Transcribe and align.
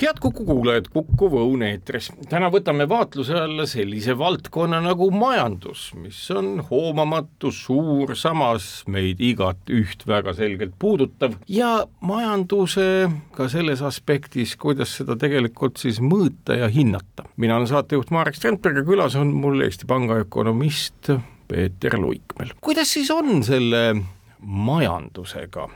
head 0.00 0.18
Kuku 0.20 0.44
kuulajad, 0.44 0.88
Kuku 0.92 1.28
Õun 1.40 1.62
eetris. 1.66 2.10
täna 2.28 2.50
võtame 2.52 2.86
vaatluse 2.88 3.34
alla 3.40 3.66
sellise 3.68 4.16
valdkonna 4.18 4.80
nagu 4.84 5.08
majandus, 5.10 5.88
mis 5.96 6.18
on 6.30 6.60
hoomamatu, 6.70 7.50
suur, 7.52 8.12
samas 8.16 8.84
meid 8.92 9.20
igat 9.24 9.72
üht 9.72 10.06
väga 10.08 10.34
selgelt 10.36 10.74
puudutav 10.78 11.38
ja 11.48 11.86
majanduse 12.00 13.08
ka 13.36 13.48
selles 13.52 13.82
aspektis, 13.86 14.56
kuidas 14.60 14.96
seda 15.00 15.16
tegelikult 15.20 15.80
siis 15.80 16.00
mõõta 16.00 16.58
ja 16.60 16.68
hinnata. 16.68 17.24
mina 17.36 17.56
olen 17.56 17.70
saatejuht 17.70 18.10
Marek 18.10 18.36
Strandberg 18.36 18.82
ja 18.82 18.84
külas 18.84 19.16
on 19.16 19.32
mul 19.32 19.64
Eesti 19.64 19.88
Panga 19.88 20.20
ökonomist 20.26 21.10
Peeter 21.48 21.98
Luikmäel. 21.98 22.52
kuidas 22.60 22.92
siis 22.92 23.10
on 23.10 23.42
selle 23.42 23.96
majandusega, 24.40 25.68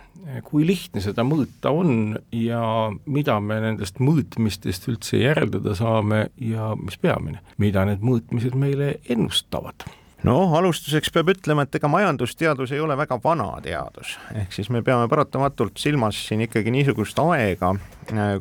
kui 0.45 0.67
lihtne 0.69 1.01
seda 1.05 1.25
mõõta 1.27 1.73
on 1.73 2.19
ja 2.35 2.63
mida 3.07 3.39
me 3.41 3.61
nendest 3.65 4.03
mõõtmistest 4.05 4.89
üldse 4.93 5.23
järeldada 5.23 5.75
saame 5.79 6.27
ja 6.37 6.75
mis 6.81 7.01
peamine, 7.01 7.41
mida 7.59 7.87
need 7.89 8.05
mõõtmised 8.05 8.57
meile 8.59 8.95
ennustavad 9.09 9.89
no 10.27 10.37
alustuseks 10.57 11.13
peab 11.15 11.31
ütlema, 11.35 11.65
et 11.65 11.79
ega 11.79 11.89
majandusteadus 11.91 12.73
ei 12.75 12.81
ole 12.81 12.97
väga 12.99 13.19
vana 13.25 13.49
teadus, 13.65 14.17
ehk 14.35 14.53
siis 14.53 14.71
me 14.71 14.83
peame 14.87 15.09
paratamatult 15.09 15.81
silmas 15.81 16.19
siin 16.29 16.45
ikkagi 16.47 16.73
niisugust 16.75 17.19
aega, 17.25 17.75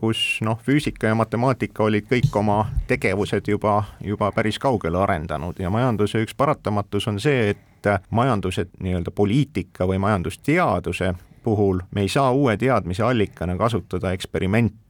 kus 0.01 0.23
noh, 0.45 0.59
füüsika 0.65 1.11
ja 1.11 1.17
matemaatika 1.19 1.85
olid 1.87 2.09
kõik 2.09 2.35
oma 2.41 2.59
tegevused 2.89 3.47
juba, 3.47 3.83
juba 4.03 4.31
päris 4.35 4.59
kaugele 4.59 4.99
arendanud. 5.03 5.59
Ja 5.59 5.69
majanduse 5.69 6.23
üks 6.25 6.35
paratamatus 6.37 7.07
on 7.11 7.19
see, 7.21 7.53
et 7.53 7.89
majanduse 8.11 8.67
nii-öelda 8.79 9.11
poliitika 9.15 9.87
või 9.87 10.01
majandusteaduse 10.03 11.13
puhul 11.43 11.79
me 11.95 12.01
ei 12.01 12.09
saa 12.11 12.31
uue 12.31 12.57
teadmise 12.57 13.03
allikana 13.03 13.55
kasutada 13.57 14.11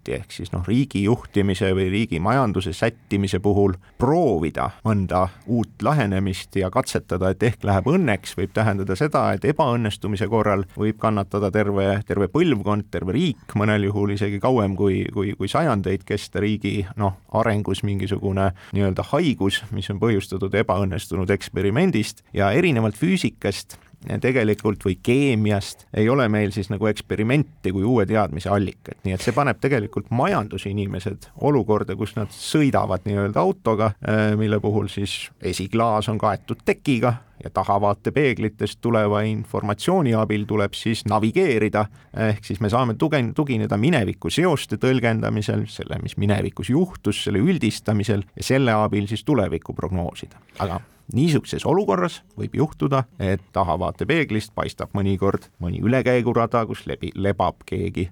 eksperimenti, 0.09 0.13
ehk 0.13 0.31
siis 0.31 0.51
noh, 0.51 0.65
riigi 0.67 1.03
juhtimise 1.03 1.73
või 1.75 1.89
riigi 1.89 2.19
majanduse 2.19 2.73
sättimise 2.73 3.39
puhul 3.39 3.75
proovida 3.97 4.69
mõnda 4.83 5.27
uut 5.47 5.81
lähenemist 5.81 6.55
ja 6.55 6.69
katsetada, 6.69 7.29
et 7.29 7.43
ehk 7.43 7.63
läheb 7.63 7.87
õnneks, 7.87 8.35
võib 8.37 8.53
tähendada 8.53 8.95
seda, 8.95 9.33
et 9.33 9.45
ebaõnnestumise 9.45 10.27
korral 10.27 10.65
võib 10.77 10.97
kannatada 10.99 11.51
terve, 11.51 12.01
terve 12.07 12.27
põlvkond, 12.27 12.89
terve 12.91 13.13
riik, 13.13 13.55
mõnel 13.55 13.83
juhul 13.89 14.15
isegi 14.15 14.39
kauem 14.39 14.75
kui, 14.75 15.05
kui, 15.13 15.33
kui 15.37 15.47
sajandeid 15.47 16.05
kesta 16.05 16.39
riigi 16.39 16.85
noh, 16.97 17.17
arengus 17.33 17.83
mingisugune 17.83 18.51
nii-öelda 18.73 19.05
haigus, 19.11 19.63
mis 19.71 19.89
on 19.89 19.99
põhjustatud 19.99 20.53
ebaõnnestunud 20.63 21.29
eksperimendist 21.29 22.23
ja 22.33 22.51
erinevalt 22.51 22.97
füüsikast 22.97 23.77
tegelikult 24.21 24.83
või 24.85 24.97
keemiast 25.03 25.87
ei 25.97 26.09
ole 26.09 26.27
meil 26.31 26.53
siis 26.55 26.69
nagu 26.71 26.87
eksperimenti 26.87 27.73
kui 27.75 27.83
uue 27.83 28.05
teadmise 28.09 28.51
allikat, 28.53 29.01
nii 29.03 29.15
et 29.15 29.23
see 29.23 29.35
paneb 29.35 29.59
tegelikult 29.61 30.11
majandusinimesed 30.15 31.31
olukorda, 31.49 31.97
kus 31.99 32.15
nad 32.15 32.31
sõidavad 32.33 33.07
nii-öelda 33.07 33.41
autoga, 33.41 33.93
äh, 33.99 34.35
mille 34.39 34.59
puhul 34.63 34.87
siis 34.91 35.29
esiklaas 35.41 36.09
on 36.09 36.19
kaetud 36.21 36.63
tekiga 36.65 37.13
ja 37.43 37.49
tahavaatepeeglitest 37.53 38.79
tuleva 38.81 39.21
informatsiooni 39.27 40.13
abil 40.17 40.43
tuleb 40.47 40.75
siis 40.75 41.05
navigeerida, 41.07 41.85
ehk 42.29 42.43
siis 42.45 42.59
me 42.59 42.71
saame 42.71 42.95
tugen-, 42.99 43.31
tugineda 43.35 43.77
mineviku 43.79 44.31
seoste 44.33 44.79
tõlgendamisel, 44.81 45.65
selle, 45.71 46.01
mis 46.03 46.17
minevikus 46.19 46.71
juhtus, 46.73 47.23
selle 47.23 47.39
üldistamisel 47.39 48.25
ja 48.35 48.47
selle 48.51 48.75
abil 48.75 49.07
siis 49.07 49.23
tulevikku 49.27 49.75
prognoosida, 49.75 50.39
aga 50.59 50.81
niisuguses 51.13 51.65
olukorras 51.65 52.21
võib 52.37 52.55
juhtuda, 52.59 53.03
et 53.19 53.41
tahavaatepeeglist 53.53 54.53
paistab 54.55 54.93
mõnikord 54.97 55.49
mõni 55.59 55.81
ülekäigurada, 55.85 56.65
kus 56.69 56.85
lebi, 56.89 57.11
lebab 57.15 57.65
keegi 57.69 58.09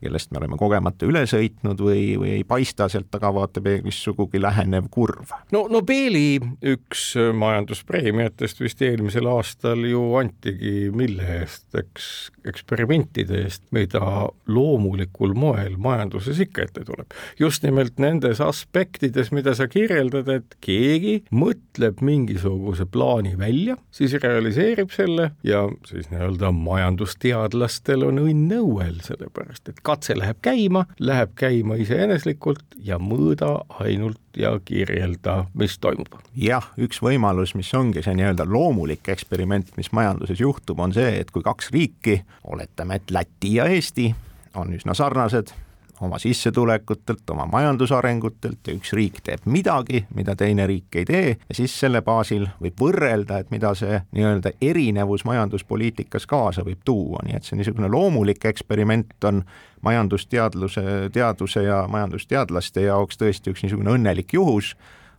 kellest 0.00 0.30
me 0.30 0.40
oleme 0.40 0.56
kogemata 0.56 1.06
üle 1.08 1.22
sõitnud 1.28 1.80
või, 1.84 2.04
või 2.20 2.32
ei 2.38 2.44
paista 2.48 2.88
sealt 2.88 3.10
tahavaatepeeglist 3.12 4.06
sugugi 4.06 4.40
lähenev 4.40 4.88
kurv. 4.92 5.34
no 5.52 5.66
Nobeli 5.70 6.40
üks 6.72 7.12
majanduspreemiatest 7.36 8.62
vist 8.64 8.82
eelmisel 8.86 9.28
aastal 9.30 9.84
ju 9.88 10.02
antigi 10.20 10.88
mille 10.94 11.26
eest, 11.40 11.68
eks 11.76 12.06
eksperimentide 12.48 13.42
eest, 13.44 13.64
mida 13.74 14.28
loomulikul 14.50 15.34
moel 15.38 15.76
majanduses 15.80 16.40
ikka 16.40 16.66
ette 16.66 16.84
tuleb. 16.86 17.10
just 17.38 17.62
nimelt 17.62 17.98
nendes 17.98 18.40
aspektides, 18.40 19.32
mida 19.32 19.54
sa 19.54 19.68
kirjeldad, 19.68 20.28
et 20.28 20.56
keegi 20.64 21.16
mõtleb 21.30 22.00
mingisuguse 22.04 22.86
plaani 22.86 23.36
välja, 23.38 23.76
siis 23.90 24.14
realiseerib 24.22 24.92
selle 24.94 25.30
ja 25.46 25.66
siis 25.88 26.10
nii-öelda 26.12 26.52
majandusteadlastel 26.56 28.06
on 28.08 28.22
õnn 28.24 28.56
õuel, 28.60 29.00
sellepärast 29.04 29.72
et 29.72 29.82
katse 29.86 30.16
läheb 30.18 30.40
käima, 30.44 30.86
läheb 31.00 31.34
käima 31.38 31.78
iseeneslikult 31.80 32.78
ja 32.84 32.98
mõõda 33.00 33.58
ainult 33.82 34.20
ja 34.36 34.52
kirjelda, 34.64 35.44
mis 35.54 35.78
toimub. 35.78 36.20
jah, 36.36 36.70
üks 36.78 37.02
võimalus, 37.02 37.54
mis 37.58 37.72
ongi 37.74 38.02
see 38.02 38.14
nii-öelda 38.18 38.46
loomulik 38.48 39.08
eksperiment, 39.08 39.72
mis 39.76 39.92
majanduses 39.96 40.40
juhtub, 40.40 40.78
on 40.80 40.94
see, 40.94 41.16
et 41.20 41.30
kui 41.30 41.42
kaks 41.42 41.70
riiki, 41.74 42.20
oletame, 42.44 43.00
et 43.00 43.10
Läti 43.10 43.54
ja 43.58 43.66
Eesti 43.66 44.12
on 44.54 44.72
üsna 44.74 44.94
sarnased 44.94 45.54
oma 46.00 46.18
sissetulekutelt, 46.18 47.30
oma 47.30 47.46
majandusarengutelt 47.46 48.68
ja 48.68 48.74
üks 48.76 48.92
riik 48.96 49.20
teeb 49.24 49.44
midagi, 49.50 50.04
mida 50.14 50.34
teine 50.38 50.66
riik 50.66 51.00
ei 51.00 51.08
tee 51.08 51.26
ja 51.36 51.56
siis 51.56 51.74
selle 51.80 52.02
baasil 52.02 52.46
võib 52.60 52.80
võrrelda, 52.80 53.40
et 53.40 53.50
mida 53.52 53.74
see 53.78 54.00
nii-öelda 54.16 54.54
erinevus 54.64 55.24
majanduspoliitikas 55.28 56.26
kaasa 56.30 56.64
võib 56.66 56.80
tuua, 56.84 57.24
nii 57.26 57.36
et 57.36 57.48
see 57.48 57.58
niisugune 57.60 57.90
loomulik 57.92 58.44
eksperiment 58.48 59.28
on 59.28 59.44
majandusteadluse, 59.84 60.82
teaduse 61.12 61.64
ja 61.64 61.84
majandusteadlaste 61.88 62.88
jaoks 62.88 63.20
tõesti 63.20 63.52
üks 63.52 63.64
niisugune 63.64 63.96
õnnelik 63.96 64.32
juhus 64.36 64.74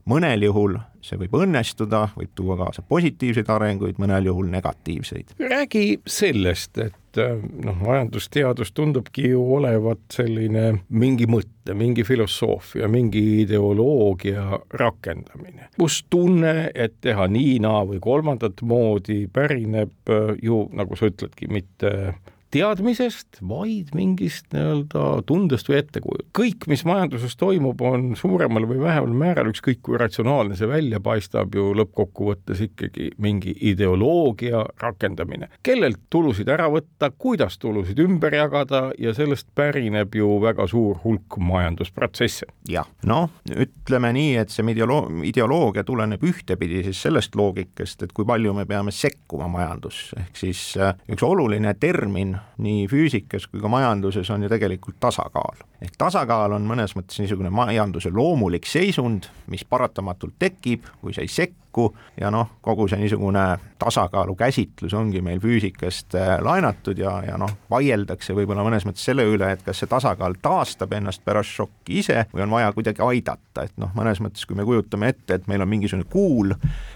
mõnel 0.09 0.47
juhul 0.49 0.79
see 1.05 1.19
võib 1.19 1.35
õnnestuda, 1.41 2.05
võib 2.15 2.31
tuua 2.37 2.57
kaasa 2.59 2.83
positiivseid 2.87 3.49
arenguid, 3.49 3.99
mõnel 4.01 4.29
juhul 4.29 4.49
negatiivseid. 4.53 5.35
räägi 5.39 5.99
sellest, 6.05 6.77
et 6.77 7.19
äh, 7.19 7.37
noh, 7.65 7.77
majandusteadus 7.81 8.71
tundubki 8.77 9.31
ju 9.31 9.43
olevat 9.57 10.03
selline 10.13 10.83
mingi 10.89 11.27
mõtte, 11.29 11.75
mingi 11.77 12.05
filosoofia, 12.07 12.89
mingi 12.91 13.23
ideoloogia 13.41 14.61
rakendamine, 14.77 15.71
kus 15.79 16.03
tunne, 16.09 16.71
et 16.75 16.99
teha 17.01 17.27
nii, 17.27 17.57
naa 17.65 17.83
või 17.89 18.01
kolmandat 18.03 18.61
moodi, 18.61 19.25
pärineb 19.33 20.13
äh, 20.13 20.35
ju, 20.41 20.67
nagu 20.77 20.99
sa 20.99 21.09
ütledki, 21.11 21.49
mitte 21.51 22.13
teadmisest, 22.51 23.39
vaid 23.47 23.93
mingist 23.95 24.51
nii-öelda 24.53 25.05
tundest 25.27 25.69
või 25.69 25.79
ettekujust. 25.79 26.27
kõik, 26.37 26.67
mis 26.67 26.83
majanduses 26.87 27.35
toimub, 27.39 27.81
on 27.81 28.11
suuremal 28.19 28.67
või 28.69 28.81
vähemal 28.81 29.13
määral, 29.15 29.51
ükskõik 29.51 29.81
kui 29.85 29.99
ratsionaalne 29.99 30.57
see 30.59 30.67
välja 30.69 30.99
paistab, 31.03 31.55
ju 31.55 31.71
lõppkokkuvõttes 31.77 32.63
ikkagi 32.67 33.11
mingi 33.17 33.55
ideoloogia 33.71 34.65
rakendamine. 34.81 35.49
kellelt 35.63 35.99
tulusid 36.09 36.49
ära 36.49 36.67
võtta, 36.71 37.11
kuidas 37.17 37.57
tulusid 37.57 37.99
ümber 37.99 38.35
jagada 38.35 38.91
ja 38.99 39.13
sellest 39.13 39.47
pärineb 39.55 40.15
ju 40.15 40.41
väga 40.41 40.67
suur 40.67 40.99
hulk 41.03 41.37
majandusprotsesse. 41.37 42.45
jah, 42.69 42.87
noh, 43.05 43.29
ütleme 43.51 44.13
nii, 44.13 44.35
et 44.43 44.49
see 44.49 44.65
ideoloo-, 44.75 45.23
ideoloogia 45.23 45.83
tuleneb 45.83 46.23
ühtepidi 46.23 46.83
siis 46.83 47.01
sellest 47.01 47.35
loogikast, 47.35 48.03
et 48.03 48.13
kui 48.13 48.25
palju 48.25 48.53
me 48.53 48.65
peame 48.65 48.91
sekkuma 48.91 49.47
majandusse, 49.47 50.19
ehk 50.19 50.37
siis 50.37 50.77
äh, 50.77 50.95
üks 51.11 51.23
oluline 51.23 51.73
termin 51.79 52.40
nii 52.61 52.85
füüsikas 52.91 53.47
kui 53.49 53.61
ka 53.61 53.69
majanduses 53.71 54.29
on 54.29 54.43
ju 54.43 54.49
tegelikult 54.49 54.99
tasakaal. 54.99 55.63
ehk 55.81 55.95
tasakaal 55.97 56.53
on 56.57 56.67
mõnes 56.67 56.93
mõttes 56.97 57.17
niisugune 57.21 57.49
majanduse 57.49 58.11
loomulik 58.13 58.67
seisund, 58.69 59.29
mis 59.49 59.65
paratamatult 59.65 60.35
tekib, 60.39 60.85
kui 61.01 61.13
sa 61.13 61.21
ei 61.25 61.31
sekku 61.31 61.87
ja 62.19 62.29
noh, 62.31 62.57
kogu 62.61 62.87
see 62.87 62.99
niisugune 63.01 63.45
tasakaalu 63.81 64.35
käsitlus 64.35 64.93
ongi 64.93 65.21
meil 65.25 65.39
füüsikast 65.41 66.15
äh, 66.19 66.35
laenatud 66.43 66.97
ja, 67.01 67.15
ja 67.25 67.37
noh, 67.41 67.55
vaieldakse 67.71 68.35
võib-olla 68.37 68.65
mõnes 68.67 68.85
mõttes 68.85 69.07
selle 69.09 69.25
üle, 69.25 69.53
et 69.55 69.63
kas 69.65 69.81
see 69.81 69.89
tasakaal 69.89 70.37
taastab 70.41 70.93
ennast 70.93 71.25
pärast 71.25 71.55
šokki 71.57 71.97
ise 72.03 72.25
või 72.33 72.45
on 72.45 72.53
vaja 72.57 72.73
kuidagi 72.77 73.01
aidata, 73.05 73.65
et 73.65 73.73
noh, 73.81 73.89
mõnes 73.97 74.21
mõttes 74.21 74.45
kui 74.45 74.59
me 74.59 74.67
kujutame 74.67 75.09
ette, 75.15 75.39
et 75.39 75.49
meil 75.49 75.65
on 75.65 75.71
mingisugune 75.71 76.05
kuul, 76.11 76.53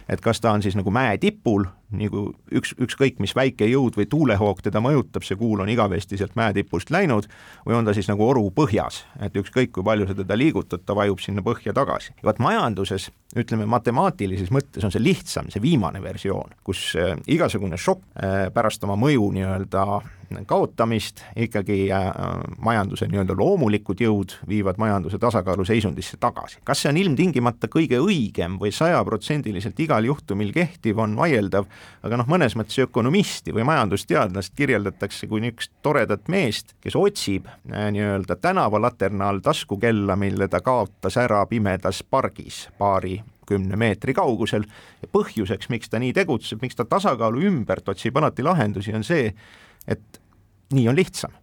et 0.09 0.21
kas 0.21 0.44
ta 0.44 0.53
on 0.53 0.62
siis 0.62 0.77
nagu 0.77 0.94
mäe 0.94 1.18
tipul, 1.18 1.65
nagu 2.00 2.27
üks, 2.56 2.74
ükskõik 2.81 3.19
mis 3.24 3.36
väike 3.38 3.68
jõud 3.69 3.97
või 4.00 4.07
tuulehoog 4.09 4.62
teda 4.65 4.81
mõjutab, 4.83 5.25
see 5.25 5.38
kuul 5.39 5.63
on 5.63 5.71
igavesti 5.71 6.19
sealt 6.19 6.36
mäetipust 6.39 6.92
läinud, 6.94 7.30
või 7.65 7.80
on 7.80 7.88
ta 7.88 7.95
siis 7.95 8.09
nagu 8.12 8.25
oru 8.27 8.47
põhjas, 8.56 9.03
et 9.24 9.36
ükskõik 9.39 9.74
kui 9.75 9.86
palju 9.86 10.09
sa 10.09 10.18
teda 10.18 10.38
liigutad, 10.39 10.83
ta 10.86 10.97
vajub 10.97 11.21
sinna 11.24 11.44
põhja 11.45 11.74
tagasi. 11.75 12.13
vot 12.24 12.39
majanduses, 12.39 13.09
ütleme 13.36 13.68
matemaatilises 13.69 14.51
mõttes 14.51 14.86
on 14.86 14.94
see 14.94 15.03
lihtsam, 15.03 15.50
see 15.51 15.63
viimane 15.63 16.01
versioon, 16.03 16.56
kus 16.63 16.92
äh, 17.00 17.15
igasugune 17.27 17.77
šokk 17.77 18.03
äh, 18.15 18.48
pärast 18.53 18.83
oma 18.83 18.98
mõju 19.00 19.31
nii-öelda 19.36 19.86
kaotamist 20.45 21.22
ikkagi 21.36 21.92
äh, 21.94 22.07
majanduse 22.63 23.07
nii-öelda 23.10 23.36
loomulikud 23.38 24.01
jõud 24.01 24.38
viivad 24.50 24.80
majanduse 24.81 25.19
tasakaalu 25.22 25.66
seisundisse 25.66 26.18
tagasi. 26.19 26.60
kas 26.63 26.81
see 26.83 26.92
on 26.92 27.00
ilmtingimata 27.01 27.69
kõige 27.72 28.00
õigem 28.04 28.57
või 28.62 28.72
sajaprotsendiliselt 28.75 29.80
igal 29.80 30.06
juhtumil 30.06 30.54
kehtiv, 30.56 31.00
on 31.00 31.16
vaieldav, 31.19 31.68
aga 32.04 32.22
noh, 32.22 32.30
mõnes 32.31 32.57
mõttes 32.60 32.80
ökonomisti 32.86 33.54
või 33.56 33.68
majandusteadlast 33.69 34.56
kirjeldatakse 34.56 35.27
kui 35.27 35.44
niisugust 35.44 35.72
toredat 35.86 36.27
meest, 36.31 36.75
kes 36.81 36.98
otsib 37.00 37.48
äh, 37.48 37.89
nii-öelda 37.95 38.39
tänavalaterna 38.42 39.30
all 39.30 39.44
taskukella, 39.45 40.16
mille 40.16 40.48
ta 40.48 40.62
kaotas 40.66 41.18
ära 41.22 41.45
pimedas 41.50 42.04
pargis 42.04 42.66
paari 42.77 43.19
kümne 43.45 43.77
meetri 43.80 44.13
kaugusel 44.18 44.66
ja 45.01 45.10
põhjuseks, 45.12 45.69
miks 45.74 45.92
ta 45.92 46.01
nii 46.01 46.13
tegutseb, 46.16 46.62
miks 46.63 46.77
ta 46.77 46.86
tasakaalu 46.89 47.45
ümbert 47.50 47.89
otsib 47.92 48.18
alati 48.19 48.45
lahendusi, 48.45 48.94
on 48.98 49.06
see, 49.06 49.30
et 49.87 50.21
nii 50.73 50.87
on 50.89 50.97
lihtsam 50.97 51.33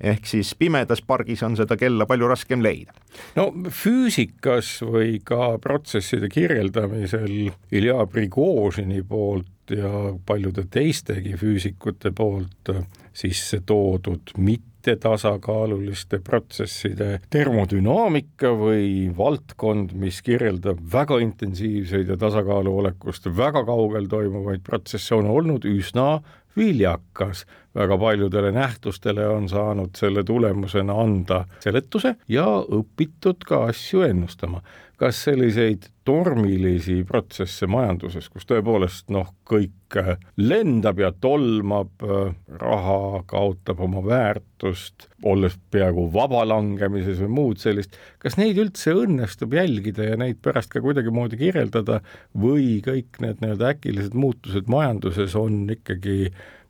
ehk 0.00 0.26
siis 0.26 0.54
pimedas 0.58 1.02
pargis 1.04 1.42
on 1.44 1.56
seda 1.58 1.76
kella 1.80 2.06
palju 2.08 2.28
raskem 2.30 2.62
leida. 2.64 2.94
no 3.36 3.50
füüsikas 3.68 4.78
või 4.86 5.18
ka 5.24 5.56
protsesside 5.62 6.30
kirjeldamisel 6.32 7.50
Ilja 7.76 8.06
Prigožini 8.10 9.02
poolt 9.06 9.74
ja 9.76 10.14
paljude 10.26 10.64
teistegi 10.70 11.36
füüsikute 11.38 12.14
poolt 12.16 12.72
sisse 13.12 13.60
toodud 13.66 14.32
mittetasakaaluliste 14.38 16.20
protsesside 16.24 17.20
termodünaamika 17.30 18.54
või 18.56 19.10
valdkond, 19.16 19.92
mis 19.92 20.22
kirjeldab 20.26 20.80
väga 20.92 21.20
intensiivseid 21.22 22.08
ja 22.10 22.18
tasakaalu 22.18 22.76
olekust 22.82 23.28
väga 23.36 23.64
kaugel 23.68 24.08
toimuvaid 24.10 24.64
protsesse, 24.66 25.14
on 25.14 25.30
olnud 25.30 25.66
üsna 25.68 26.20
viljakas, 26.56 27.44
väga 27.74 27.98
paljudele 27.98 28.52
nähtustele 28.52 29.28
on 29.28 29.48
saanud 29.48 29.94
selle 29.96 30.24
tulemusena 30.24 30.96
anda 31.02 31.44
seletuse 31.62 32.16
ja 32.28 32.46
õpitud 32.60 33.46
ka 33.46 33.64
asju 33.70 34.02
ennustama. 34.08 34.62
kas 35.00 35.22
selliseid 35.24 35.86
tormilisi 36.04 36.98
protsesse 37.08 37.64
majanduses, 37.72 38.26
kus 38.28 38.44
tõepoolest 38.44 39.06
noh, 39.08 39.30
kõik 39.48 39.96
äh, 39.96 40.10
lendab 40.36 41.00
ja 41.00 41.08
tolmab, 41.24 42.04
äh, 42.04 42.34
raha 42.60 43.22
kaotab 43.30 43.80
oma 43.80 44.02
väärtust, 44.04 45.08
olles 45.24 45.56
peaaegu 45.72 46.04
vabalangemises 46.12 47.22
või 47.24 47.32
muud 47.38 47.64
sellist, 47.64 47.96
kas 48.20 48.36
neid 48.36 48.60
üldse 48.60 48.92
õnnestub 48.92 49.56
jälgida 49.56 50.10
ja 50.10 50.20
neid 50.20 50.42
pärast 50.44 50.68
ka 50.74 50.84
kuidagimoodi 50.84 51.40
kirjeldada 51.40 52.02
või 52.36 52.82
kõik 52.84 53.22
need 53.24 53.40
nii-öelda 53.40 53.72
äkilised 53.72 54.12
muutused 54.12 54.68
majanduses 54.68 55.32
on 55.32 55.62
ikkagi 55.78 56.26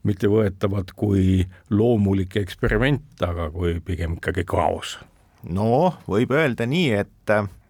mittevõetavad 0.08 0.94
kui 0.96 1.44
loomulik 1.70 2.36
eksperiment, 2.40 3.14
aga 3.24 3.50
kui 3.54 3.78
pigem 3.84 4.18
ikkagi 4.18 4.46
kaos? 4.48 4.98
no 5.44 5.94
võib 6.10 6.34
öelda 6.36 6.66
nii, 6.68 6.88
et 7.04 7.19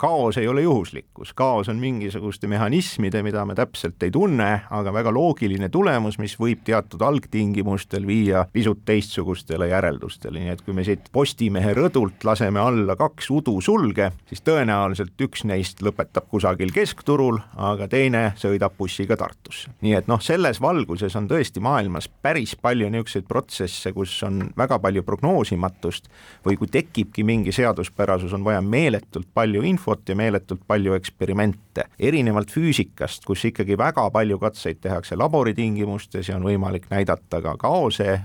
kaos 0.01 0.39
ei 0.39 0.49
ole 0.49 0.63
juhuslikkus, 0.63 1.35
kaos 1.35 1.69
on 1.69 1.77
mingisuguste 1.77 2.47
mehhanismide, 2.49 3.21
mida 3.23 3.45
me 3.45 3.55
täpselt 3.55 4.03
ei 4.03 4.11
tunne, 4.11 4.63
aga 4.71 4.93
väga 4.97 5.13
loogiline 5.13 5.69
tulemus, 5.69 6.17
mis 6.19 6.39
võib 6.41 6.63
teatud 6.65 7.03
algtingimustel 7.05 8.07
viia 8.09 8.47
pisut 8.53 8.81
teistsugustele 8.89 9.69
järeldustele, 9.69 10.41
nii 10.41 10.55
et 10.55 10.63
kui 10.65 10.73
me 10.77 10.87
siit 10.89 11.11
Postimehe 11.13 11.75
rõdult 11.77 12.25
laseme 12.25 12.63
alla 12.63 12.97
kaks 12.97 13.29
udusulge, 13.37 14.09
siis 14.31 14.41
tõenäoliselt 14.47 15.21
üks 15.21 15.45
neist 15.45 15.85
lõpetab 15.85 16.31
kusagil 16.33 16.73
keskturul, 16.73 17.37
aga 17.61 17.91
teine 17.93 18.25
sõidab 18.41 18.79
bussiga 18.81 19.21
Tartusse. 19.21 19.69
nii 19.85 19.99
et 20.01 20.09
noh, 20.09 20.25
selles 20.25 20.63
valguses 20.65 21.17
on 21.21 21.29
tõesti 21.29 21.61
maailmas 21.61 22.09
päris 22.09 22.57
palju 22.57 22.89
niisuguseid 22.89 23.29
protsesse, 23.29 23.93
kus 23.93 24.17
on 24.25 24.47
väga 24.57 24.81
palju 24.81 25.05
prognoosimatust 25.05 26.09
või 26.49 26.57
kui 26.57 26.73
tekibki 26.73 27.21
mingi 27.21 27.53
seaduspärasus, 27.53 28.33
on 28.33 28.49
vaja 28.49 28.65
meeletult 28.65 29.29
palju 29.35 29.50
infot, 29.59 29.91
infot 29.91 30.09
ja 30.09 30.17
meeletult 30.17 30.61
palju 30.67 30.95
eksperimente. 30.95 31.85
erinevalt 31.99 32.51
füüsikast, 32.51 33.25
kus 33.25 33.45
ikkagi 33.45 33.79
väga 33.79 34.11
palju 34.11 34.39
katseid 34.39 34.81
tehakse 34.81 35.17
laboritingimustes 35.17 36.29
ja 36.29 36.37
on 36.37 36.43
võimalik 36.45 36.87
näidata 36.91 37.41
ka 37.43 37.57
kaose 37.57 38.21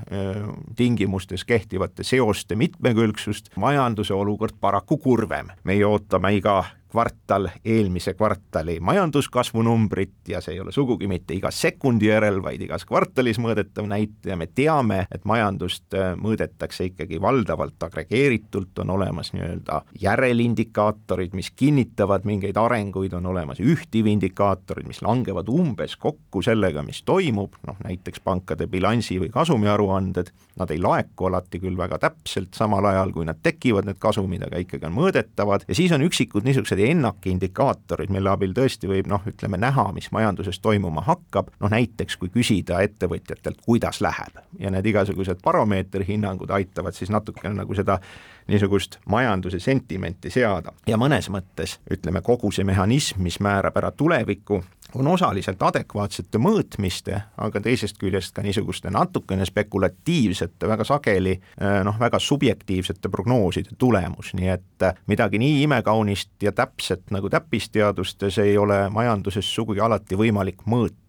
tingimustes 0.76 1.46
kehtivate 1.46 2.04
seoste 2.04 2.56
mitmekülgsust, 2.56 3.50
majanduse 3.56 4.14
olukord 4.14 4.56
paraku 4.62 4.98
kurvem. 4.98 5.48
meie 5.64 5.86
ootame 5.86 6.36
iga 6.36 6.66
kvartal 6.96 7.50
eelmise 7.66 8.14
kvartali 8.16 8.78
majanduskasvu 8.80 9.62
numbrit 9.68 10.30
ja 10.32 10.40
see 10.42 10.54
ei 10.56 10.62
ole 10.64 10.72
sugugi 10.72 11.10
mitte 11.12 11.36
iga 11.36 11.52
sekundi 11.52 12.08
järel, 12.08 12.40
vaid 12.44 12.62
igas 12.64 12.86
kvartalis 12.88 13.40
mõõdetav 13.44 13.90
näitaja, 13.92 14.38
me 14.40 14.48
teame, 14.48 15.02
et 15.12 15.26
majandust 15.28 15.98
äh, 15.98 16.14
mõõdetakse 16.16 16.88
ikkagi 16.88 17.20
valdavalt 17.22 17.84
agregeeritult, 17.84 18.80
on 18.80 18.94
olemas 18.96 19.34
nii-öelda 19.36 19.82
järelindikaatorid, 20.00 21.36
mis 21.36 21.52
kinnitavad 21.52 22.24
mingeid 22.24 22.56
arenguid, 22.62 23.18
on 23.20 23.28
olemas 23.34 23.60
ühtivindikaatorid, 23.60 24.88
mis 24.88 25.04
langevad 25.04 25.52
umbes 25.52 25.98
kokku 26.00 26.46
sellega, 26.48 26.86
mis 26.88 27.04
toimub, 27.04 27.60
noh 27.68 27.84
näiteks 27.84 28.24
pankade 28.24 28.70
bilansi 28.72 29.20
või 29.20 29.34
kasumiaruanded, 29.36 30.32
nad 30.62 30.72
ei 30.72 30.80
laeku 30.80 31.28
alati 31.28 31.60
küll 31.60 31.76
väga 31.76 32.00
täpselt, 32.08 32.56
samal 32.56 32.88
ajal 32.88 33.12
kui 33.12 33.28
nad 33.28 33.44
tekivad, 33.44 33.90
need 33.90 34.00
kasumid, 34.00 34.48
aga 34.48 34.64
ikkagi 34.64 34.88
on 34.88 34.96
mõõdetavad. 34.96 35.68
Ja 35.68 35.76
siis 35.76 35.92
on 35.92 36.08
üksikud 36.08 36.48
niisugused 36.48 36.80
ennakindikaatorid, 36.90 38.12
mille 38.14 38.30
abil 38.32 38.54
tõesti 38.56 38.90
võib 38.90 39.10
noh, 39.12 39.24
ütleme 39.28 39.60
näha, 39.62 39.88
mis 39.96 40.12
majanduses 40.16 40.60
toimuma 40.64 41.04
hakkab, 41.06 41.52
noh 41.62 41.72
näiteks 41.74 42.18
kui 42.22 42.32
küsida 42.34 42.82
ettevõtjatelt, 42.86 43.62
kuidas 43.66 44.02
läheb 44.06 44.42
ja 44.60 44.72
need 44.72 44.86
igasugused 44.92 45.42
baromeetri 45.44 46.08
hinnangud 46.08 46.52
aitavad 46.56 46.96
siis 46.96 47.12
natukene 47.14 47.54
nagu 47.56 47.76
seda 47.76 48.00
niisugust 48.48 49.00
majanduse 49.10 49.60
sentimenti 49.60 50.30
seada. 50.30 50.74
Ja 50.88 50.98
mõnes 51.02 51.30
mõttes 51.34 51.80
ütleme, 51.92 52.22
kogu 52.22 52.52
see 52.54 52.68
mehhanism, 52.68 53.24
mis 53.26 53.40
määrab 53.44 53.78
ära 53.82 53.92
tulevikku, 53.92 54.62
on 54.96 55.08
osaliselt 55.12 55.62
adekvaatsete 55.64 56.40
mõõtmiste, 56.42 57.20
aga 57.38 57.62
teisest 57.62 58.00
küljest 58.02 58.36
ka 58.36 58.44
niisuguste 58.46 58.92
natukene 58.94 59.46
spekulatiivsete, 59.48 60.68
väga 60.68 60.88
sageli 60.88 61.36
eh, 61.36 61.80
noh, 61.86 62.00
väga 62.00 62.20
subjektiivsete 62.20 63.12
prognooside 63.12 63.78
tulemus, 63.78 64.34
nii 64.38 64.52
et 64.56 64.90
midagi 65.08 65.40
nii 65.42 65.64
imekaunist 65.66 66.44
ja 66.44 66.52
täpset 66.56 67.12
nagu 67.16 67.30
täppisteadustes 67.30 68.38
ei 68.44 68.58
ole 68.58 68.86
majanduses 68.90 69.48
sugugi 69.56 69.84
alati 69.84 70.20
võimalik 70.20 70.66
mõõta. 70.66 71.05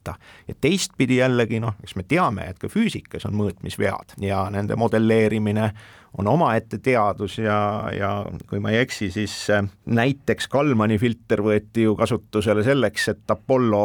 Ja 0.48 0.54
teistpidi 0.60 1.20
jällegi 1.20 1.60
noh, 1.62 1.76
eks 1.82 1.96
me 1.98 2.06
teame, 2.08 2.48
et 2.50 2.58
ka 2.62 2.70
füüsikas 2.72 3.26
on 3.28 3.36
mõõtmisvead 3.38 4.16
ja 4.22 4.46
nende 4.54 4.78
modelleerimine 4.78 5.72
on 6.18 6.28
omaette 6.28 6.78
teadus 6.78 7.38
ja, 7.38 7.90
ja 7.92 8.10
kui 8.48 8.60
ma 8.62 8.72
ei 8.72 8.80
eksi, 8.84 9.10
siis 9.12 9.34
äh, 9.52 9.64
näiteks 9.84 10.48
Kalmani 10.48 10.98
filter 10.98 11.42
võeti 11.44 11.84
ju 11.84 11.96
kasutusele 11.96 12.64
selleks, 12.64 13.08
et 13.12 13.30
Apollo 13.30 13.82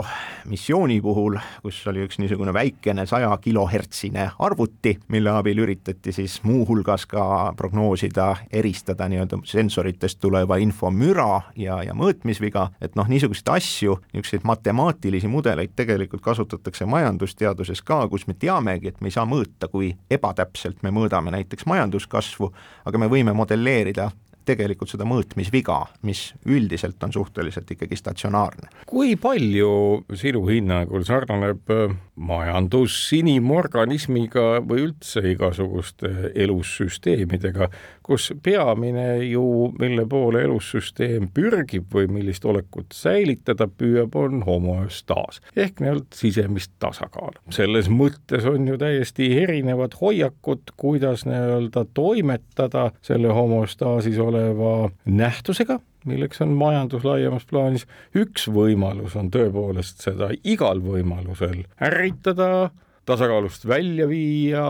missiooni 0.50 1.02
puhul, 1.04 1.38
kus 1.64 1.82
oli 1.92 2.06
üks 2.06 2.22
niisugune 2.22 2.54
väikene 2.56 3.06
saja 3.10 3.32
kilohertsine 3.42 4.30
arvuti, 4.40 4.96
mille 5.12 5.34
abil 5.36 5.64
üritati 5.66 6.14
siis 6.16 6.40
muuhulgas 6.48 7.06
ka 7.12 7.26
prognoosida, 7.58 8.30
eristada 8.52 9.10
nii-öelda 9.12 9.42
sensoritest 9.48 10.22
tuleva 10.24 10.60
info 10.62 10.92
müra 10.92 11.42
ja, 11.60 11.82
ja 11.84 11.96
mõõtmisviga, 11.98 12.70
et 12.82 12.96
noh, 13.00 13.12
niisuguseid 13.12 13.52
asju, 13.58 13.98
niisuguseid 14.14 14.48
matemaatilisi 14.48 15.32
mudeleid 15.32 15.76
tegelikult 15.76 16.11
kasutatakse 16.20 16.86
majandusteaduses 16.86 17.82
ka, 17.82 18.08
kus 18.12 18.28
me 18.28 18.34
teamegi, 18.34 18.92
et 18.92 19.00
me 19.02 19.08
ei 19.08 19.16
saa 19.16 19.26
mõõta, 19.26 19.70
kui 19.72 19.94
ebatäpselt 20.12 20.84
me 20.84 20.92
mõõdame 20.92 21.32
näiteks 21.32 21.66
majanduskasvu, 21.66 22.12
kasvu, 22.12 22.52
aga 22.86 22.98
me 22.98 23.08
võime 23.08 23.34
modelleerida 23.34 24.12
tegelikult 24.46 24.90
seda 24.90 25.06
mõõtmisviga, 25.06 25.78
mis 26.08 26.32
üldiselt 26.50 27.02
on 27.06 27.14
suhteliselt 27.14 27.70
ikkagi 27.72 27.96
statsionaarne. 27.96 28.72
kui 28.90 29.16
palju 29.16 30.04
sinu 30.18 30.42
hinnangul 30.50 31.06
sarnaneb 31.06 31.70
äh, 31.70 31.94
majandus 32.16 32.96
inimorganismiga 33.14 34.64
või 34.66 34.88
üldse 34.88 35.24
igasuguste 35.36 36.32
elussüsteemidega, 36.36 37.70
kus 38.12 38.32
peamine 38.44 39.24
ju, 39.24 39.72
mille 39.80 40.04
poole 40.10 40.42
elussüsteem 40.44 41.30
pürgib 41.32 41.88
või 41.96 42.10
millist 42.12 42.46
olekut 42.46 42.92
säilitada 42.96 43.70
püüab, 43.72 44.16
on 44.20 44.44
homoöstaas 44.44 45.40
ehk 45.56 45.80
nii-öelda 45.80 46.18
sisemist 46.18 46.74
tasakaalu. 46.84 47.40
selles 47.56 47.88
mõttes 47.88 48.48
on 48.50 48.68
ju 48.68 48.76
täiesti 48.82 49.30
erinevad 49.44 49.96
hoiakud, 50.02 50.76
kuidas 50.76 51.24
nii-öelda 51.30 51.86
toimetada 51.94 52.90
selle 53.06 53.32
homoöstaasis 53.38 54.20
oleva 54.20 54.92
nähtusega 55.06 55.80
milleks 56.06 56.42
on 56.42 56.56
majandus 56.58 57.04
laiemas 57.06 57.46
plaanis. 57.46 57.86
üks 58.18 58.48
võimalus 58.52 59.16
on 59.16 59.32
tõepoolest 59.32 60.02
seda 60.04 60.32
igal 60.44 60.82
võimalusel 60.84 61.62
ärritada, 61.80 62.72
tasakaalust 63.06 63.68
välja 63.70 64.08
viia, 64.10 64.66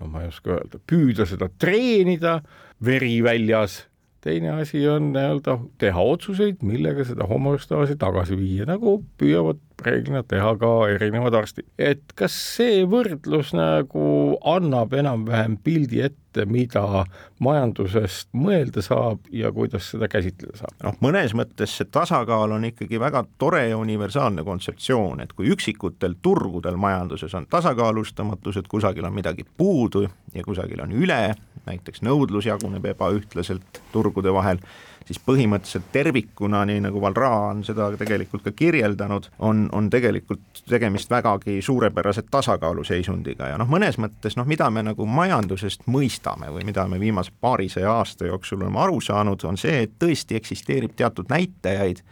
no 0.00 0.08
ma 0.10 0.22
ei 0.22 0.30
oska 0.30 0.56
öelda, 0.56 0.80
püüda 0.86 1.26
seda 1.28 1.48
treenida, 1.58 2.40
veri 2.84 3.18
väljas 3.24 3.84
teine 4.26 4.50
asi 4.60 4.82
on 4.90 5.12
nii-öelda 5.14 5.54
teha 5.80 6.02
otsuseid, 6.14 6.62
millega 6.66 7.04
seda 7.06 7.28
homöostaasi 7.30 7.96
tagasi 8.00 8.38
viia, 8.38 8.66
nagu 8.68 8.98
püüavad 9.20 9.60
reeglina 9.86 10.24
teha 10.26 10.54
ka 10.60 10.70
erinevad 10.90 11.36
arstid. 11.38 11.66
et 11.78 12.02
kas 12.18 12.34
see 12.56 12.82
võrdlus 12.90 13.52
nagu 13.56 14.06
annab 14.56 14.96
enam-vähem 14.98 15.58
pildi 15.62 16.02
ette, 16.08 16.25
mida 16.44 17.04
majandusest 17.40 18.28
mõelda 18.36 18.82
saab 18.84 19.24
ja 19.32 19.52
kuidas 19.52 19.90
seda 19.94 20.08
käsitleda 20.12 20.58
saab? 20.60 20.74
noh, 20.84 20.98
mõnes 21.04 21.34
mõttes 21.38 21.76
see 21.78 21.88
tasakaal 21.90 22.56
on 22.56 22.66
ikkagi 22.68 23.00
väga 23.00 23.24
tore 23.38 23.64
ja 23.68 23.78
universaalne 23.80 24.44
kontseptsioon, 24.44 25.22
et 25.24 25.32
kui 25.32 25.48
üksikutel 25.54 26.18
turgudel 26.22 26.76
majanduses 26.80 27.34
on 27.34 27.46
tasakaalustamatus, 27.50 28.60
et 28.60 28.68
kusagil 28.68 29.08
on 29.08 29.14
midagi 29.16 29.46
puudu 29.56 30.06
ja 30.34 30.44
kusagil 30.44 30.82
on 30.84 30.92
üle, 30.92 31.22
näiteks 31.66 32.04
nõudlus 32.06 32.50
jaguneb 32.50 32.84
ebaühtlaselt 32.92 33.82
turgude 33.92 34.34
vahel 34.34 34.60
siis 35.06 35.20
põhimõtteliselt 35.22 35.86
tervikuna, 35.92 36.64
nii 36.66 36.80
nagu 36.88 37.00
Valra 37.00 37.30
on 37.50 37.62
seda 37.64 37.88
tegelikult 37.98 38.42
ka 38.46 38.52
kirjeldanud, 38.56 39.28
on, 39.46 39.66
on 39.72 39.90
tegelikult 39.90 40.62
tegemist 40.68 41.10
vägagi 41.10 41.60
suurepärase 41.62 42.26
tasakaaluseisundiga 42.30 43.52
ja 43.52 43.58
noh, 43.60 43.70
mõnes 43.70 44.00
mõttes 44.02 44.36
noh, 44.38 44.48
mida 44.48 44.68
me 44.70 44.82
nagu 44.86 45.06
majandusest 45.06 45.86
mõistame 45.90 46.50
või 46.54 46.66
mida 46.66 46.88
me 46.90 47.00
viimase 47.00 47.34
paarisaja 47.40 47.92
aasta 48.00 48.26
jooksul 48.26 48.62
oleme 48.62 48.82
aru 48.82 49.00
saanud, 49.00 49.46
on 49.46 49.60
see, 49.60 49.84
et 49.86 49.94
tõesti 50.02 50.38
eksisteerib 50.40 50.96
teatud 50.98 51.30
näitajaid, 51.30 52.02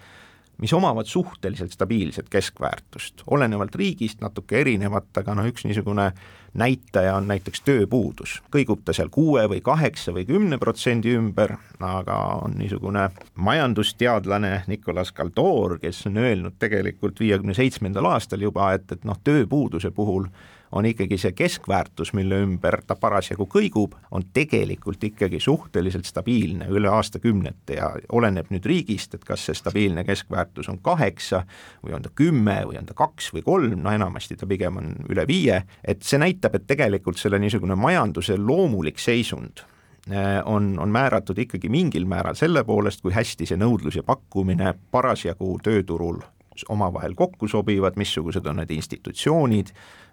mis 0.63 0.73
omavad 0.73 1.11
suhteliselt 1.11 1.75
stabiilset 1.75 2.31
keskväärtust, 2.31 3.27
olenevalt 3.27 3.75
riigist 3.75 4.23
natuke 4.23 4.61
erinevat, 4.61 5.11
aga 5.19 5.35
noh, 5.35 5.51
üks 5.51 5.67
niisugune 5.67 6.13
näitaja 6.55 7.17
on 7.17 7.29
näiteks 7.29 7.63
tööpuudus, 7.67 8.37
kõigub 8.55 8.85
ta 8.85 8.95
seal 8.95 9.11
kuue 9.13 9.45
või 9.51 9.61
kaheksa 9.65 10.15
või 10.15 10.27
kümne 10.29 10.59
protsendi 10.59 11.15
ümber, 11.19 11.57
aga 11.81 12.19
on 12.47 12.57
niisugune 12.59 13.09
majandusteadlane 13.35 14.65
Nicolas 14.71 15.13
Kaldor, 15.13 15.79
kes 15.83 16.07
on 16.07 16.19
öelnud 16.23 16.59
tegelikult 16.59 17.21
viiekümne 17.21 17.55
seitsmendal 17.55 18.07
aastal 18.13 18.47
juba, 18.47 18.73
et, 18.79 18.87
et 18.93 19.05
noh, 19.05 19.19
tööpuuduse 19.25 19.91
puhul 19.91 20.29
on 20.75 20.87
ikkagi 20.87 21.19
see 21.19 21.33
keskväärtus, 21.33 22.13
mille 22.13 22.41
ümber 22.43 22.81
ta 22.87 22.97
parasjagu 22.99 23.47
kõigub, 23.51 23.95
on 24.11 24.25
tegelikult 24.35 25.05
ikkagi 25.07 25.39
suhteliselt 25.41 26.09
stabiilne 26.09 26.67
üle 26.75 26.91
aastakümnete 26.91 27.79
ja 27.79 27.93
oleneb 28.13 28.51
nüüd 28.51 28.67
riigist, 28.67 29.15
et 29.15 29.25
kas 29.25 29.47
see 29.47 29.55
stabiilne 29.55 30.05
keskväärtus 30.05 30.69
on 30.73 30.81
kaheksa 30.83 31.45
või 31.85 31.95
on 31.95 32.03
ta 32.03 32.11
kümme 32.15 32.59
või 32.67 32.81
on 32.81 32.91
ta 32.91 32.99
kaks 32.99 33.31
või 33.37 33.47
kolm, 33.47 33.79
no 33.85 33.95
enamasti 33.95 34.37
ta 34.41 34.51
pigem 34.51 34.83
on 34.83 34.91
üle 35.15 35.29
viie, 35.31 35.63
et 35.85 36.03
see 36.03 36.19
näitab, 36.19 36.59
et 36.59 36.67
tegelikult 36.67 37.23
selle 37.23 37.39
niisugune 37.39 37.79
majanduse 37.79 38.35
loomulik 38.41 38.99
seisund 38.99 39.63
eh, 40.11 40.41
on, 40.45 40.75
on 40.83 40.91
määratud 40.91 41.39
ikkagi 41.39 41.71
mingil 41.71 42.11
määral 42.11 42.35
selle 42.35 42.67
poolest, 42.67 43.05
kui 43.05 43.15
hästi 43.15 43.47
see 43.47 43.63
nõudlus 43.63 44.03
ja 44.03 44.03
pakkumine 44.03 44.75
parasjagu 44.91 45.55
tööturul 45.63 46.25
omavahel 46.69 47.15
kokku 47.19 47.49
sobivad, 47.49 47.99
missugused 48.01 48.47
on 48.47 48.61
need 48.61 48.73
institutsioonid, 48.75 49.73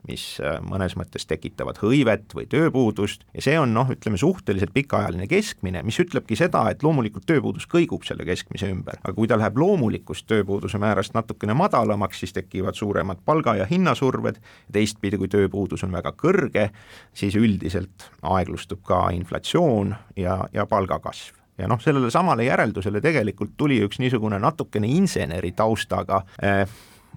mis 0.10 0.24
äh, 0.42 0.58
mõnes 0.66 0.96
mõttes 0.98 1.28
tekitavad 1.30 1.78
hõivet 1.82 2.34
või 2.36 2.48
tööpuudust. 2.50 3.26
Ja 3.36 3.44
see 3.46 3.58
on 3.60 3.74
noh, 3.76 3.92
ütleme 3.94 4.18
suhteliselt 4.18 4.74
pikaajaline 4.74 5.28
keskmine, 5.30 5.84
mis 5.86 6.00
ütlebki 6.02 6.38
seda, 6.40 6.64
et 6.72 6.84
loomulikult 6.84 7.28
tööpuudus 7.30 7.68
kõigub 7.70 8.06
selle 8.08 8.26
keskmise 8.28 8.72
ümber, 8.74 8.98
aga 9.02 9.14
kui 9.18 9.30
ta 9.30 9.38
läheb 9.40 9.60
loomulikust 9.62 10.26
tööpuuduse 10.32 10.82
määrast 10.82 11.14
natukene 11.18 11.56
madalamaks, 11.58 12.24
siis 12.24 12.34
tekivad 12.38 12.80
suuremad 12.80 13.22
palga- 13.26 13.60
ja 13.62 13.68
hinnasurved, 13.70 14.42
teistpidi, 14.74 15.22
kui 15.22 15.30
tööpuudus 15.30 15.86
on 15.86 15.94
väga 15.94 16.16
kõrge, 16.18 16.72
siis 17.14 17.38
üldiselt 17.38 18.10
aeglustub 18.22 18.82
ka 18.88 19.10
inflatsioon 19.14 19.94
ja, 20.18 20.42
ja 20.54 20.66
palgakasv 20.66 21.41
ja 21.58 21.68
noh, 21.68 21.82
sellele 21.82 22.12
samale 22.12 22.46
järeldusele 22.48 23.02
tegelikult 23.02 23.58
tuli 23.58 23.82
üks 23.86 24.00
niisugune 24.00 24.40
natukene 24.40 24.88
inseneri 24.88 25.52
taustaga 25.52 26.24
eh, 26.42 26.66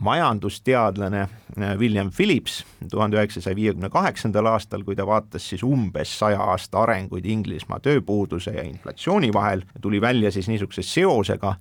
majandusteadlane 0.01 1.21
äh, 1.21 1.79
William 1.79 2.11
Phillips 2.11 2.65
tuhande 2.91 3.17
üheksasaja 3.17 3.57
viiekümne 3.57 3.91
kaheksandal 3.91 4.47
aastal, 4.51 4.83
kui 4.85 4.97
ta 4.97 5.07
vaatas 5.07 5.49
siis 5.49 5.63
umbes 5.63 6.19
saja 6.19 6.41
aasta 6.43 6.83
arenguid 6.83 7.27
Inglismaa 7.27 7.81
tööpuuduse 7.81 8.57
ja 8.57 8.65
inflatsiooni 8.67 9.33
vahel, 9.33 9.63
tuli 9.81 10.01
välja 10.01 10.33
siis 10.35 10.49
niisuguse 10.51 10.83
seosega, 10.83 11.55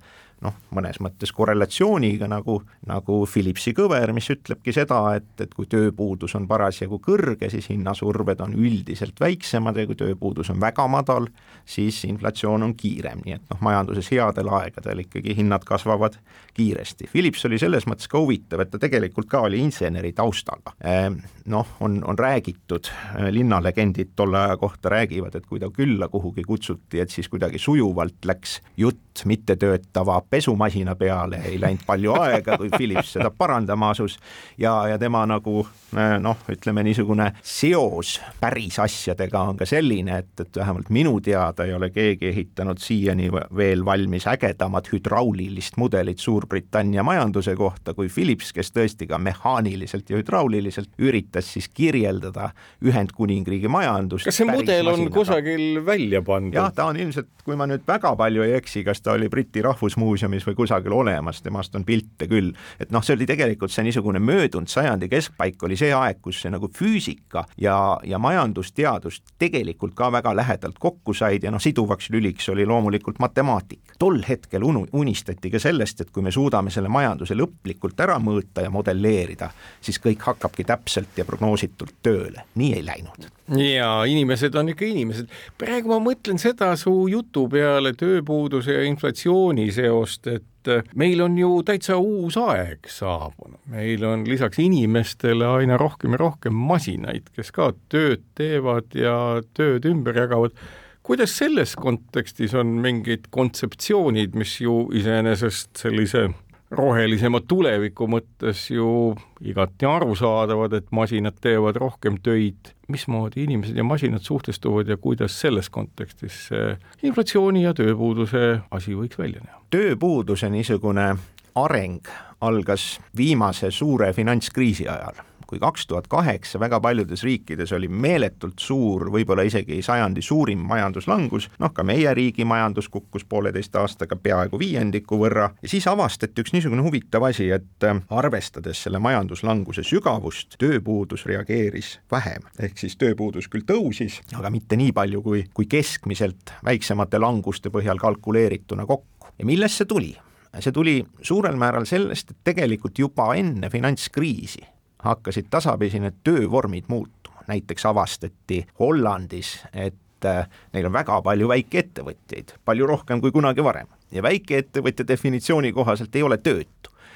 noh, 0.44 0.56
mõnes 0.76 1.00
mõttes 1.04 1.32
korrelatsiooniga 1.36 2.28
nagu, 2.32 2.60
nagu 2.90 3.20
Philipsi 3.30 3.74
kõver, 3.78 4.14
mis 4.16 4.30
ütlebki 4.34 4.74
seda, 4.76 5.00
et, 5.18 5.30
et 5.44 5.54
kui 5.56 5.68
tööpuudus 5.72 6.36
on 6.40 6.48
parasjagu 6.50 7.00
kõrge, 7.04 7.50
siis 7.54 7.70
hinnasurved 7.72 8.44
on 8.44 8.56
üldiselt 8.58 9.20
väiksemad 9.24 9.80
ja 9.80 9.88
kui 9.90 9.98
tööpuudus 10.00 10.52
on 10.54 10.62
väga 10.64 10.88
madal, 10.92 11.30
siis 11.66 12.02
inflatsioon 12.10 12.68
on 12.68 12.76
kiirem, 12.80 13.24
nii 13.26 13.38
et 13.38 13.46
noh, 13.54 13.62
majanduses 13.64 14.12
headel 14.12 14.52
aegadel 14.60 15.06
ikkagi 15.06 15.38
hinnad 15.38 15.66
kasvavad 15.68 16.18
kiiresti. 16.54 17.10
Philips 17.12 17.46
oli 17.48 17.60
selles 17.62 17.88
mõttes 17.90 18.10
ka 18.12 18.20
huvitav, 18.22 18.64
et 18.64 18.74
ta 18.74 18.82
tegelikult 18.82 19.30
ka 19.32 19.46
oli 19.48 19.62
inseneri 19.64 20.14
taustaga. 20.18 20.76
Ehm, 20.84 21.22
noh, 21.52 21.76
on, 21.84 22.00
on 22.08 22.20
räägitud, 22.20 22.90
linnalegendid 23.34 24.14
tolle 24.16 24.44
aja 24.44 24.58
kohta 24.62 24.92
räägivad, 24.94 25.36
et 25.40 25.48
kui 25.48 25.62
ta 25.62 25.72
külla 25.74 26.10
kuhugi 26.12 26.46
kutsuti, 26.48 27.02
et 27.02 27.14
siis 27.14 27.30
kuidagi 27.32 27.62
sujuvalt 27.62 28.26
läks 28.28 28.60
jutt 28.78 29.24
mittetöötava 29.26 30.22
pesumasina 30.34 30.96
peale, 30.98 31.44
ei 31.46 31.60
läinud 31.62 31.84
palju 31.86 32.16
aega, 32.18 32.58
kui 32.58 32.72
Philips 32.74 33.12
seda 33.14 33.30
parandama 33.38 33.92
asus 33.94 34.16
ja, 34.58 34.72
ja 34.90 34.98
tema 34.98 35.22
nagu 35.30 35.60
äh, 35.94 36.16
noh, 36.22 36.40
ütleme 36.50 36.82
niisugune 36.88 37.28
seos 37.46 38.16
päris 38.42 38.80
asjadega 38.82 39.44
on 39.52 39.60
ka 39.60 39.68
selline, 39.70 40.18
et, 40.24 40.32
et 40.42 40.58
vähemalt 40.58 40.90
minu 40.94 41.20
teada 41.22 41.68
ei 41.68 41.76
ole 41.78 41.92
keegi 41.94 42.32
ehitanud 42.32 42.82
siiani 42.82 43.30
veel 43.34 43.86
valmis 43.86 44.26
ägedamat 44.32 44.90
hüdraulilist 44.94 45.78
mudelit 45.78 46.24
Suurbritannia 46.24 47.06
majanduse 47.06 47.54
kohta 47.60 47.94
kui 47.94 48.10
Philips, 48.10 48.50
kes 48.58 48.74
tõesti 48.74 49.06
ka 49.10 49.22
mehaaniliselt 49.22 50.10
ja 50.10 50.18
hüdrauliliselt 50.18 50.90
üritas 50.98 51.54
siis 51.54 51.70
kirjeldada 51.70 52.50
Ühendkuningriigi 52.82 53.70
majandust. 53.70 54.26
kas 54.26 54.42
see 54.42 54.50
mudel 54.50 54.88
on 54.88 55.04
masinaga. 55.04 55.16
kusagil 55.20 55.86
välja 55.86 56.26
pandud? 56.26 56.58
jah, 56.58 56.74
ta 56.74 56.90
on 56.90 56.98
ilmselt, 57.06 57.30
kui 57.46 57.60
ma 57.60 57.70
nüüd 57.70 57.86
väga 57.86 58.16
palju 58.18 58.50
ei 58.50 58.58
eksi, 58.58 58.82
kas 58.88 59.06
ta 59.06 59.14
oli 59.14 59.30
Briti 59.30 59.62
Rahvusmuuseumis 59.62 60.23
muuseumis 60.24 60.46
või 60.48 60.56
kusagil 60.56 60.94
olemas, 60.96 61.42
temast 61.42 61.76
on 61.76 61.84
pilte 61.86 62.28
küll. 62.28 62.54
et 62.80 62.92
noh, 62.92 63.04
see 63.04 63.16
oli 63.16 63.26
tegelikult 63.28 63.72
see 63.72 63.84
niisugune 63.84 64.20
möödunud 64.20 64.68
sajandi 64.72 65.10
keskpaik 65.10 65.64
oli 65.64 65.76
see 65.78 65.92
aeg, 65.94 66.22
kus 66.22 66.42
see 66.42 66.52
nagu 66.52 66.70
füüsika 66.72 67.44
ja, 67.58 68.00
ja 68.04 68.20
majandusteadus 68.20 69.22
tegelikult 69.40 69.94
ka 69.96 70.12
väga 70.12 70.36
lähedalt 70.36 70.80
kokku 70.80 71.14
said 71.14 71.44
ja 71.44 71.52
noh, 71.52 71.62
siduvaks 71.62 72.10
lüliks 72.10 72.50
oli 72.50 72.66
loomulikult 72.66 73.20
matemaatika. 73.20 73.96
tol 74.00 74.22
hetkel 74.28 74.64
unu-, 74.64 74.88
unistati 74.94 75.52
ka 75.52 75.60
sellest, 75.60 76.02
et 76.02 76.12
kui 76.12 76.24
me 76.24 76.32
suudame 76.32 76.72
selle 76.72 76.90
majanduse 76.90 77.36
lõplikult 77.36 78.00
ära 78.00 78.20
mõõta 78.20 78.64
ja 78.64 78.72
modelleerida, 78.72 79.52
siis 79.82 80.00
kõik 80.00 80.24
hakkabki 80.24 80.64
täpselt 80.64 81.18
ja 81.18 81.26
prognoositult 81.26 82.00
tööle, 82.04 82.48
nii 82.56 82.74
ei 82.80 82.86
läinud 82.86 83.32
ja 83.58 83.90
inimesed 84.08 84.56
on 84.56 84.70
ikka 84.72 84.86
inimesed. 84.88 85.32
praegu 85.60 85.92
ma 85.92 86.00
mõtlen 86.04 86.40
seda 86.42 86.74
su 86.80 86.94
jutu 87.12 87.48
peale 87.52 87.94
tööpuuduse 87.98 88.78
ja 88.78 88.84
inflatsiooni 88.88 89.70
seost, 89.76 90.28
et 90.28 90.72
äh, 90.72 90.86
meil 90.96 91.22
on 91.26 91.38
ju 91.38 91.58
täitsa 91.68 91.98
uus 92.00 92.38
aeg 92.40 92.88
saabunud, 92.88 93.60
meil 93.74 94.06
on 94.08 94.24
lisaks 94.28 94.62
inimestele 94.64 95.50
aina 95.60 95.78
rohkem 95.82 96.16
ja 96.16 96.24
rohkem 96.24 96.56
masinaid, 96.56 97.28
kes 97.36 97.52
ka 97.56 97.74
tööd 97.92 98.24
teevad 98.40 98.96
ja 98.96 99.42
tööd 99.58 99.90
ümber 99.90 100.24
jagavad 100.24 100.56
kuidas 101.04 101.36
selles 101.36 101.76
kontekstis 101.76 102.54
on 102.56 102.78
mingid 102.84 103.28
kontseptsioonid, 103.36 104.38
mis 104.40 104.56
ju 104.64 104.86
iseenesest 104.96 105.76
sellise 105.84 106.30
rohelisema 106.74 107.42
tuleviku 107.48 108.08
mõttes 108.10 108.66
ju 108.74 109.14
igati 109.46 109.88
arusaadavad, 109.90 110.74
et 110.80 110.92
masinad 110.92 111.38
teevad 111.42 111.78
rohkem 111.82 112.18
töid, 112.24 112.74
mismoodi 112.92 113.46
inimesed 113.48 113.78
ja 113.78 113.86
masinad 113.88 114.26
suhtestuvad 114.26 114.90
ja 114.90 114.98
kuidas 114.98 115.40
selles 115.42 115.70
kontekstis 115.74 116.48
see 116.50 116.74
inflatsiooni 117.04 117.64
ja 117.64 117.74
tööpuuduse 117.78 118.60
asi 118.72 118.98
võiks 118.98 119.20
välja 119.20 119.44
näha? 119.44 119.62
tööpuuduse 119.74 120.50
niisugune 120.54 121.14
areng 121.56 122.10
algas 122.42 122.98
viimase 123.18 123.72
suure 123.72 124.14
finantskriisi 124.14 124.90
ajal 124.90 125.22
kui 125.54 125.60
kaks 125.62 125.86
tuhat 125.88 126.08
kaheksa 126.10 126.60
väga 126.60 126.80
paljudes 126.82 127.22
riikides 127.24 127.72
oli 127.78 127.88
meeletult 127.88 128.58
suur, 128.60 129.06
võib-olla 129.14 129.46
isegi 129.46 129.82
sajandi 129.86 130.22
suurim 130.26 130.64
majanduslangus, 130.66 131.46
noh 131.62 131.74
ka 131.76 131.86
meie 131.86 132.10
riigi 132.18 132.46
majandus 132.48 132.90
kukkus 132.90 133.26
pooleteist 133.30 133.76
aastaga 133.78 134.18
peaaegu 134.18 134.58
viiendiku 134.58 135.20
võrra 135.22 135.52
ja 135.62 135.70
siis 135.70 135.86
avastati 135.92 136.42
üks 136.42 136.56
niisugune 136.56 136.82
huvitav 136.82 137.28
asi, 137.30 137.52
et 137.54 137.86
äh, 137.86 138.02
arvestades 138.10 138.82
selle 138.88 139.02
majanduslanguse 139.04 139.86
sügavust, 139.86 140.58
tööpuudus 140.58 141.28
reageeris 141.30 142.00
vähem, 142.12 142.50
ehk 142.58 142.82
siis 142.82 142.98
tööpuudus 142.98 143.52
küll 143.54 143.68
tõusis, 143.70 144.24
aga 144.34 144.50
mitte 144.50 144.80
nii 144.80 144.90
palju 144.98 145.22
kui, 145.22 145.46
kui 145.54 145.70
keskmiselt 145.70 146.58
väiksemate 146.66 147.22
languste 147.22 147.70
põhjal 147.70 148.02
kalkuleerituna 148.02 148.90
kokku. 148.90 149.30
ja 149.38 149.46
millest 149.46 149.84
see 149.84 149.94
tuli? 149.94 150.14
see 150.60 150.74
tuli 150.74 151.00
suurel 151.22 151.56
määral 151.58 151.86
sellest, 151.90 152.32
et 152.32 152.46
tegelikult 152.54 152.98
juba 152.98 153.34
enne 153.38 153.70
finantskriisi 153.74 154.73
hakkasid 155.04 155.50
tasapisi 155.50 156.00
need 156.00 156.22
töövormid 156.24 156.88
muutuma, 156.88 157.44
näiteks 157.48 157.86
avastati 157.86 158.64
Hollandis, 158.80 159.56
et 159.74 160.26
äh, 160.26 160.48
neil 160.74 160.88
on 160.88 160.96
väga 160.96 161.22
palju 161.22 161.50
väikeettevõtjaid, 161.52 162.56
palju 162.66 162.88
rohkem 162.88 163.22
kui 163.22 163.32
kunagi 163.36 163.64
varem. 163.64 163.92
Ja 164.12 164.24
väikeettevõtja 164.24 165.08
definitsiooni 165.08 165.74
kohaselt 165.74 166.16
ei 166.16 166.24
ole 166.24 166.38
töötu 166.38 166.73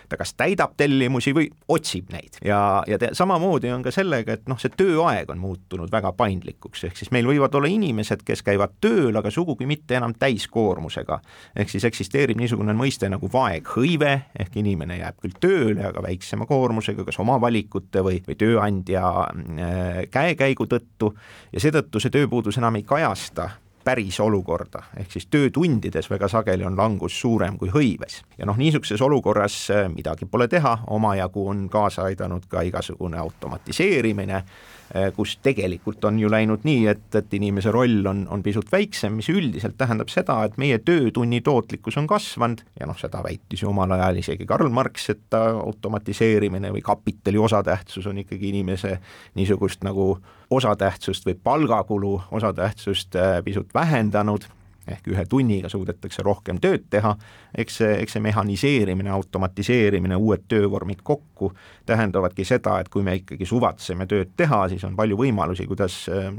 ta 0.09 0.17
kas 0.19 0.33
täidab 0.37 0.75
tellimusi 0.77 1.33
või 1.35 1.49
otsib 1.73 2.11
neid 2.13 2.39
ja, 2.45 2.83
ja 2.87 2.97
te, 3.01 3.11
samamoodi 3.17 3.71
on 3.73 3.83
ka 3.85 3.91
sellega, 3.93 4.37
et 4.37 4.47
noh, 4.49 4.59
see 4.61 4.71
tööaeg 4.77 5.29
on 5.33 5.41
muutunud 5.41 5.91
väga 5.91 6.13
paindlikuks, 6.17 6.85
ehk 6.87 6.99
siis 6.99 7.11
meil 7.15 7.27
võivad 7.29 7.55
olla 7.57 7.69
inimesed, 7.71 8.23
kes 8.27 8.43
käivad 8.47 8.77
tööl, 8.83 9.15
aga 9.17 9.31
sugugi 9.33 9.67
mitte 9.69 9.97
enam 9.99 10.15
täiskoormusega. 10.19 11.19
ehk 11.55 11.73
siis 11.73 11.85
eksisteerib 11.89 12.39
niisugune 12.39 12.75
mõiste 12.77 13.09
nagu 13.11 13.29
vaeghõive, 13.33 14.13
ehk 14.39 14.57
inimene 14.61 14.99
jääb 15.01 15.21
küll 15.21 15.37
tööle, 15.41 15.85
aga 15.91 16.03
väiksema 16.03 16.47
koormusega, 16.49 17.05
kas 17.07 17.19
oma 17.23 17.39
valikute 17.41 18.03
või, 18.05 18.21
või 18.27 18.39
tööandja 18.39 19.05
äh, 19.27 20.01
käekäigu 20.11 20.67
tõttu 20.69 21.13
ja 21.51 21.63
seetõttu 21.63 22.01
see 22.01 22.13
tööpuudus 22.13 22.59
enam 22.61 22.79
ei 22.79 22.85
kajasta 22.87 23.51
päris 23.87 24.19
olukorda, 24.19 24.81
ehk 24.99 25.13
siis 25.15 25.29
töötundides 25.31 26.09
väga 26.11 26.27
sageli 26.27 26.65
on 26.67 26.75
langus 26.75 27.15
suurem 27.21 27.55
kui 27.57 27.69
hõives. 27.71 28.21
ja 28.37 28.45
noh, 28.45 28.57
niisuguses 28.59 29.01
olukorras 29.01 29.55
äh, 29.71 29.85
midagi 29.93 30.27
pole 30.27 30.47
teha, 30.51 30.73
omajagu 30.87 31.47
on 31.49 31.69
kaasa 31.71 32.09
aidanud 32.09 32.49
ka 32.51 32.65
igasugune 32.67 33.17
automatiseerimine, 33.17 34.43
kus 35.15 35.37
tegelikult 35.43 36.05
on 36.07 36.19
ju 36.19 36.29
läinud 36.31 36.63
nii, 36.67 36.85
et, 36.91 37.07
et 37.15 37.33
inimese 37.37 37.71
roll 37.73 38.05
on, 38.07 38.23
on 38.31 38.43
pisut 38.43 38.69
väiksem, 38.71 39.17
mis 39.19 39.29
üldiselt 39.33 39.77
tähendab 39.77 40.11
seda, 40.13 40.39
et 40.47 40.57
meie 40.61 40.79
töötunni 40.79 41.41
tootlikkus 41.45 41.97
on 41.99 42.07
kasvanud 42.07 42.63
ja 42.79 42.87
noh, 42.89 42.97
seda 42.99 43.21
väitis 43.25 43.63
ju 43.63 43.71
omal 43.71 43.91
ajal 43.97 44.21
isegi 44.21 44.47
Karl 44.47 44.71
Marx, 44.73 45.09
et 45.13 45.37
automatiseerimine 45.37 46.71
või 46.75 46.83
kapitali 46.85 47.41
osatähtsus 47.41 48.07
on 48.07 48.23
ikkagi 48.23 48.51
inimese 48.53 48.97
niisugust 49.35 49.83
nagu 49.87 50.13
osatähtsust 50.49 51.27
või 51.27 51.35
palgakulu 51.43 52.13
osatähtsust 52.31 53.15
äh, 53.15 53.43
pisut 53.43 53.73
vähendanud, 53.73 54.47
ehk 54.91 55.11
ühe 55.13 55.25
tunniga 55.29 55.69
suudetakse 55.69 56.23
rohkem 56.25 56.61
tööd 56.63 56.87
teha, 56.89 57.15
eks 57.57 57.81
see, 57.81 57.91
eks 58.03 58.17
see 58.17 58.23
mehhaniseerimine, 58.23 59.11
automatiseerimine, 59.15 60.15
uued 60.15 60.47
töövormid 60.47 61.03
kokku 61.03 61.51
tähendavadki 61.85 62.45
seda, 62.47 62.79
et 62.79 62.89
kui 62.93 63.03
me 63.03 63.17
ikkagi 63.21 63.45
suvatseme 63.45 64.07
tööd 64.07 64.33
teha, 64.37 64.65
siis 64.71 64.83
on 64.87 64.95
palju 64.95 65.19
võimalusi, 65.19 65.67
kuidas 65.69 66.03
äh, 66.13 66.31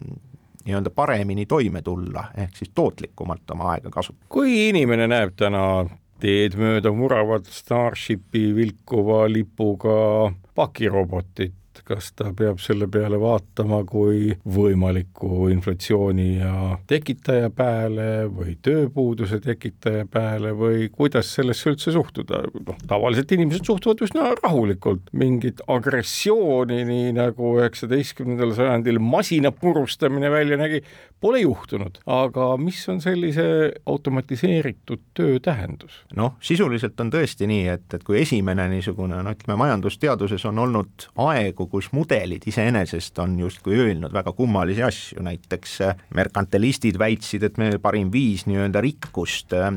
nii-öelda 0.69 0.90
paremini 0.95 1.47
toime 1.47 1.83
tulla, 1.83 2.28
ehk 2.37 2.57
siis 2.57 2.71
tootlikumalt 2.75 3.50
oma 3.57 3.73
aega 3.75 3.90
kasutada. 3.90 4.26
kui 4.28 4.69
inimene 4.69 5.09
näeb 5.09 5.37
täna 5.37 5.87
teed 6.21 6.57
mööda 6.59 6.93
muravat 6.95 7.47
Starshipi 7.52 8.50
vilkuva 8.57 9.25
lipuga 9.31 10.33
pakirobotit, 10.59 11.55
kas 11.87 12.12
ta 12.18 12.32
peab 12.37 12.61
selle 12.62 12.88
peale 12.90 13.18
vaatama 13.20 13.82
kui 13.88 14.32
võimaliku 14.49 15.49
inflatsiooni 15.52 16.28
ja 16.38 16.54
tekitaja 16.90 17.50
peale 17.54 18.08
või 18.32 18.56
tööpuuduse 18.64 19.40
tekitaja 19.44 20.06
peale 20.11 20.54
või 20.58 20.88
kuidas 20.94 21.32
sellesse 21.37 21.73
üldse 21.73 21.94
suhtuda, 21.94 22.42
noh, 22.66 22.80
tavaliselt 22.90 23.32
inimesed 23.37 23.68
suhtuvad 23.68 24.02
üsna 24.06 24.32
rahulikult, 24.42 25.12
mingit 25.12 25.62
agressiooni, 25.68 26.82
nii 26.88 27.12
nagu 27.18 27.54
üheksateistkümnendal 27.58 28.54
sajandil 28.56 29.00
masina 29.02 29.52
purustamine 29.54 30.30
välja 30.32 30.58
nägi, 30.61 30.82
pole 31.20 31.40
juhtunud, 31.42 31.99
aga 32.06 32.50
mis 32.61 32.80
on 32.88 33.00
sellise 33.02 33.44
automatiseeritud 33.87 35.02
töö 35.14 35.38
tähendus? 35.42 36.02
noh, 36.16 36.37
sisuliselt 36.44 36.99
on 37.00 37.11
tõesti 37.12 37.49
nii, 37.50 37.66
et, 37.75 37.87
et 37.94 38.04
kui 38.06 38.20
esimene 38.23 38.68
niisugune 38.73 39.20
no 39.23 39.35
ütleme, 39.35 39.58
majandusteaduses 39.58 40.44
on 40.49 40.62
olnud 40.64 41.08
aegu, 41.28 41.67
kus 41.70 41.90
mudelid 41.92 42.44
iseenesest 42.48 43.18
on 43.22 43.38
justkui 43.38 43.76
öelnud 43.78 44.12
väga 44.12 44.32
kummalisi 44.32 44.82
asju, 44.82 45.22
näiteks 45.22 45.80
äh, 45.87 45.96
merkantilistid 46.14 46.98
väitsid, 46.98 47.44
et 47.46 47.58
meie 47.58 47.78
parim 47.82 48.12
viis 48.12 48.46
nii-öelda 48.48 48.82
rikkust, 48.84 49.54
äh, 49.56 49.72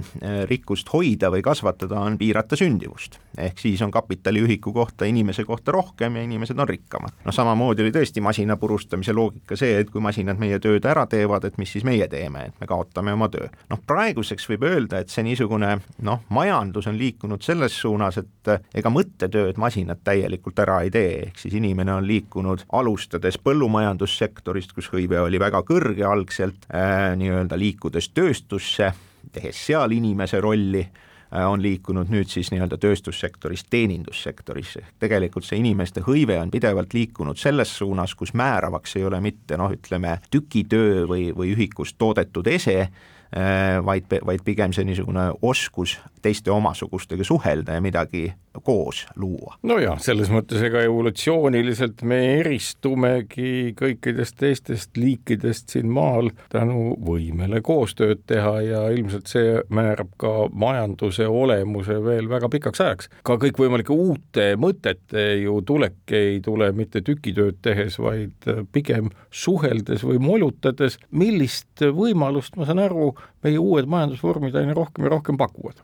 rikkust 0.50 0.92
hoida 0.94 1.32
või 1.34 1.44
kasvatada 1.46 2.00
on 2.00 2.18
piirata 2.18 2.60
sündivust. 2.60 3.20
ehk 3.38 3.60
siis 3.60 3.82
on 3.82 3.92
kapitaliühiku 3.92 4.74
kohta 4.74 5.06
inimese 5.06 5.44
kohta 5.44 5.72
rohkem 5.72 6.16
ja 6.16 6.24
inimesed 6.24 6.60
on 6.60 6.68
rikkamad. 6.68 7.12
noh, 7.26 7.34
samamoodi 7.34 7.82
oli 7.82 7.92
tõesti 7.92 8.22
masina 8.22 8.58
purustamise 8.58 9.14
loogika 9.14 9.56
see, 9.56 9.80
et 9.80 9.90
kui 9.90 10.02
masinad 10.02 10.40
meie 10.40 10.60
tööd 10.60 10.86
ära 10.86 11.06
teevad, 11.08 11.46
et 11.46 11.58
mis 11.58 11.72
siis 11.72 11.84
meie 11.88 12.08
teeme, 12.08 12.46
et 12.46 12.60
me 12.62 12.68
kaotame 12.68 13.14
oma 13.14 13.30
töö. 13.30 13.48
noh, 13.70 13.80
praeguseks 13.88 14.50
võib 14.50 14.68
öelda, 14.68 15.00
et 15.00 15.10
see 15.10 15.24
niisugune 15.24 15.80
noh, 16.02 16.22
majandus 16.30 16.88
on 16.88 16.98
liikunud 16.98 17.42
selles 17.42 17.80
suunas, 17.82 18.18
et 18.18 18.52
äh, 18.52 18.62
ega 18.76 18.90
mõttetööd 18.94 19.58
masinad 19.58 20.04
täielikult 20.04 20.60
ära 20.60 20.82
ei 20.86 20.92
tee, 20.94 21.14
ehk 21.28 21.40
siis 21.42 21.56
inimene 21.58 21.81
inimene 21.82 21.98
on 21.98 22.08
liikunud, 22.08 22.66
alustades 22.78 23.38
põllumajandussektorist, 23.42 24.74
kus 24.74 24.92
hõive 24.94 25.20
oli 25.22 25.40
väga 25.42 25.64
kõrge 25.66 26.06
algselt 26.06 26.68
äh,, 26.70 27.16
nii-öelda 27.18 27.58
liikudes 27.58 28.12
tööstusse, 28.14 28.92
tehes 29.34 29.58
seal 29.66 29.92
inimese 29.92 30.42
rolli 30.42 30.84
äh,, 30.84 31.48
on 31.50 31.62
liikunud 31.62 32.12
nüüd 32.14 32.30
siis 32.30 32.52
nii-öelda 32.54 32.78
tööstussektorist 32.78 33.70
teenindussektorisse, 33.74 34.84
ehk 34.86 35.08
tegelikult 35.08 35.48
see 35.48 35.58
inimeste 35.58 36.04
hõive 36.06 36.38
on 36.42 36.52
pidevalt 36.54 36.94
liikunud 36.94 37.40
selles 37.42 37.74
suunas, 37.78 38.14
kus 38.16 38.36
määravaks 38.38 39.00
ei 39.00 39.08
ole 39.10 39.22
mitte 39.22 39.58
noh, 39.58 39.74
ütleme 39.74 40.20
tükitöö 40.30 41.08
või, 41.10 41.32
või 41.34 41.56
ühikust 41.56 41.98
toodetud 41.98 42.48
ese, 42.48 42.78
äh, 42.86 43.82
vaid, 43.82 44.06
vaid 44.22 44.46
pigem 44.46 44.76
see 44.78 44.86
niisugune 44.86 45.32
oskus 45.42 45.98
teiste 46.22 46.54
omasugustega 46.54 47.26
suhelda 47.26 47.80
ja 47.80 47.82
midagi 47.82 48.28
koos 48.64 49.06
luua. 49.16 49.56
nojah, 49.64 50.00
selles 50.04 50.30
mõttes 50.32 50.62
ega 50.66 50.82
evolutsiooniliselt 50.86 52.04
me 52.08 52.20
eristumegi 52.40 53.72
kõikidest 53.80 54.38
teistest 54.40 54.98
liikidest 55.00 55.72
siin 55.76 55.92
maal 55.92 56.32
tänu 56.52 56.96
võimele 57.06 57.62
koostööd 57.66 58.26
teha 58.28 58.54
ja 58.66 58.82
ilmselt 58.94 59.32
see 59.32 59.56
määrab 59.70 60.12
ka 60.22 60.34
majanduse 60.52 61.28
olemuse 61.28 61.98
veel 62.04 62.30
väga 62.30 62.50
pikaks 62.52 62.84
ajaks. 62.84 63.10
ka 63.24 63.38
kõikvõimalike 63.42 63.96
uute 63.96 64.52
mõtete 64.60 65.26
ju 65.42 65.62
tulek 65.66 66.16
ei 66.18 66.42
tule 66.44 66.72
mitte 66.76 67.02
tükitööd 67.06 67.62
tehes, 67.62 67.98
vaid 68.00 68.50
pigem 68.72 69.10
suheldes 69.32 70.04
või 70.04 70.20
molutades, 70.20 71.00
millist 71.12 71.82
võimalust, 71.82 72.58
ma 72.58 72.68
saan 72.68 72.84
aru, 72.84 73.14
meie 73.44 73.60
uued 73.62 73.88
majandusvormid 73.90 74.56
aina 74.56 74.76
rohkem 74.78 75.08
ja 75.08 75.16
rohkem 75.16 75.40
pakuvad 75.40 75.82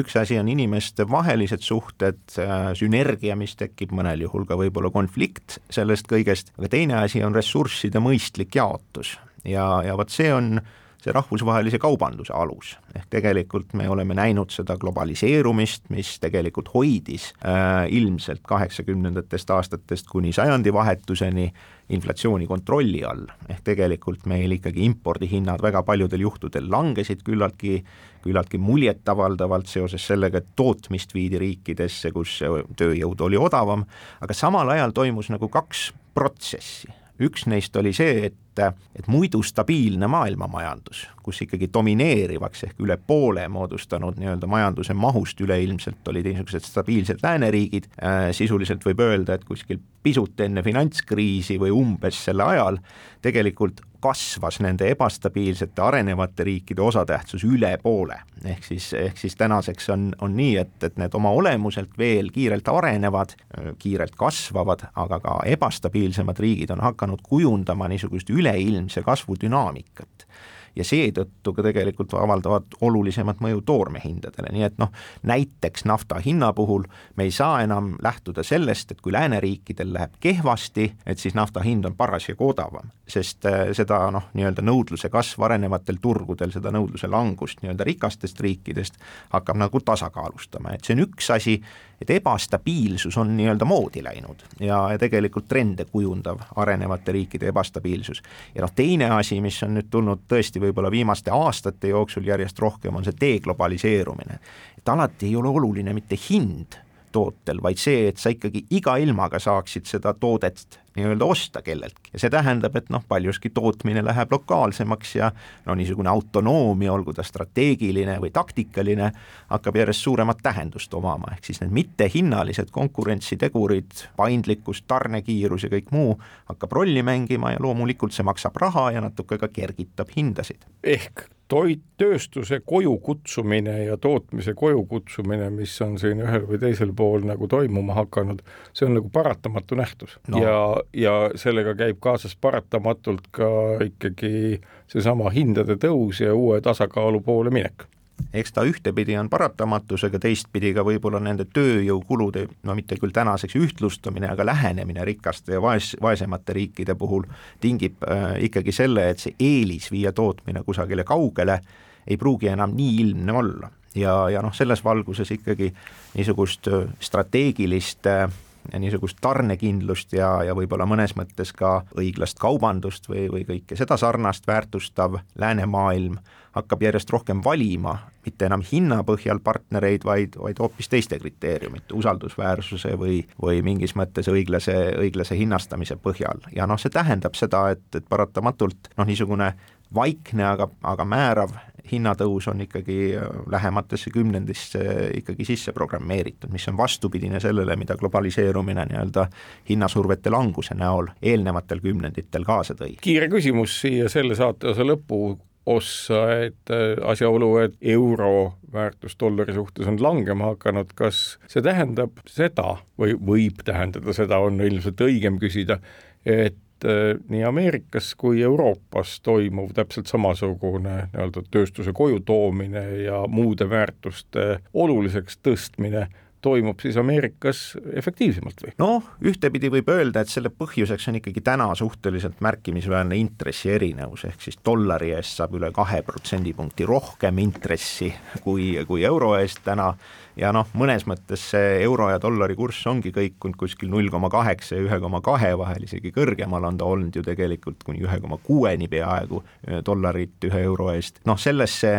üks 0.00 0.16
asi 0.20 0.38
on 0.40 0.48
inimeste 0.52 1.06
vahelised 1.10 1.64
suhted, 1.64 2.22
äh, 2.38 2.70
sünergia, 2.78 3.36
mis 3.38 3.56
tekib, 3.58 3.94
mõnel 3.96 4.26
juhul 4.26 4.46
ka 4.48 4.58
võib-olla 4.60 4.90
konflikt 4.94 5.58
sellest 5.72 6.08
kõigest, 6.10 6.54
aga 6.58 6.70
teine 6.72 6.98
asi 7.02 7.22
on 7.24 7.36
ressursside 7.36 8.02
mõistlik 8.02 8.56
jaotus. 8.56 9.16
Ja, 9.44 9.82
ja 9.84 9.96
vot 9.98 10.12
see 10.12 10.32
on 10.32 10.58
see 11.04 11.12
rahvusvahelise 11.12 11.78
kaubanduse 11.82 12.32
alus, 12.32 12.74
ehk 12.96 13.10
tegelikult 13.12 13.74
me 13.76 13.88
oleme 13.92 14.16
näinud 14.16 14.52
seda 14.54 14.78
globaliseerumist, 14.80 15.90
mis 15.92 16.14
tegelikult 16.22 16.70
hoidis 16.72 17.30
äh, 17.44 17.84
ilmselt 17.92 18.40
kaheksakümnendatest 18.48 19.52
aastatest 19.52 20.08
kuni 20.08 20.32
sajandivahetuseni 20.32 21.50
inflatsiooni 21.92 22.48
kontrolli 22.48 23.02
all, 23.04 23.26
ehk 23.48 23.60
tegelikult 23.68 24.24
meil 24.30 24.56
ikkagi 24.56 24.86
impordihinnad 24.88 25.62
väga 25.62 25.84
paljudel 25.84 26.24
juhtudel 26.24 26.70
langesid 26.72 27.20
küllaltki, 27.26 27.82
küllaltki 28.24 28.60
muljetavaldavalt 28.62 29.68
seoses 29.68 30.06
sellega, 30.08 30.40
et 30.40 30.56
tootmist 30.56 31.12
viidi 31.14 31.40
riikidesse, 31.42 32.14
kus 32.16 32.38
tööjõud 32.80 33.26
oli 33.28 33.40
odavam, 33.40 33.84
aga 34.24 34.36
samal 34.36 34.72
ajal 34.72 34.96
toimus 34.96 35.28
nagu 35.34 35.52
kaks 35.52 35.90
protsessi. 36.16 36.88
Üks 37.22 37.44
neist 37.46 37.76
oli 37.76 37.92
see, 37.94 38.30
et, 38.30 38.38
et 38.62 39.08
muidu 39.10 39.42
stabiilne 39.42 40.06
maailmamajandus, 40.10 41.04
kus 41.22 41.40
ikkagi 41.44 41.68
domineerivaks 41.74 42.64
ehk 42.68 42.82
üle 42.84 42.96
poole 43.06 43.46
moodustanud 43.48 44.18
nii-öelda 44.20 44.46
majanduse 44.50 44.94
mahust 44.94 45.40
üleilmselt 45.40 46.08
olid 46.08 46.28
niisugused 46.30 46.68
stabiilsed 46.68 47.24
lääneriigid 47.24 47.88
äh,, 47.98 48.28
sisuliselt 48.36 48.84
võib 48.86 49.02
öelda, 49.04 49.34
et 49.34 49.44
kuskil 49.48 49.80
pisut 50.04 50.40
enne 50.44 50.62
finantskriisi 50.62 51.58
või 51.60 51.72
umbes 51.74 52.18
selle 52.26 52.44
ajal 52.44 52.78
tegelikult 53.24 53.80
kasvas 54.04 54.58
nende 54.60 54.90
ebastabiilsete 54.92 55.82
arenevate 55.82 56.44
riikide 56.44 56.82
osatähtsus 56.84 57.44
üle 57.48 57.72
poole. 57.82 58.18
ehk 58.44 58.64
siis, 58.64 58.92
ehk 58.92 59.16
siis 59.16 59.36
tänaseks 59.40 59.88
on, 59.90 60.10
on 60.20 60.36
nii, 60.36 60.56
et, 60.60 60.74
et 60.84 60.98
need 61.00 61.16
oma 61.16 61.32
olemuselt 61.32 61.96
veel 61.98 62.28
kiirelt 62.34 62.68
arenevad, 62.68 63.32
kiirelt 63.80 64.16
kasvavad, 64.20 64.84
aga 64.94 65.20
ka 65.24 65.38
ebastabiilsemad 65.56 66.38
riigid 66.38 66.74
on 66.76 66.84
hakanud 66.84 67.24
kujundama 67.24 67.88
niisugust 67.88 68.30
üleilmse 68.30 69.02
kasvu 69.02 69.38
dünaamikat 69.40 70.28
ja 70.76 70.84
seetõttu 70.84 71.52
ka 71.54 71.64
tegelikult 71.66 72.14
avaldavad 72.18 72.76
olulisemat 72.80 73.40
mõju 73.44 73.62
toormehindadele, 73.66 74.50
nii 74.52 74.66
et 74.66 74.78
noh, 74.82 74.90
näiteks 75.22 75.86
nafta 75.88 76.18
hinna 76.24 76.52
puhul 76.52 76.86
me 77.16 77.28
ei 77.28 77.32
saa 77.34 77.62
enam 77.64 77.94
lähtuda 78.02 78.42
sellest, 78.42 78.90
et 78.90 79.00
kui 79.00 79.12
lääneriikidel 79.12 79.92
läheb 79.94 80.18
kehvasti, 80.20 80.90
et 81.06 81.18
siis 81.18 81.34
nafta 81.34 81.62
hind 81.64 81.84
on 81.84 81.96
parasjagu 81.96 82.48
odavam, 82.48 82.90
sest 83.08 83.46
äh, 83.46 83.70
seda 83.76 84.00
noh, 84.14 84.30
nii-öelda 84.34 84.64
nõudluse 84.64 85.10
kasv 85.12 85.46
arenevatel 85.48 86.00
turgudel, 86.02 86.52
seda 86.54 86.72
nõudluse 86.74 87.10
langust 87.10 87.62
nii-öelda 87.62 87.86
rikastest 87.86 88.40
riikidest 88.40 89.00
hakkab 89.34 89.60
nagu 89.60 89.80
tasakaalustama, 89.80 90.74
et 90.74 90.84
see 90.84 90.96
on 90.98 91.06
üks 91.06 91.30
asi, 91.34 91.58
et 92.04 92.12
ebastabiilsus 92.18 93.16
on 93.20 93.32
nii-öelda 93.36 93.64
moodi 93.64 94.02
läinud 94.04 94.44
ja, 94.60 94.78
ja 94.92 94.98
tegelikult 95.00 95.48
trende 95.48 95.86
kujundav 95.88 96.42
arenevate 96.56 97.12
riikide 97.16 97.48
ebastabiilsus. 97.48 98.22
ja 98.54 98.62
noh, 98.62 98.72
teine 98.76 99.10
asi, 99.16 99.40
mis 99.40 99.62
on 99.64 99.74
nüüd 99.78 99.90
tulnud 99.90 100.26
tõesti 100.28 100.62
võib-olla 100.62 100.92
viimaste 100.92 101.32
aastate 101.34 101.92
jooksul 101.94 102.28
järjest 102.28 102.58
rohkem, 102.58 102.96
on 102.96 103.04
see 103.04 103.16
deglobaliseerumine. 103.20 104.40
et 104.78 104.88
alati 104.88 105.32
ei 105.32 105.36
ole 105.36 105.48
oluline 105.48 105.96
mitte 105.96 106.18
hind 106.28 106.78
tootel, 107.14 107.62
vaid 107.62 107.80
see, 107.80 108.08
et 108.10 108.20
sa 108.20 108.32
ikkagi 108.34 108.66
iga 108.74 108.96
ilmaga 109.02 109.38
saaksid 109.42 109.86
seda 109.88 110.14
toodet 110.18 110.80
nii-öelda 110.94 111.26
osta 111.26 111.62
kelleltki 111.62 112.12
ja 112.12 112.20
see 112.22 112.30
tähendab, 112.30 112.76
et 112.78 112.90
noh, 112.94 113.02
paljuski 113.08 113.50
tootmine 113.54 114.02
läheb 114.04 114.32
lokaalsemaks 114.32 115.14
ja 115.16 115.30
no 115.66 115.74
niisugune 115.78 116.10
autonoomia, 116.10 116.92
olgu 116.94 117.14
ta 117.14 117.24
strateegiline 117.26 118.16
või 118.22 118.30
taktikaline, 118.34 119.10
hakkab 119.50 119.80
järjest 119.82 120.06
suuremat 120.06 120.42
tähendust 120.42 120.94
omama, 120.94 121.34
ehk 121.34 121.50
siis 121.50 121.62
need 121.62 121.74
mittehinnalised 121.74 122.70
konkurentsitegurid, 122.74 124.06
paindlikkus, 124.16 124.84
tarnekiirus 124.86 125.66
ja 125.66 125.74
kõik 125.74 125.90
muu 125.94 126.18
hakkab 126.50 126.78
rolli 126.78 127.02
mängima 127.02 127.54
ja 127.56 127.62
loomulikult 127.62 128.14
see 128.14 128.26
maksab 128.26 128.58
raha 128.62 128.90
ja 128.94 129.02
natuke 129.04 129.38
ka 129.38 129.50
kergitab 129.50 130.14
hindasid. 130.16 130.62
ehk 130.82 131.26
toit, 131.48 131.82
tööstuse 132.00 132.60
koju 132.64 132.96
kutsumine 133.04 133.76
ja 133.84 133.96
tootmise 134.00 134.54
koju 134.56 134.84
kutsumine, 134.90 135.50
mis 135.54 135.74
on 135.84 135.98
siin 136.00 136.22
ühel 136.24 136.46
või 136.48 136.60
teisel 136.62 136.94
pool 136.96 137.26
nagu 137.28 137.48
toimuma 137.50 137.96
hakanud, 138.00 138.42
see 138.72 138.88
on 138.88 138.96
nagu 138.98 139.10
paratamatu 139.12 139.78
nähtus 139.78 140.18
no. 140.28 140.42
ja, 140.42 140.58
ja 140.96 141.14
sellega 141.40 141.76
käib 141.78 142.00
kaasas 142.04 142.36
paratamatult 142.36 143.28
ka 143.34 143.50
ikkagi 143.84 144.60
seesama 144.90 145.32
hindade 145.34 145.76
tõus 145.80 146.22
ja 146.24 146.34
uue 146.34 146.60
tasakaalu 146.64 147.20
poole 147.24 147.52
minek 147.54 147.86
eks 148.34 148.52
ta 148.52 148.64
ühtepidi 148.66 149.16
on 149.18 149.28
paratamatus, 149.30 150.04
aga 150.08 150.18
teistpidi 150.18 150.72
ka 150.74 150.84
võib-olla 150.86 151.20
nende 151.22 151.46
tööjõukulude, 151.54 152.46
no 152.62 152.74
mitte 152.74 152.98
küll 153.00 153.14
tänaseks 153.14 153.56
ühtlustumine, 153.58 154.28
aga 154.30 154.46
lähenemine 154.46 155.04
rikaste 155.06 155.54
ja 155.56 155.62
vaes, 155.62 155.94
vaesemate 156.02 156.56
riikide 156.56 156.94
puhul 156.98 157.26
tingib 157.60 158.02
äh, 158.08 158.36
ikkagi 158.48 158.74
selle, 158.74 159.08
et 159.10 159.22
see 159.22 159.36
eelis 159.38 159.90
viia 159.94 160.12
tootmine 160.12 160.64
kusagile 160.66 161.04
kaugele 161.04 161.60
ei 162.06 162.18
pruugi 162.20 162.50
enam 162.52 162.74
nii 162.76 162.96
ilmne 163.00 163.32
olla. 163.32 163.70
ja, 163.94 164.28
ja 164.30 164.42
noh, 164.42 164.54
selles 164.54 164.84
valguses 164.84 165.30
ikkagi 165.30 165.70
niisugust 166.14 166.68
äh, 166.68 166.88
strateegilist 167.00 168.06
äh, 168.06 168.28
ja 168.72 168.78
niisugust 168.78 169.18
tarnekindlust 169.20 170.12
ja, 170.12 170.42
ja 170.42 170.54
võib-olla 170.56 170.86
mõnes 170.88 171.14
mõttes 171.16 171.52
ka 171.54 171.82
õiglast 171.98 172.38
kaubandust 172.40 173.08
või, 173.08 173.28
või 173.30 173.44
kõike 173.48 173.76
seda 173.78 173.96
sarnast 174.00 174.46
väärtustav 174.46 175.20
läänemaailm 175.38 176.18
hakkab 176.54 176.82
järjest 176.82 177.10
rohkem 177.10 177.42
valima 177.44 177.98
mitte 178.24 178.46
enam 178.46 178.62
hinna 178.64 179.02
põhjal 179.04 179.40
partnereid, 179.44 180.04
vaid, 180.06 180.38
vaid 180.40 180.60
hoopis 180.62 180.88
teiste 180.88 181.18
kriteeriumite, 181.20 181.94
usaldusväärsuse 181.98 182.94
või, 183.00 183.20
või 183.42 183.60
mingis 183.66 183.96
mõttes 183.98 184.30
õiglase, 184.32 184.74
õiglase 185.00 185.36
hinnastamise 185.38 185.98
põhjal 186.00 186.46
ja 186.56 186.68
noh, 186.70 186.80
see 186.80 186.94
tähendab 186.94 187.36
seda, 187.38 187.66
et, 187.74 187.86
et 187.94 188.08
paratamatult 188.08 188.92
noh, 188.96 189.08
niisugune 189.08 189.52
vaikne, 189.94 190.44
aga, 190.46 190.68
aga 190.82 191.04
määrav 191.06 191.54
hinnatõus 191.90 192.48
on 192.48 192.62
ikkagi 192.64 193.12
lähematesse 193.52 194.10
kümnendisse 194.10 194.80
ikkagi 195.20 195.44
sisse 195.44 195.72
programmeeritud, 195.76 196.52
mis 196.52 196.64
on 196.72 196.78
vastupidine 196.80 197.40
sellele, 197.44 197.76
mida 197.76 197.96
globaliseerumine 198.00 198.86
nii-öelda 198.88 199.26
hinnasurvete 199.68 200.32
languse 200.32 200.74
näol 200.78 201.12
eelnevatel 201.22 201.82
kümnenditel 201.84 202.46
kaasa 202.48 202.76
tõi. 202.78 202.96
kiire 203.04 203.28
küsimus 203.28 203.76
siia 203.82 204.08
selle 204.08 204.34
saateosa 204.38 204.86
lõppu 204.86 205.36
ossa, 205.66 206.24
et 206.44 206.70
äh, 206.70 206.96
asjaolu, 207.08 207.56
et 207.64 207.76
euro 207.80 208.54
väärtus 208.72 209.16
dollari 209.20 209.54
suhtes 209.54 209.88
on 209.88 210.02
langema 210.02 210.52
hakanud, 210.52 210.92
kas 210.94 211.38
see 211.48 211.62
tähendab 211.64 212.20
seda 212.28 212.76
või 213.00 213.14
võib 213.16 213.62
tähendada 213.64 214.12
seda, 214.16 214.42
on 214.44 214.60
ilmselt 214.60 215.00
õigem 215.04 215.38
küsida, 215.42 215.78
et 216.26 216.84
äh, 216.84 217.14
nii 217.30 217.44
Ameerikas 217.48 218.12
kui 218.18 218.42
Euroopas 218.44 219.16
toimuv 219.24 219.72
täpselt 219.76 220.10
samasugune 220.10 220.98
nii-öelda 221.14 221.46
tööstuse 221.50 221.96
koju 221.96 222.20
toomine 222.26 222.84
ja 223.06 223.24
muude 223.28 223.68
väärtuste 223.70 224.58
oluliseks 224.72 225.40
tõstmine 225.40 226.08
toimub 226.44 226.82
siis 226.82 226.98
Ameerikas 227.00 227.62
efektiivsemalt 227.96 228.64
või? 228.66 228.74
noh, 228.82 229.08
ühtepidi 229.24 229.70
võib 229.72 229.88
öelda, 229.94 230.24
et 230.24 230.32
selle 230.32 230.52
põhjuseks 230.52 231.08
on 231.10 231.20
ikkagi 231.20 231.44
täna 231.44 231.70
suhteliselt 231.78 232.42
märkimisväärne 232.44 233.18
intressierinevus, 233.20 234.26
ehk 234.30 234.44
siis 234.44 234.60
dollari 234.64 235.14
eest 235.16 235.40
saab 235.40 235.56
üle 235.58 235.72
kahe 235.74 236.02
protsendipunkti 236.06 236.88
rohkem 236.88 237.40
intressi 237.44 238.12
kui, 238.44 238.74
kui 238.88 239.06
euro 239.08 239.34
eest 239.38 239.64
täna 239.64 239.92
ja 240.40 240.50
noh, 240.54 240.68
mõnes 240.78 241.06
mõttes 241.10 241.42
see 241.54 241.78
euro 241.84 242.08
ja 242.10 242.18
dollari 242.22 242.56
kurss 242.58 242.86
ongi 242.90 243.12
kõikunud 243.14 243.58
kuskil 243.58 243.90
null 243.92 244.10
koma 244.12 244.30
kaheksa 244.32 244.78
ja 244.78 244.86
ühe 244.86 245.00
koma 245.02 245.22
kahe 245.24 245.54
vahel, 245.58 245.86
isegi 245.86 246.12
kõrgemal 246.14 246.66
on 246.70 246.80
ta 246.80 246.88
olnud 246.88 247.14
ju 247.14 247.24
tegelikult 247.26 247.84
kuni 247.86 248.04
ühe 248.04 248.20
koma 248.22 248.38
kuueni 248.42 248.90
peaaegu 248.90 249.42
dollarit 249.86 250.50
ühe 250.50 250.64
euro 250.66 250.90
eest, 250.94 251.22
noh 251.28 251.40
sellesse 251.40 251.96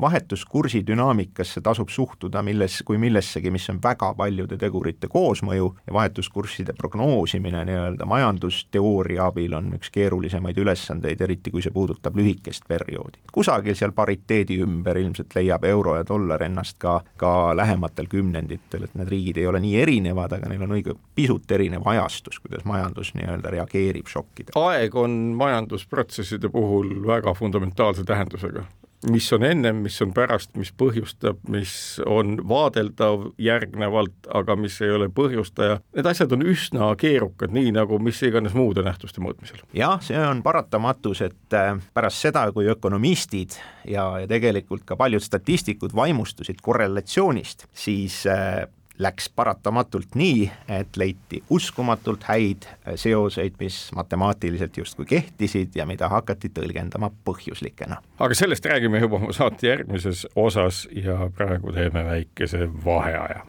vahetuskursi 0.00 0.86
dünaamikasse 0.86 1.60
tasub 1.60 1.88
suhtuda 1.88 2.42
milles, 2.42 2.82
kui 2.84 2.98
millessegi, 2.98 3.50
mis 3.50 3.68
on 3.70 3.80
väga 3.82 4.14
paljude 4.16 4.56
tegurite 4.58 5.08
koosmõju 5.08 5.66
ja 5.86 5.92
vahetuskursside 5.92 6.72
prognoosimine 6.78 7.64
nii-öelda 7.68 8.06
majandusteooria 8.08 9.26
abil 9.26 9.54
on 9.58 9.74
üks 9.76 9.92
keerulisemaid 9.92 10.58
ülesandeid, 10.58 11.20
eriti 11.20 11.52
kui 11.52 11.62
see 11.62 11.74
puudutab 11.74 12.16
lühikest 12.16 12.64
perioodi. 12.68 13.20
kusagil 13.32 13.76
seal 13.76 13.92
pariteedi 13.92 14.60
ümber 14.64 14.96
ilmselt 14.96 15.36
leiab 15.36 15.64
euro 15.64 15.96
ja 15.96 16.08
dollar 16.08 16.42
ennast 16.42 16.78
ka, 16.78 17.00
ka 17.16 17.56
lähematel 17.56 18.08
kümnenditel, 18.08 18.88
et 18.88 18.96
need 18.96 19.12
riigid 19.12 19.44
ei 19.44 19.46
ole 19.46 19.60
nii 19.60 19.76
erinevad, 19.82 20.32
aga 20.32 20.48
neil 20.48 20.64
on 20.64 20.76
õige 20.78 20.96
pisut 21.14 21.52
erinev 21.52 21.84
ajastus, 21.84 22.40
kuidas 22.40 22.64
majandus 22.64 23.12
nii-öelda 23.14 23.52
reageerib 23.58 24.08
šokkidele. 24.08 24.56
aeg 24.56 24.96
on 24.96 25.10
majandusprotsesside 25.36 26.48
puhul 26.48 26.94
väga 27.06 27.34
fundamentaalse 27.34 28.04
tähendusega 28.08 28.64
mis 29.08 29.32
on 29.32 29.44
ennem, 29.44 29.76
mis 29.84 29.96
on 30.04 30.12
pärast, 30.16 30.52
mis 30.60 30.72
põhjustab, 30.76 31.40
mis 31.48 31.72
on 32.06 32.36
vaadeldav 32.48 33.30
järgnevalt, 33.40 34.28
aga 34.34 34.56
mis 34.60 34.76
ei 34.84 34.92
ole 34.92 35.08
põhjustaja, 35.14 35.78
need 35.96 36.10
asjad 36.10 36.34
on 36.36 36.44
üsna 36.52 36.90
keerukad, 37.00 37.54
nii 37.54 37.72
nagu 37.76 38.00
mis 38.02 38.20
iganes 38.26 38.56
muude 38.56 38.84
nähtuste 38.86 39.22
mõõtmisel. 39.24 39.62
jah, 39.76 39.96
see 40.04 40.18
on 40.20 40.42
paratamatus, 40.44 41.24
et 41.30 41.56
äh, 41.56 41.72
pärast 41.96 42.26
seda, 42.26 42.46
kui 42.52 42.68
ökonomistid 42.70 43.56
ja, 43.88 44.06
ja 44.20 44.28
tegelikult 44.30 44.84
ka 44.88 44.98
paljud 45.00 45.24
statistikud 45.24 45.96
vaimustusid 45.96 46.60
korrelatsioonist, 46.64 47.66
siis 47.72 48.22
äh, 48.28 48.66
läks 49.00 49.28
paratamatult 49.36 50.14
nii, 50.14 50.50
et 50.68 50.96
leiti 51.00 51.42
uskumatult 51.50 52.24
häid 52.28 52.66
seoseid, 53.00 53.56
mis 53.60 53.78
matemaatiliselt 53.96 54.76
justkui 54.76 55.06
kehtisid 55.08 55.76
ja 55.76 55.86
mida 55.86 56.08
hakati 56.08 56.52
tõlgendama 56.54 57.10
põhjuslikena. 57.24 58.00
aga 58.18 58.34
sellest 58.34 58.66
räägime 58.66 59.00
juba 59.00 59.16
oma 59.16 59.32
saate 59.32 59.66
järgmises 59.66 60.26
osas 60.36 60.86
ja 60.92 61.30
praegu 61.34 61.72
teeme 61.72 62.04
väikese 62.04 62.68
vaheaja. 62.84 63.46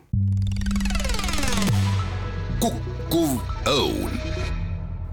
kukkuv 2.59 3.39
õun 3.67 4.40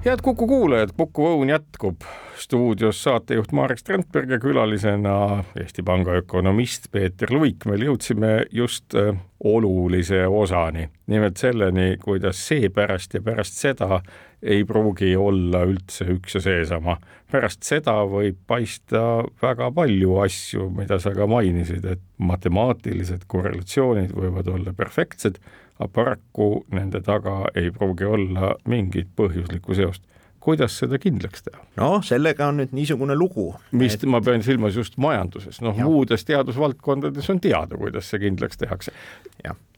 head 0.09 0.23
Kuku 0.23 0.47
kuulajad, 0.47 0.94
Kuku 0.97 1.25
Õun 1.29 1.51
jätkub 1.53 2.05
stuudios 2.38 3.03
saatejuht 3.03 3.51
Marek 3.53 3.81
Strandberg 3.83 4.31
ja 4.31 4.38
külalisena 4.40 5.44
Eesti 5.59 5.83
Panga 5.85 6.14
ökonomist 6.23 6.88
Peeter 6.92 7.29
Luik. 7.35 7.66
meil 7.68 7.85
jõudsime 7.85 8.31
just 8.55 8.94
äh, 8.97 9.12
olulise 9.44 10.23
osani, 10.27 10.87
nimelt 11.07 11.37
selleni, 11.37 11.99
kuidas 12.01 12.40
seepärast 12.49 13.18
ja 13.18 13.23
pärast 13.23 13.61
seda 13.61 14.01
ei 14.42 14.64
pruugi 14.64 15.12
olla 15.16 15.64
üldse 15.66 16.09
üks 16.14 16.38
ja 16.38 16.40
seesama. 16.40 16.97
pärast 17.31 17.62
seda 17.62 17.99
võib 18.09 18.38
paista 18.47 19.25
väga 19.42 19.68
palju 19.75 20.21
asju, 20.25 20.71
mida 20.71 20.99
sa 20.99 21.12
ka 21.12 21.27
mainisid, 21.27 21.85
et 21.85 22.01
matemaatilised 22.16 23.27
korrelatsioonid 23.27 24.14
võivad 24.16 24.49
olla 24.49 24.73
perfektsed 24.73 25.37
aga 25.79 25.88
paraku 25.95 26.49
nende 26.75 27.01
taga 27.05 27.41
ei 27.55 27.71
pruugi 27.75 28.05
olla 28.05 28.55
mingit 28.69 29.11
põhjuslikku 29.17 29.77
seost. 29.79 30.03
kuidas 30.41 30.79
seda 30.81 30.99
kindlaks 30.99 31.43
teha? 31.45 31.62
noh, 31.77 31.99
sellega 32.05 32.49
on 32.49 32.61
nüüd 32.62 32.75
niisugune 32.77 33.17
lugu. 33.19 33.53
mis 33.73 33.95
et... 33.95 34.07
ma 34.07 34.21
pean 34.25 34.43
silmas 34.43 34.77
just 34.77 34.99
majanduses, 34.99 35.62
noh 35.64 35.79
muudes 35.79 36.25
teadusvaldkondades 36.29 37.31
on 37.31 37.41
teada, 37.41 37.77
kuidas 37.77 38.11
see 38.11 38.23
kindlaks 38.27 38.61
tehakse. 38.61 38.95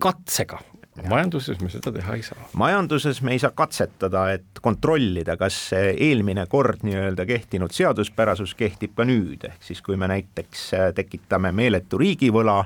katsega 0.00 0.60
majanduses 1.08 1.60
me 1.60 1.70
seda 1.70 1.92
teha 1.94 2.14
ei 2.18 2.22
saa. 2.22 2.48
majanduses 2.58 3.22
me 3.22 3.32
ei 3.32 3.38
saa 3.42 3.52
katsetada, 3.56 4.24
et 4.34 4.60
kontrollida, 4.62 5.36
kas 5.40 5.56
see 5.70 5.92
eelmine 6.08 6.46
kord 6.50 6.84
nii-öelda 6.86 7.26
kehtinud 7.28 7.74
seaduspärasus 7.74 8.54
kehtib 8.58 8.96
ka 8.98 9.06
nüüd, 9.08 9.46
ehk 9.48 9.68
siis 9.70 9.82
kui 9.86 9.98
me 10.00 10.10
näiteks 10.10 10.64
äh, 10.74 10.88
tekitame 10.96 11.52
meeletu 11.56 12.00
riigivõla 12.00 12.62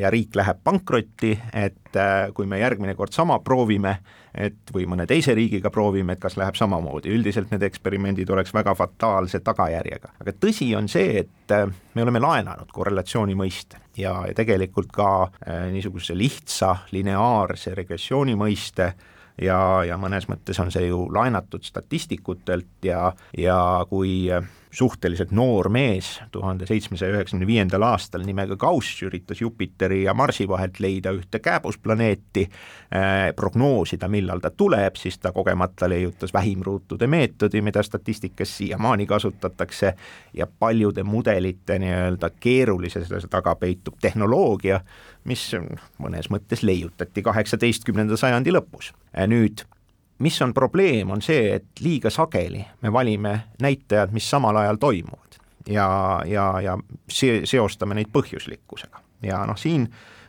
ja 0.00 0.10
riik 0.10 0.36
läheb 0.38 0.62
pankrotti, 0.64 1.34
et 1.52 1.96
äh, 1.96 2.30
kui 2.34 2.46
me 2.46 2.60
järgmine 2.60 2.94
kord 2.98 3.12
sama 3.12 3.38
proovime, 3.44 3.96
et 4.34 4.70
või 4.74 4.86
mõne 4.86 5.06
teise 5.10 5.34
riigiga 5.34 5.72
proovime, 5.74 6.14
et 6.14 6.22
kas 6.22 6.36
läheb 6.38 6.54
samamoodi, 6.58 7.10
üldiselt 7.10 7.50
need 7.50 7.64
eksperimendid 7.66 8.30
oleks 8.30 8.54
väga 8.54 8.74
fataalse 8.78 9.40
tagajärjega. 9.44 10.14
aga 10.22 10.34
tõsi 10.38 10.70
on 10.78 10.88
see, 10.88 11.24
et 11.24 11.54
äh, 11.56 11.66
me 11.94 12.06
oleme 12.06 12.22
laenanud 12.22 12.70
korrelatsiooni 12.72 13.34
mõiste 13.38 13.82
ja, 13.96 14.14
ja 14.28 14.34
tegelikult 14.36 14.92
ka 14.94 15.10
äh, 15.24 15.66
niisuguse 15.74 16.16
lihtsa 16.18 16.76
lineaarse 16.94 17.74
regressiooni 17.74 18.36
mõiste 18.38 18.92
ja, 19.42 19.60
ja 19.86 19.98
mõnes 20.00 20.28
mõttes 20.30 20.60
on 20.62 20.70
see 20.72 20.86
ju 20.88 21.06
laenatud 21.12 21.64
statistikutelt 21.66 22.86
ja, 22.86 23.10
ja 23.36 23.60
kui 23.90 24.30
suhteliselt 24.70 25.30
noor 25.30 25.68
mees 25.68 26.20
tuhande 26.32 26.66
seitsmesaja 26.66 27.14
üheksakümne 27.14 27.46
viiendal 27.46 27.82
aastal 27.82 28.22
nimega 28.26 28.56
Gauss 28.56 29.02
üritas 29.02 29.40
Jupiteri 29.40 30.02
ja 30.04 30.14
Marsi 30.14 30.46
vahelt 30.48 30.80
leida 30.80 31.10
ühte 31.16 31.38
kääbusplaneeti 31.42 32.44
äh,, 32.46 33.34
prognoosida, 33.36 34.08
millal 34.08 34.40
ta 34.40 34.50
tuleb, 34.50 34.96
siis 34.96 35.18
ta 35.18 35.32
kogemata 35.32 35.88
leiutas 35.90 36.34
vähimruutude 36.34 37.06
meetodi, 37.06 37.62
mida 37.62 37.82
statistikas 37.82 38.56
siiamaani 38.58 39.06
kasutatakse 39.06 39.94
ja 40.34 40.46
paljude 40.58 41.02
mudelite 41.02 41.78
nii-öelda 41.78 42.30
keerulisuse 42.40 43.28
taga 43.30 43.54
peitub 43.54 43.98
tehnoloogia, 44.00 44.80
mis 45.24 45.50
mõnes 45.98 46.30
mõttes 46.30 46.62
leiutati 46.62 47.22
kaheksateistkümnenda 47.22 48.16
sajandi 48.16 48.54
lõpus. 48.54 48.94
nüüd 49.26 49.66
mis 50.20 50.42
on 50.42 50.54
probleem, 50.54 51.10
on 51.10 51.22
see, 51.24 51.54
et 51.56 51.80
liiga 51.80 52.10
sageli 52.12 52.62
me 52.82 52.92
valime 52.92 53.34
näitajad, 53.62 54.12
mis 54.12 54.30
samal 54.30 54.56
ajal 54.56 54.76
toimuvad. 54.80 55.40
Ja, 55.68 56.22
ja, 56.26 56.60
ja 56.60 56.78
se-, 57.08 57.42
seostame 57.44 57.94
neid 57.94 58.08
põhjuslikkusega. 58.12 59.00
Ja 59.22 59.42
noh, 59.46 59.58
siin 59.60 59.88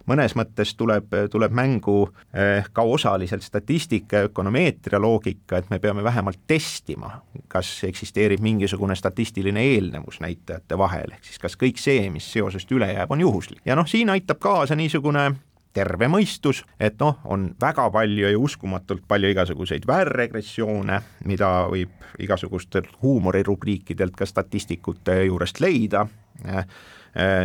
mõnes 0.09 0.35
mõttes 0.35 0.73
tuleb, 0.77 1.13
tuleb 1.31 1.53
mängu 1.55 1.95
eh, 2.33 2.65
ka 2.73 2.83
osaliselt 2.87 3.43
statistika 3.43 4.21
ja 4.21 4.29
ökonomeetria 4.29 4.99
loogika, 4.99 5.57
et 5.57 5.69
me 5.69 5.79
peame 5.79 6.03
vähemalt 6.03 6.39
testima, 6.47 7.13
kas 7.47 7.69
eksisteerib 7.87 8.43
mingisugune 8.43 8.95
statistiline 8.95 9.63
eelnevus 9.73 10.19
näitajate 10.23 10.77
vahel, 10.77 11.15
ehk 11.15 11.29
siis 11.29 11.39
kas 11.39 11.57
kõik 11.59 11.79
see, 11.81 12.09
mis 12.13 12.27
seosest 12.33 12.71
üle 12.71 12.91
jääb, 12.93 13.11
on 13.11 13.23
juhuslik. 13.23 13.61
ja 13.65 13.75
noh, 13.79 13.87
siin 13.87 14.09
aitab 14.09 14.39
kaasa 14.43 14.75
niisugune 14.75 15.31
terve 15.73 16.07
mõistus, 16.11 16.63
et 16.79 16.99
noh, 16.99 17.19
on 17.25 17.49
väga 17.61 17.87
palju 17.93 18.31
ja 18.31 18.39
uskumatult 18.39 19.03
palju 19.07 19.31
igasuguseid 19.31 19.87
väärregressioone, 19.87 21.01
mida 21.29 21.51
võib 21.71 21.93
igasugustelt 22.19 22.91
huumorirubriikidelt 23.01 24.15
ka 24.17 24.27
statistikute 24.27 25.21
juurest 25.25 25.61
leida, 25.63 26.05
äh, 26.45 26.65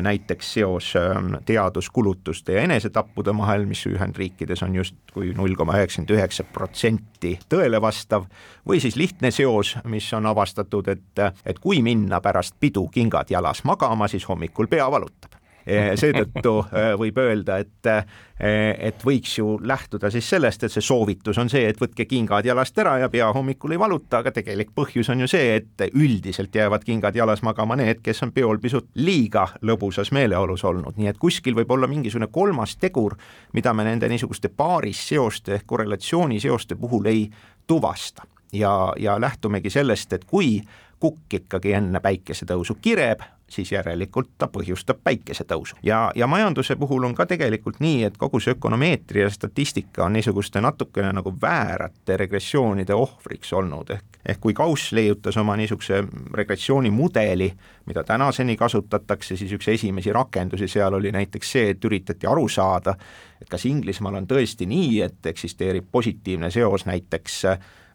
näiteks 0.02 0.52
seos 0.54 0.92
ähm, 0.96 1.34
teaduskulutuste 1.44 2.52
ja 2.52 2.60
enesetappude 2.62 3.34
vahel, 3.38 3.66
mis 3.66 3.82
Ühendriikides 3.86 4.62
on 4.62 4.74
justkui 4.78 5.32
null 5.34 5.56
koma 5.58 5.74
üheksakümmend 5.80 6.12
üheksa 6.14 6.46
protsenti 6.54 7.32
tõele 7.50 7.80
vastav, 7.82 8.28
või 8.68 8.78
siis 8.82 8.96
lihtne 8.96 9.30
seos, 9.34 9.74
mis 9.84 10.06
on 10.14 10.30
avastatud, 10.30 10.86
et, 10.94 11.24
et 11.46 11.58
kui 11.58 11.82
minna 11.82 12.22
pärast 12.22 12.54
pidu 12.60 12.86
kingad 12.94 13.30
jalas 13.30 13.64
magama, 13.66 14.08
siis 14.08 14.28
hommikul 14.28 14.70
pea 14.70 14.86
valutab 14.90 15.34
seetõttu 15.66 16.52
eh, 16.70 16.92
võib 16.98 17.18
öelda, 17.18 17.58
et 17.62 17.90
eh, 17.90 18.04
et 18.36 19.00
võiks 19.00 19.38
ju 19.38 19.54
lähtuda 19.64 20.10
siis 20.12 20.26
sellest, 20.28 20.66
et 20.66 20.72
see 20.72 20.84
soovitus 20.84 21.38
on 21.40 21.48
see, 21.48 21.62
et 21.70 21.78
võtke 21.80 22.04
kingad 22.04 22.44
jalast 22.44 22.76
ära 22.78 22.98
ja 23.00 23.08
pea 23.08 23.30
hommikul 23.32 23.72
ei 23.72 23.80
valuta, 23.80 24.20
aga 24.20 24.30
tegelik 24.36 24.74
põhjus 24.76 25.08
on 25.14 25.24
ju 25.24 25.28
see, 25.30 25.54
et 25.56 25.86
üldiselt 25.94 26.54
jäävad 26.54 26.84
kingad 26.84 27.16
jalas 27.16 27.40
magama 27.46 27.78
need, 27.80 28.02
kes 28.04 28.20
on 28.26 28.34
peol 28.36 28.60
pisut 28.60 28.90
liiga 29.00 29.46
lõbusas 29.64 30.12
meeleolus 30.12 30.66
olnud, 30.68 31.00
nii 31.00 31.08
et 31.14 31.20
kuskil 31.22 31.56
võib 31.56 31.72
olla 31.72 31.88
mingisugune 31.88 32.28
kolmas 32.28 32.76
tegur, 32.76 33.16
mida 33.56 33.72
me 33.72 33.88
nende 33.88 34.10
niisuguste 34.12 34.52
paarisseoste 34.52 35.56
ehk 35.56 35.66
korrelatsiooniseoste 35.66 36.76
puhul 36.76 37.08
ei 37.08 37.30
tuvasta. 37.66 38.28
Ja, 38.52 38.92
ja 39.00 39.16
lähtumegi 39.20 39.72
sellest, 39.72 40.12
et 40.12 40.28
kui 40.28 40.60
kukk 41.00 41.40
ikkagi 41.40 41.72
enne 41.76 42.00
päikesetõusu 42.04 42.76
kireb, 42.84 43.24
siis 43.50 43.72
järelikult 43.72 44.30
ta 44.38 44.48
põhjustab 44.52 44.98
päikesetõusu. 45.04 45.76
ja, 45.82 46.10
ja 46.14 46.26
majanduse 46.26 46.76
puhul 46.76 47.04
on 47.04 47.14
ka 47.14 47.26
tegelikult 47.26 47.80
nii, 47.80 48.04
et 48.04 48.16
kogu 48.16 48.40
see 48.40 48.56
ökonomeetria 48.56 49.28
ja 49.28 49.30
statistika 49.30 50.04
on 50.04 50.12
niisuguste 50.12 50.60
natukene 50.60 51.12
nagu 51.12 51.34
väärate 51.42 52.16
regressioonide 52.16 52.94
ohvriks 52.94 53.52
olnud, 53.52 53.90
ehk 53.90 54.16
ehk 54.28 54.40
kui 54.40 54.54
Gauss 54.54 54.92
leiutas 54.92 55.36
oma 55.36 55.56
niisuguse 55.56 56.04
regressioonimudeli, 56.34 57.52
mida 57.86 58.04
tänaseni 58.04 58.56
kasutatakse, 58.56 59.36
siis 59.36 59.52
üks 59.52 59.68
esimesi 59.68 60.12
rakendusi 60.12 60.68
seal 60.68 60.94
oli 60.98 61.12
näiteks 61.14 61.52
see, 61.52 61.70
et 61.70 61.84
üritati 61.84 62.26
aru 62.26 62.48
saada, 62.48 62.96
et 63.40 63.48
kas 63.48 63.66
Inglismaal 63.70 64.18
on 64.22 64.26
tõesti 64.26 64.66
nii, 64.66 65.00
et 65.06 65.26
eksisteerib 65.32 65.86
positiivne 65.92 66.50
seos 66.50 66.86
näiteks 66.86 67.42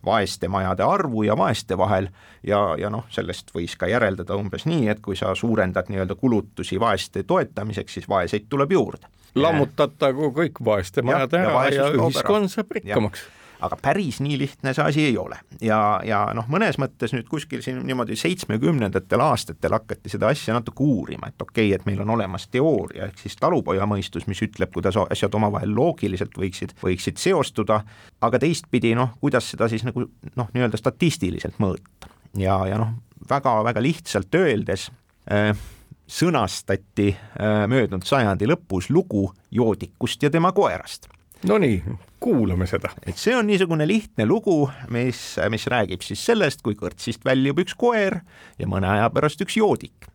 vaeste 0.06 0.48
majade 0.48 0.84
arvu 0.84 1.24
ja 1.24 1.38
vaeste 1.38 1.78
vahel. 1.78 2.08
Ja, 2.48 2.76
ja 2.78 2.90
noh, 2.90 3.06
sellest 3.10 3.52
võis 3.56 3.76
ka 3.78 3.90
järeldada 3.90 4.36
umbes 4.36 4.66
nii, 4.66 4.88
et 4.90 5.02
kui 5.02 5.16
sa 5.16 5.36
suurendad 5.36 5.92
nii-öelda 5.92 6.16
kulutusi 6.16 6.80
vaeste 6.80 7.24
toetamiseks, 7.24 8.00
siis 8.00 8.10
vaeseid 8.10 8.50
tuleb 8.50 8.72
juurde. 8.72 9.12
lammutatagu 9.36 10.34
kõik 10.36 10.60
vaeste 10.66 11.02
majad 11.02 11.34
ära 11.40 11.68
ja, 11.70 11.86
ja 11.86 11.92
ühiskond 11.96 12.52
saab 12.52 12.74
rikkamaks 12.76 13.30
aga 13.62 13.78
päris 13.82 14.20
nii 14.24 14.38
lihtne 14.42 14.74
see 14.74 14.86
asi 14.86 15.04
ei 15.06 15.18
ole. 15.18 15.38
ja, 15.62 15.80
ja 16.06 16.22
noh, 16.38 16.48
mõnes 16.52 16.80
mõttes 16.82 17.14
nüüd 17.16 17.28
kuskil 17.30 17.62
siin 17.66 17.82
niimoodi 17.86 18.18
seitsmekümnendatel 18.20 19.24
aastatel 19.24 19.76
hakati 19.78 20.12
seda 20.12 20.32
asja 20.34 20.56
natuke 20.58 20.84
uurima, 20.84 21.30
et 21.32 21.42
okei 21.42 21.70
okay,, 21.70 21.78
et 21.78 21.86
meil 21.90 22.02
on 22.06 22.16
olemas 22.18 22.48
teooria, 22.52 23.10
ehk 23.10 23.22
siis 23.22 23.38
talupojamõistus, 23.42 24.28
mis 24.32 24.42
ütleb, 24.46 24.74
kuidas 24.74 24.98
asjad 25.04 25.38
omavahel 25.38 25.76
loogiliselt 25.76 26.38
võiksid, 26.38 26.76
võiksid 26.82 27.22
seostuda, 27.22 27.82
aga 28.22 28.42
teistpidi 28.42 28.96
noh, 28.98 29.16
kuidas 29.22 29.52
seda 29.54 29.70
siis 29.72 29.86
nagu 29.88 30.08
noh, 30.08 30.52
nii-öelda 30.56 30.80
statistiliselt 30.82 31.62
mõõta. 31.62 32.12
ja, 32.38 32.58
ja 32.70 32.82
noh, 32.82 32.98
väga-väga 33.30 33.84
lihtsalt 33.84 34.36
öeldes 34.42 34.90
äh, 35.32 35.54
sõnastati 36.12 37.14
äh, 37.14 37.64
möödunud 37.72 38.08
sajandi 38.08 38.50
lõpus 38.50 38.90
lugu 38.90 39.30
joodikust 39.52 40.24
ja 40.24 40.34
tema 40.34 40.52
koerast 40.52 41.12
Nonii, 41.48 41.84
kuulame 42.20 42.68
seda. 42.70 42.92
et 43.08 43.18
see 43.18 43.34
on 43.34 43.48
niisugune 43.50 43.88
lihtne 43.90 44.28
lugu, 44.30 44.70
mis, 44.94 45.20
mis 45.50 45.66
räägib 45.74 46.04
siis 46.06 46.22
sellest, 46.26 46.62
kui 46.62 46.78
kõrtsist 46.78 47.26
väljub 47.26 47.64
üks 47.64 47.74
koer 47.78 48.20
ja 48.62 48.68
mõne 48.70 48.90
aja 48.92 49.10
pärast 49.10 49.42
üks 49.42 49.58
joodik. 49.58 50.06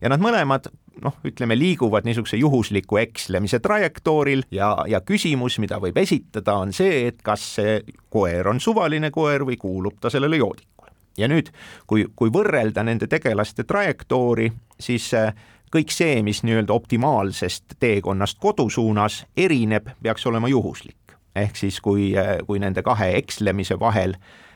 ja 0.00 0.12
nad 0.12 0.22
mõlemad 0.22 0.70
noh, 1.02 1.18
ütleme, 1.26 1.58
liiguvad 1.58 2.06
niisuguse 2.06 2.38
juhusliku 2.38 3.00
ekslemise 3.02 3.58
trajektooril 3.64 4.44
ja, 4.54 4.70
ja 4.86 5.02
küsimus, 5.02 5.58
mida 5.58 5.80
võib 5.82 5.98
esitada, 5.98 6.54
on 6.62 6.72
see, 6.72 7.08
et 7.10 7.22
kas 7.26 7.42
see 7.58 7.80
koer 8.08 8.48
on 8.48 8.62
suvaline 8.62 9.10
koer 9.14 9.46
või 9.48 9.58
kuulub 9.58 9.98
ta 10.00 10.10
sellele 10.14 10.38
joodikule. 10.38 10.94
ja 11.18 11.26
nüüd, 11.26 11.50
kui, 11.90 12.06
kui 12.14 12.30
võrrelda 12.30 12.86
nende 12.86 13.10
tegelaste 13.10 13.66
trajektoori, 13.66 14.52
siis 14.78 15.10
kõik 15.72 15.92
see, 15.92 16.22
mis 16.26 16.42
nii-öelda 16.46 16.74
optimaalsest 16.74 17.78
teekonnast 17.80 18.38
kodu 18.40 18.68
suunas 18.70 19.22
erineb, 19.36 19.90
peaks 20.02 20.26
olema 20.26 20.48
juhuslik. 20.48 20.96
ehk 21.34 21.56
siis, 21.56 21.80
kui, 21.80 22.12
kui 22.46 22.58
nende 22.58 22.82
kahe 22.82 23.12
ekslemise 23.14 23.76
vahel 23.80 24.14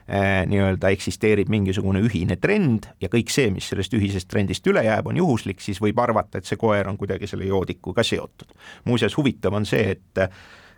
eh, 0.08 0.42
nii-öelda 0.50 0.88
eksisteerib 0.90 1.48
mingisugune 1.52 2.00
ühine 2.02 2.36
trend 2.36 2.88
ja 3.00 3.08
kõik 3.12 3.30
see, 3.30 3.50
mis 3.54 3.68
sellest 3.70 3.94
ühisest 3.94 4.28
trendist 4.28 4.66
üle 4.66 4.82
jääb, 4.82 5.06
on 5.06 5.16
juhuslik, 5.16 5.60
siis 5.60 5.80
võib 5.80 6.00
arvata, 6.02 6.38
et 6.38 6.48
see 6.48 6.58
koer 6.58 6.88
on 6.88 6.98
kuidagi 6.98 7.30
selle 7.30 7.46
joodikuga 7.46 8.02
seotud. 8.02 8.50
muuseas, 8.84 9.16
huvitav 9.16 9.54
on 9.54 9.66
see, 9.66 9.96
et 9.96 10.26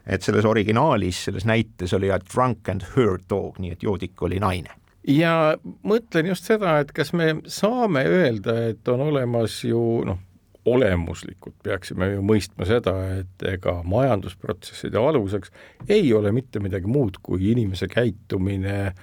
et 0.05 0.21
selles 0.23 0.45
originaalis, 0.45 1.25
selles 1.25 1.47
näites 1.49 1.95
oli 1.97 2.11
a 2.13 2.19
drunk 2.21 2.69
and 2.69 2.83
her 2.93 3.17
dog, 3.31 3.57
nii 3.59 3.73
et 3.73 3.83
joodik 3.83 4.23
oli 4.23 4.37
naine 4.37 4.84
ja 5.09 5.57
mõtlen 5.87 6.31
just 6.33 6.49
seda, 6.49 6.79
et 6.83 6.93
kas 6.97 7.13
me 7.17 7.37
saame 7.51 8.05
öelda, 8.09 8.57
et 8.71 8.89
on 8.89 9.07
olemas 9.09 9.61
ju 9.65 9.81
noh, 10.09 10.21
olemuslikult 10.65 11.57
peaksime 11.65 12.09
ju 12.15 12.23
mõistma 12.25 12.65
seda, 12.69 12.95
et 13.21 13.45
ega 13.49 13.79
majandusprotsesside 13.85 14.97
aluseks 14.97 15.53
ei 15.89 16.09
ole 16.17 16.33
mitte 16.33 16.63
midagi 16.65 16.89
muud 16.89 17.21
kui 17.23 17.51
inimese 17.53 17.89
käitumine, 17.93 18.95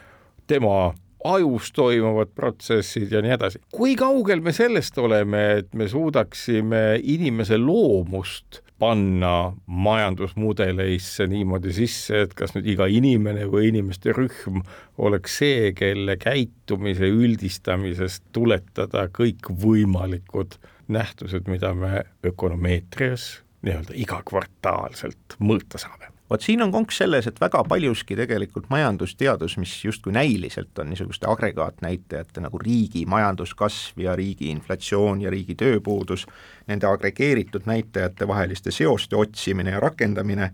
tema 0.50 0.92
ajus 1.24 1.70
toimuvad 1.78 2.34
protsessid 2.36 3.12
ja 3.14 3.22
nii 3.22 3.36
edasi. 3.36 3.62
kui 3.72 3.96
kaugel 3.96 4.42
me 4.42 4.54
sellest 4.58 4.98
oleme, 4.98 5.44
et 5.62 5.74
me 5.78 5.88
suudaksime 5.88 7.00
inimese 7.04 7.58
loomust 7.62 8.64
panna 8.82 9.54
majandusmudeleisse 9.66 11.28
niimoodi 11.30 11.74
sisse, 11.76 12.24
et 12.26 12.34
kas 12.38 12.56
nüüd 12.56 12.70
iga 12.74 12.88
inimene 12.90 13.46
või 13.52 13.70
inimeste 13.70 14.16
rühm 14.18 14.64
oleks 14.98 15.38
see, 15.44 15.70
kelle 15.78 16.18
käitumise 16.22 17.10
üldistamisest 17.14 18.26
tuletada 18.34 19.06
kõikvõimalikud 19.14 20.58
nähtused, 20.92 21.46
mida 21.52 21.76
me 21.78 22.08
ökonomeetrias 22.26 23.30
nii-öelda 23.62 23.94
igakvartaalselt 24.02 25.38
mõõta 25.40 25.82
saame 25.82 26.10
vot 26.32 26.42
siin 26.42 26.62
on 26.64 26.72
konks 26.72 27.02
selles, 27.02 27.28
et 27.28 27.40
väga 27.42 27.64
paljuski 27.68 28.16
tegelikult 28.16 28.70
majandusteadus, 28.72 29.58
mis 29.60 29.74
justkui 29.86 30.14
näiliselt 30.16 30.80
on 30.80 30.90
niisuguste 30.90 31.28
agregaatnäitajate 31.28 32.44
nagu 32.46 32.60
riigi 32.60 33.04
majanduskasv 33.06 34.00
ja 34.00 34.16
riigi 34.16 34.48
inflatsioon 34.54 35.22
ja 35.26 35.32
riigi 35.34 35.58
tööpuudus, 35.60 36.26
nende 36.72 36.88
agregeeritud 36.88 37.68
näitajate 37.68 38.28
vaheliste 38.28 38.72
seoste 38.72 39.20
otsimine 39.20 39.76
ja 39.76 39.80
rakendamine, 39.84 40.52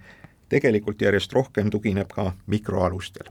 tegelikult 0.50 1.02
järjest 1.02 1.34
rohkem 1.34 1.70
tugineb 1.70 2.13
ka 2.13 2.32
mikroalustel. 2.48 3.30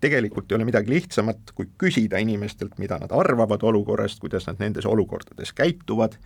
tegelikult 0.00 0.52
ei 0.52 0.56
ole 0.56 0.64
midagi 0.68 0.90
lihtsamat, 0.90 1.54
kui 1.54 1.68
küsida 1.80 2.18
inimestelt, 2.20 2.74
mida 2.78 2.98
nad 3.00 3.12
arvavad 3.12 3.62
olukorrast, 3.62 4.18
kuidas 4.20 4.44
nad 4.46 4.58
nendes 4.60 4.84
olukordades 4.86 5.52
käituvad, 5.52 6.18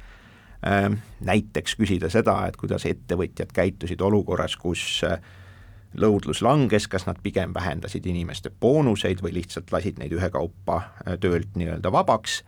ähm, 0.66 0.96
näiteks 1.20 1.76
küsida 1.78 2.10
seda, 2.10 2.46
et 2.48 2.56
kuidas 2.56 2.86
ettevõtjad 2.86 3.52
käitusid 3.54 4.00
olukorras, 4.00 4.56
kus 4.56 5.04
lõudlus 5.96 6.42
langes, 6.44 6.88
kas 6.88 7.06
nad 7.08 7.20
pigem 7.22 7.54
vähendasid 7.54 8.06
inimeste 8.06 8.50
boonuseid 8.60 9.22
või 9.24 9.38
lihtsalt 9.40 9.72
lasid 9.72 9.98
neid 9.98 10.12
ühekaupa 10.12 10.80
äh, 10.80 11.18
töölt 11.20 11.56
nii-öelda 11.56 11.92
vabaks, 11.92 12.42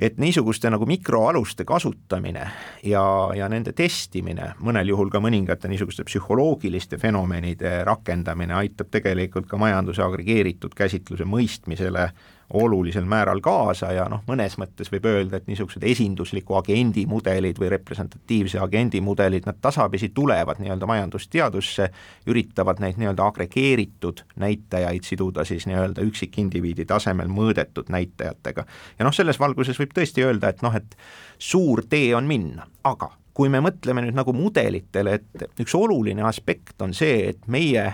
et 0.00 0.18
niisuguste 0.18 0.70
nagu 0.72 0.86
mikroaluste 0.88 1.64
kasutamine 1.68 2.46
ja, 2.88 3.04
ja 3.36 3.48
nende 3.52 3.74
testimine, 3.76 4.54
mõnel 4.64 4.88
juhul 4.94 5.12
ka 5.12 5.20
mõningate 5.20 5.68
niisuguste 5.68 6.06
psühholoogiliste 6.08 6.98
fenomenide 6.98 7.82
rakendamine 7.84 8.56
aitab 8.62 8.90
tegelikult 8.90 9.48
ka 9.50 9.60
majanduse 9.60 10.02
agregeeritud 10.02 10.74
käsitluse 10.78 11.28
mõistmisele 11.28 12.08
olulisel 12.52 13.04
määral 13.04 13.40
kaasa 13.40 13.92
ja 13.94 14.06
noh, 14.10 14.22
mõnes 14.26 14.56
mõttes 14.58 14.90
võib 14.92 15.06
öelda, 15.06 15.38
et 15.38 15.46
niisugused 15.50 15.84
esindusliku 15.86 16.56
agendi 16.58 17.04
mudelid 17.06 17.60
või 17.60 17.70
representatiivse 17.74 18.58
agendi 18.62 19.00
mudelid, 19.04 19.46
nad 19.46 19.60
tasapisi 19.62 20.10
tulevad 20.14 20.58
nii-öelda 20.62 20.88
majandusteadusse, 20.90 21.90
üritavad 22.30 22.82
neid 22.82 22.98
nii-öelda 23.00 23.26
agregeeritud 23.30 24.24
näitajaid 24.42 25.06
siduda 25.06 25.44
siis 25.44 25.68
nii-öelda 25.70 26.04
üksikindiviidi 26.06 26.86
tasemel 26.90 27.30
mõõdetud 27.30 27.92
näitajatega. 27.92 28.66
ja 28.98 29.06
noh, 29.06 29.14
selles 29.14 29.40
valguses 29.40 29.78
võib 29.78 29.94
tõesti 29.94 30.26
öelda, 30.26 30.50
et 30.50 30.62
noh, 30.66 30.74
et 30.74 30.96
suur 31.38 31.84
tee 31.88 32.14
on 32.14 32.26
minna, 32.26 32.66
aga 32.84 33.12
kui 33.34 33.48
me 33.48 33.62
mõtleme 33.64 34.02
nüüd 34.04 34.16
nagu 34.18 34.34
mudelitele, 34.36 35.20
et 35.20 35.60
üks 35.62 35.74
oluline 35.78 36.24
aspekt 36.26 36.82
on 36.82 36.94
see, 36.96 37.30
et 37.30 37.46
meie 37.48 37.86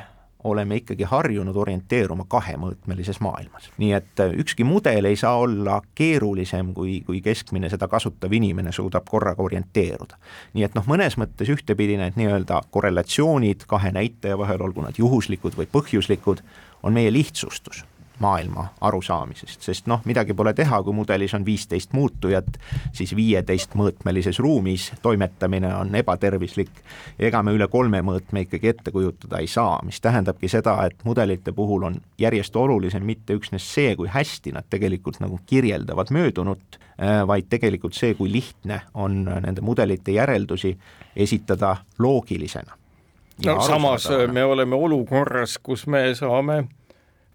oleme 0.46 0.80
ikkagi 0.80 1.06
harjunud 1.11 1.56
orienteeruma 1.56 2.26
kahemõõtmelises 2.30 3.20
maailmas. 3.20 3.70
nii 3.78 3.92
et 3.96 4.22
äh, 4.22 4.35
ükski 4.42 4.64
mudel 4.64 5.04
ei 5.04 5.16
saa 5.16 5.37
olla 5.38 5.80
keerulisem, 5.94 6.72
kui, 6.74 7.00
kui 7.06 7.20
keskmine 7.20 7.70
seda 7.72 7.88
kasutav 7.88 8.32
inimene 8.32 8.72
suudab 8.72 9.09
korraga 9.11 9.42
orienteeruda. 9.42 10.18
nii 10.54 10.68
et 10.68 10.78
noh, 10.78 10.87
mõnes 10.87 11.18
mõttes 11.20 11.50
ühtepidi 11.52 11.98
need 12.00 12.16
nii-öelda 12.20 12.62
korrelatsioonid 12.70 13.66
kahe 13.66 13.92
näitaja 13.92 14.38
vahel, 14.38 14.62
olgu 14.62 14.87
nad 14.87 14.98
juhuslikud 14.98 15.59
või 15.59 15.68
põhjuslikud, 15.72 16.42
on 16.82 16.96
meie 16.96 17.12
lihtsustus 17.12 17.85
maailma 18.18 18.68
arusaamisest, 18.81 19.62
sest 19.62 19.87
noh, 19.90 20.00
midagi 20.05 20.35
pole 20.35 20.55
teha, 20.57 20.81
kui 20.83 20.94
mudelis 20.96 21.35
on 21.37 21.44
viisteist 21.44 21.92
muutujat, 21.92 22.59
siis 22.96 23.12
viieteistmõõtmelises 23.16 24.38
ruumis 24.40 24.90
toimetamine 25.02 25.74
on 25.76 25.94
ebatervislik 25.94 26.81
ega 27.18 27.42
me 27.42 27.52
üle 27.57 27.68
kolme 27.72 28.00
mõõtme 28.05 28.46
ikkagi 28.46 28.72
ette 28.72 28.92
kujutada 28.94 29.40
ei 29.42 29.50
saa, 29.50 29.79
mis 29.87 30.00
tähendabki 30.00 30.48
seda, 30.48 30.79
et 30.87 31.05
mudelite 31.05 31.52
puhul 31.57 31.88
on 31.90 32.00
järjest 32.18 32.57
olulisem 32.57 33.05
mitte 33.07 33.37
üksnes 33.37 33.66
see, 33.74 33.94
kui 33.96 34.09
hästi 34.12 34.55
nad 34.57 34.68
tegelikult 34.70 35.20
nagu 35.20 35.40
kirjeldavad 35.46 36.12
möödunut, 36.14 36.81
äh, 36.96 37.20
vaid 37.26 37.50
tegelikult 37.52 37.94
see, 37.94 38.14
kui 38.14 38.33
lihtne 38.33 38.81
on 38.94 39.24
nende 39.24 39.61
mudelite 39.61 40.16
järeldusi 40.16 40.76
esitada 41.16 41.76
loogilisena. 41.98 42.72
no 43.44 43.61
samas 43.61 44.09
me 44.33 44.44
oleme 44.44 44.76
olukorras, 44.76 45.59
kus 45.62 45.87
me 45.87 46.14
saame 46.14 46.64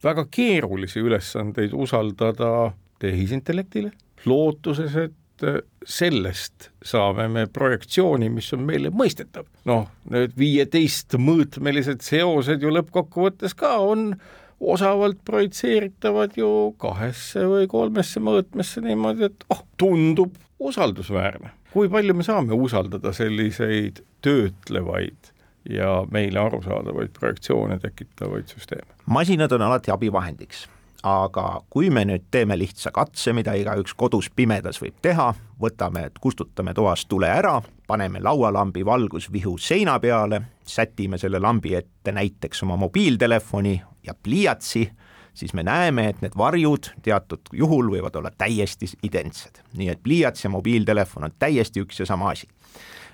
väga 0.04 0.26
keerulisi 0.32 1.02
ülesandeid 1.04 1.74
usaldada 1.74 2.72
tehisintellektile, 3.02 3.92
lootuses, 4.26 4.96
et 4.96 5.46
äh, 5.48 5.62
sellest 5.86 6.70
saame 6.86 7.28
me 7.32 7.48
projektsiooni, 7.54 8.30
mis 8.34 8.52
on 8.54 8.66
meile 8.68 8.92
mõistetav. 8.94 9.48
noh, 9.66 9.88
need 10.10 10.38
viieteistmõõtmelised 10.38 12.06
seosed 12.06 12.62
ju 12.62 12.74
lõppkokkuvõttes 12.74 13.58
ka 13.58 13.78
on 13.82 14.14
osavalt 14.62 15.24
projitseeritavad 15.26 16.38
ju 16.38 16.76
kahesse 16.82 17.48
või 17.50 17.68
kolmesse 17.70 18.22
mõõtmesse 18.22 18.84
niimoodi, 18.86 19.32
et 19.32 19.46
oh, 19.50 19.66
tundub 19.78 20.38
usaldusväärne. 20.62 21.58
kui 21.74 21.90
palju 21.90 22.14
me 22.14 22.24
saame 22.24 22.54
usaldada 22.54 23.14
selliseid 23.16 24.04
töötlevaid 24.22 25.31
ja 25.70 26.06
meile 26.12 26.40
arusaadavaid 26.40 27.10
projektsioone 27.20 27.80
tekitavaid 27.80 28.48
süsteeme. 28.48 28.94
masinad 29.06 29.52
on 29.52 29.62
alati 29.62 29.92
abivahendiks, 29.92 30.68
aga 31.04 31.62
kui 31.70 31.90
me 31.90 32.06
nüüd 32.06 32.26
teeme 32.32 32.58
lihtsa 32.58 32.92
katse, 32.92 33.34
mida 33.34 33.54
igaüks 33.58 33.94
kodus 33.98 34.30
pimedas 34.36 34.82
võib 34.82 34.98
teha, 35.02 35.34
võtame, 35.62 36.10
kustutame 36.22 36.74
toast 36.74 37.10
tule 37.10 37.30
ära, 37.30 37.60
paneme 37.88 38.22
laualambi 38.22 38.86
valgusvihu 38.86 39.58
seina 39.58 40.00
peale, 40.00 40.42
sätime 40.66 41.18
selle 41.18 41.40
lambi 41.40 41.76
ette 41.76 42.12
näiteks 42.12 42.64
oma 42.64 42.76
mobiiltelefoni 42.82 43.82
ja 44.04 44.14
pliiatsi, 44.24 44.88
siis 45.34 45.54
me 45.54 45.64
näeme, 45.64 46.08
et 46.10 46.22
need 46.22 46.34
varjud 46.38 46.90
teatud 47.04 47.54
juhul 47.54 47.94
võivad 47.94 48.16
olla 48.18 48.32
täiesti 48.38 48.90
identsed. 49.04 49.62
nii 49.78 49.90
et 49.90 50.04
pliiats 50.04 50.44
ja 50.44 50.50
mobiiltelefon 50.50 51.24
on 51.24 51.38
täiesti 51.40 51.86
üks 51.86 52.00
ja 52.00 52.06
sama 52.06 52.34
asi 52.34 52.50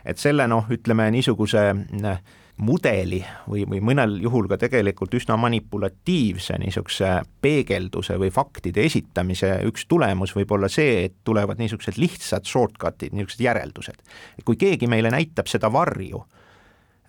et 0.08 0.20
selle 0.22 0.48
noh, 0.48 0.68
ütleme 0.72 1.10
niisuguse 1.12 1.64
äh, 1.68 2.20
mudeli 2.58 3.20
või, 3.50 3.66
või 3.70 3.82
mõnel 3.86 4.16
juhul 4.22 4.48
ka 4.50 4.58
tegelikult 4.62 5.14
üsna 5.20 5.38
manipulatiivse 5.38 6.58
niisuguse 6.62 7.12
peegelduse 7.42 8.18
või 8.18 8.32
faktide 8.34 8.86
esitamise 8.88 9.52
üks 9.70 9.86
tulemus 9.90 10.34
võib 10.36 10.56
olla 10.58 10.70
see, 10.72 11.04
et 11.06 11.20
tulevad 11.28 11.62
niisugused 11.62 12.00
lihtsad 12.02 12.50
shortcut'id, 12.50 13.14
niisugused 13.14 13.44
järeldused. 13.46 14.02
kui 14.46 14.58
keegi 14.58 14.90
meile 14.90 15.12
näitab 15.14 15.52
seda 15.52 15.70
varju, 15.74 16.24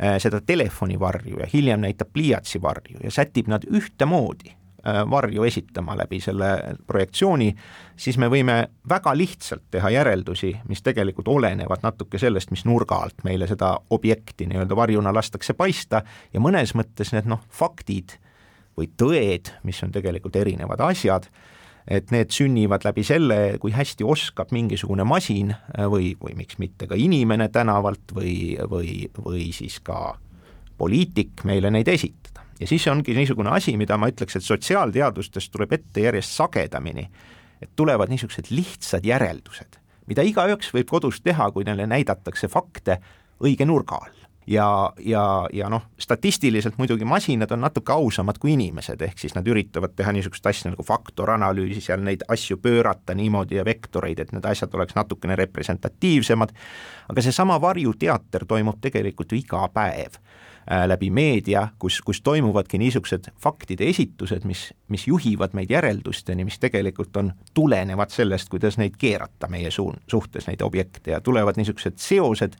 äh, 0.02 0.18
seda 0.20 0.40
telefonivarju 0.40 1.40
ja 1.40 1.48
hiljem 1.52 1.80
näitab 1.86 2.12
pliiatsi 2.12 2.62
varju 2.62 3.04
ja 3.04 3.10
sätib 3.10 3.48
nad 3.48 3.64
ühtemoodi, 3.64 4.52
varju 5.10 5.42
esitama 5.44 5.96
läbi 5.98 6.20
selle 6.22 6.76
projektsiooni, 6.86 7.48
siis 7.98 8.18
me 8.18 8.28
võime 8.30 8.60
väga 8.88 9.14
lihtsalt 9.16 9.64
teha 9.74 9.90
järeldusi, 9.90 10.52
mis 10.68 10.82
tegelikult 10.86 11.28
olenevad 11.28 11.82
natuke 11.82 12.18
sellest, 12.18 12.52
mis 12.54 12.64
nurga 12.64 13.00
alt 13.02 13.24
meile 13.26 13.48
seda 13.50 13.74
objekti 13.90 14.46
nii-öelda 14.46 14.76
varjuna 14.78 15.12
lastakse 15.14 15.56
paista 15.58 16.02
ja 16.32 16.40
mõnes 16.40 16.76
mõttes 16.78 17.12
need 17.12 17.26
noh, 17.26 17.42
faktid 17.50 18.18
või 18.78 18.90
tõed, 18.94 19.50
mis 19.66 19.82
on 19.82 19.92
tegelikult 19.92 20.38
erinevad 20.38 20.80
asjad, 20.86 21.26
et 21.88 22.12
need 22.14 22.30
sünnivad 22.34 22.84
läbi 22.86 23.02
selle, 23.06 23.58
kui 23.58 23.72
hästi 23.74 24.06
oskab 24.06 24.52
mingisugune 24.54 25.04
masin 25.08 25.54
või, 25.90 26.12
või 26.20 26.36
miks 26.38 26.60
mitte 26.62 26.86
ka 26.86 26.98
inimene 26.98 27.48
tänavalt 27.50 28.14
või, 28.14 28.54
või, 28.70 29.08
või 29.18 29.48
siis 29.56 29.80
ka 29.82 30.18
poliitik 30.78 31.42
meile 31.48 31.72
neid 31.74 31.88
esitada 31.90 32.46
ja 32.60 32.66
siis 32.66 32.86
ongi 32.88 33.14
niisugune 33.14 33.50
asi, 33.54 33.76
mida 33.76 33.98
ma 33.98 34.10
ütleks, 34.10 34.38
et 34.38 34.46
sotsiaalteadustes 34.46 35.50
tuleb 35.50 35.72
ette 35.78 36.06
järjest 36.06 36.36
sagedamini, 36.38 37.08
et 37.62 37.74
tulevad 37.76 38.10
niisugused 38.10 38.50
lihtsad 38.50 39.06
järeldused, 39.06 39.80
mida 40.10 40.24
igaüks 40.26 40.72
võib 40.74 40.90
kodus 40.90 41.22
teha, 41.22 41.50
kui 41.54 41.66
neile 41.68 41.86
näidatakse 41.90 42.48
fakte 42.48 43.00
õige 43.44 43.66
nurga 43.66 44.00
all. 44.02 44.24
Ja, 44.48 44.64
ja, 45.04 45.22
ja 45.52 45.66
noh, 45.68 45.82
statistiliselt 46.00 46.78
muidugi 46.80 47.04
masinad 47.04 47.50
on 47.52 47.60
natuke 47.60 47.92
ausamad 47.92 48.38
kui 48.40 48.54
inimesed, 48.54 49.02
ehk 49.04 49.20
siis 49.20 49.34
nad 49.36 49.44
üritavad 49.44 49.92
teha 49.92 50.14
niisugust 50.16 50.46
asja 50.48 50.70
nagu 50.72 50.86
faktoranalüüsi, 50.88 51.82
seal 51.84 52.00
neid 52.00 52.24
asju 52.32 52.56
pöörata 52.64 53.12
niimoodi 53.14 53.58
ja 53.58 53.64
vektoreid, 53.68 54.22
et 54.24 54.32
need 54.32 54.48
asjad 54.48 54.72
oleks 54.72 54.96
natukene 54.96 55.36
representatiivsemad, 55.36 56.56
aga 57.12 57.26
seesama 57.26 57.60
varjuteater 57.60 58.48
toimub 58.48 58.80
tegelikult 58.80 59.36
ju 59.36 59.42
iga 59.42 59.66
päev 59.74 60.16
läbi 60.68 61.10
meedia, 61.10 61.68
kus, 61.78 62.00
kus 62.04 62.20
toimuvadki 62.20 62.78
niisugused 62.78 63.30
faktide 63.40 63.88
esitused, 63.88 64.44
mis, 64.44 64.66
mis 64.92 65.06
juhivad 65.08 65.54
meid 65.56 65.70
järeldusteni, 65.72 66.44
mis 66.44 66.58
tegelikult 66.60 67.16
on, 67.16 67.32
tulenevad 67.54 68.12
sellest, 68.12 68.50
kuidas 68.52 68.76
neid 68.78 68.98
keerata 69.00 69.48
meie 69.48 69.70
suun-, 69.72 70.00
suhtes, 70.10 70.46
neid 70.46 70.62
objekte 70.62 71.14
ja 71.14 71.20
tulevad 71.24 71.56
niisugused 71.56 71.96
seosed, 72.02 72.58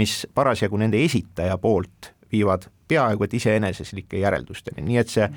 mis 0.00 0.22
parasjagu 0.34 0.80
nende 0.80 1.04
esitaja 1.04 1.58
poolt 1.60 2.14
viivad 2.32 2.70
peaaegu 2.88 3.24
et 3.24 3.34
iseeneseslike 3.34 4.22
järeldusteni, 4.24 4.84
nii 4.86 5.00
et 5.00 5.12
see 5.12 5.28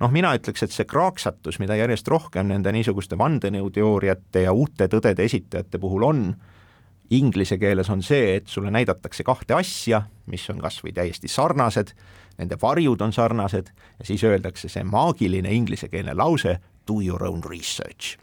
noh, 0.00 0.12
mina 0.12 0.32
ütleks, 0.36 0.64
et 0.64 0.74
see 0.74 0.88
kraaksatus, 0.88 1.60
mida 1.62 1.76
järjest 1.78 2.08
rohkem 2.08 2.48
nende 2.50 2.72
niisuguste 2.74 3.18
vandenõuteooriate 3.20 4.46
ja 4.46 4.54
uute 4.56 4.88
tõdede 4.90 5.26
esitajate 5.28 5.78
puhul 5.78 6.06
on, 6.08 6.24
Inglise 7.10 7.58
keeles 7.58 7.90
on 7.90 8.02
see, 8.06 8.36
et 8.36 8.48
sulle 8.48 8.70
näidatakse 8.70 9.24
kahte 9.26 9.54
asja, 9.54 10.04
mis 10.30 10.44
on 10.50 10.60
kas 10.62 10.78
või 10.84 10.92
täiesti 10.94 11.28
sarnased, 11.28 11.94
nende 12.38 12.58
varjud 12.62 13.00
on 13.02 13.12
sarnased 13.12 13.72
ja 13.98 14.06
siis 14.06 14.24
öeldakse 14.24 14.70
see 14.70 14.84
maagiline 14.86 15.50
inglisekeelne 15.52 16.14
lause 16.14 16.58
do 16.88 17.00
your 17.00 17.24
own 17.24 17.42
research. 17.44 18.18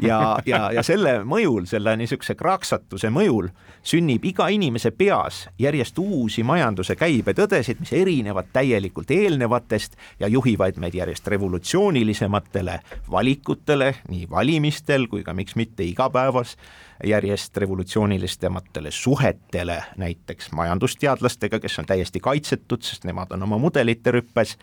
ja, 0.00 0.38
ja, 0.46 0.72
ja 0.72 0.82
selle 0.82 1.20
mõjul, 1.24 1.64
selle 1.70 1.94
niisuguse 2.00 2.34
kraaksatuse 2.34 3.10
mõjul 3.12 3.48
sünnib 3.86 4.24
iga 4.28 4.48
inimese 4.52 4.90
peas 4.90 5.46
järjest 5.58 5.98
uusi 5.98 6.42
majanduse 6.44 6.96
käibetõdesid, 7.00 7.80
mis 7.80 7.92
erinevad 7.96 8.50
täielikult 8.52 9.10
eelnevatest 9.14 9.96
ja 10.20 10.28
juhivad 10.28 10.80
meid 10.82 10.96
järjest 10.98 11.28
revolutsioonilisematele 11.32 12.80
valikutele 13.10 13.94
nii 14.08 14.28
valimistel 14.30 15.08
kui 15.08 15.24
ka 15.24 15.34
miks 15.36 15.56
mitte 15.56 15.86
igapäevas 15.86 16.56
järjest 17.04 17.56
revolutsioonilisematele 17.56 18.90
suhetele 18.90 19.78
näiteks 19.96 20.52
majandusteadlastega, 20.52 21.60
kes 21.60 21.78
on 21.78 21.86
täiesti 21.86 22.20
kaitsetud, 22.20 22.82
sest 22.82 23.04
nemad 23.08 23.32
on 23.32 23.42
oma 23.42 23.58
mudelite 23.58 24.12
rüppes. 24.14 24.56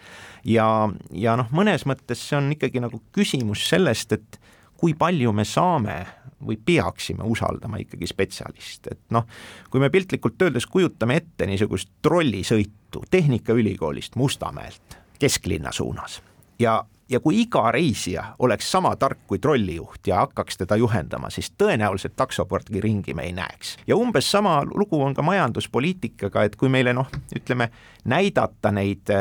Ja, 0.46 0.90
ja 1.12 1.36
noh, 1.40 1.50
mõnes 1.52 1.88
mõttes 1.90 2.22
see 2.30 2.38
on 2.38 2.52
ikkagi 2.54 2.84
nagu 2.84 3.02
küsimus 3.16 3.66
sellest, 3.70 4.14
et 4.18 4.40
kui 4.78 4.94
palju 4.98 5.34
me 5.34 5.46
saame 5.46 5.98
või 6.46 6.60
peaksime 6.66 7.26
usaldama 7.26 7.80
ikkagi 7.82 8.08
spetsialiste, 8.10 8.94
et 8.94 9.16
noh, 9.16 9.26
kui 9.72 9.82
me 9.82 9.90
piltlikult 9.90 10.42
öeldes 10.42 10.68
kujutame 10.70 11.18
ette 11.18 11.48
niisugust 11.50 11.90
trollisõitu 12.06 13.02
Tehnikaülikoolist 13.12 14.16
Mustamäelt 14.16 14.98
kesklinna 15.20 15.72
suunas 15.74 16.22
ja 16.60 16.84
ja 17.10 17.20
kui 17.20 17.41
iga 17.41 17.72
reisija 17.72 18.24
oleks 18.39 18.72
sama 18.72 18.95
tark 18.95 19.20
kui 19.28 19.39
trollijuht 19.39 20.08
ja 20.08 20.22
hakkaks 20.24 20.58
teda 20.64 20.76
juhendama, 20.76 21.30
siis 21.30 21.51
tõenäoliselt 21.58 22.16
taksoportgi 22.16 22.82
ringi 22.82 23.14
me 23.14 23.28
ei 23.28 23.34
näeks. 23.34 23.78
ja 23.88 23.95
umbes 23.95 24.32
sama 24.32 24.62
lugu 24.66 25.01
on 25.03 25.14
ka 25.14 25.22
majanduspoliitikaga, 25.22 26.43
et 26.43 26.55
kui 26.55 26.70
meile 26.70 26.93
noh, 26.93 27.08
ütleme 27.36 27.70
näidata 28.05 28.72
neid, 28.72 29.14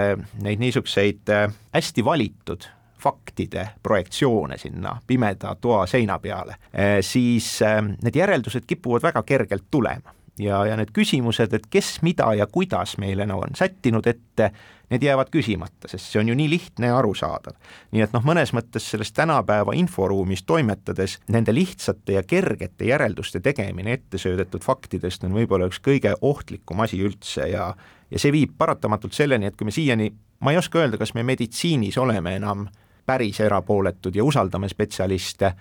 neid 0.43 0.63
niisuguseid 0.63 1.31
äh, 1.31 1.53
hästi 1.75 2.05
valitud 2.05 2.69
faktide 2.99 3.69
projektsioone 3.83 4.59
sinna 4.59 4.97
pimeda 5.07 5.55
toa 5.61 5.87
seina 5.87 6.19
peale, 6.19 6.57
äh, 6.73 6.99
siis 7.01 7.63
äh, 7.63 7.83
need 8.03 8.17
järeldused 8.17 8.67
kipuvad 8.67 9.03
väga 9.03 9.23
kergelt 9.23 9.71
tulema 9.71 10.16
ja, 10.39 10.63
ja 10.67 10.77
need 10.77 10.93
küsimused, 10.95 11.55
et 11.57 11.67
kes, 11.71 11.99
mida 12.07 12.29
ja 12.37 12.47
kuidas 12.47 12.97
meile 13.03 13.27
no, 13.27 13.39
on 13.45 13.57
sättinud 13.57 14.07
ette, 14.07 14.51
need 14.91 15.03
jäävad 15.03 15.31
küsimata, 15.35 15.89
sest 15.91 16.13
see 16.13 16.21
on 16.21 16.31
ju 16.31 16.37
nii 16.39 16.49
lihtne 16.51 16.91
ja 16.93 16.99
arusaadav. 16.99 17.57
nii 17.93 18.05
et 18.05 18.15
noh, 18.15 18.25
mõnes 18.27 18.53
mõttes 18.55 18.87
selles 18.93 19.13
tänapäeva 19.17 19.75
inforuumis 19.75 20.45
toimetades 20.47 21.19
nende 21.33 21.55
lihtsate 21.55 22.19
ja 22.19 22.23
kergete 22.23 22.87
järelduste 22.93 23.41
tegemine 23.41 23.97
ettesöödetud 23.99 24.63
faktidest 24.63 25.25
on 25.25 25.35
võib-olla 25.35 25.71
üks 25.71 25.83
kõige 25.83 26.15
ohtlikum 26.21 26.81
asi 26.87 27.03
üldse 27.03 27.51
ja 27.51 27.75
ja 28.11 28.21
see 28.23 28.31
viib 28.31 28.53
paratamatult 28.59 29.17
selleni, 29.17 29.49
et 29.49 29.57
kui 29.59 29.67
me 29.67 29.73
siiani, 29.75 30.13
ma 30.41 30.53
ei 30.53 30.61
oska 30.61 30.79
öelda, 30.79 30.99
kas 30.99 31.11
me 31.15 31.25
meditsiinis 31.27 31.99
oleme 31.99 32.37
enam 32.39 32.69
päris 33.07 33.41
erapooletud 33.41 34.15
ja 34.15 34.25
usaldame 34.25 34.69
spetsialiste 34.69 35.53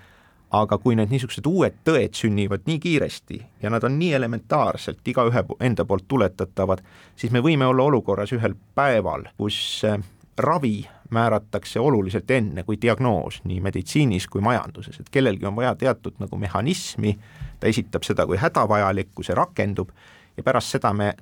aga 0.61 0.77
kui 0.81 0.95
need 0.95 1.11
niisugused 1.11 1.45
uued 1.49 1.77
tõed 1.87 2.17
sünnivad 2.17 2.65
nii 2.69 2.79
kiiresti 2.79 3.39
ja 3.63 3.69
nad 3.73 3.83
on 3.83 3.97
nii 3.99 4.13
elementaarselt 4.17 5.07
igaühe 5.07 5.43
enda 5.59 5.85
poolt 5.85 6.07
tuletatavad, 6.07 6.83
siis 7.15 7.33
me 7.33 7.41
võime 7.43 7.67
olla 7.67 7.83
olukorras 7.83 8.33
ühel 8.35 8.55
päeval, 8.75 9.27
kus 9.37 9.57
äh, 9.85 9.99
ravi 10.37 10.85
määratakse 11.09 11.79
oluliselt 11.79 12.31
enne 12.31 12.63
kui 12.63 12.77
diagnoos 12.81 13.41
nii 13.43 13.61
meditsiinis 13.61 14.27
kui 14.27 14.41
majanduses, 14.41 14.99
et 14.99 15.09
kellelgi 15.11 15.45
on 15.45 15.55
vaja 15.55 15.75
teatud 15.75 16.19
nagu 16.19 16.37
mehhanismi, 16.37 17.15
ta 17.59 17.67
esitab 17.67 18.03
seda 18.03 18.25
kui 18.25 18.37
hädavajalikku, 18.41 19.23
see 19.23 19.37
rakendub 19.37 19.93
ja 20.37 20.43
pärast 20.43 20.75
seda 20.75 20.93
me 20.93 21.13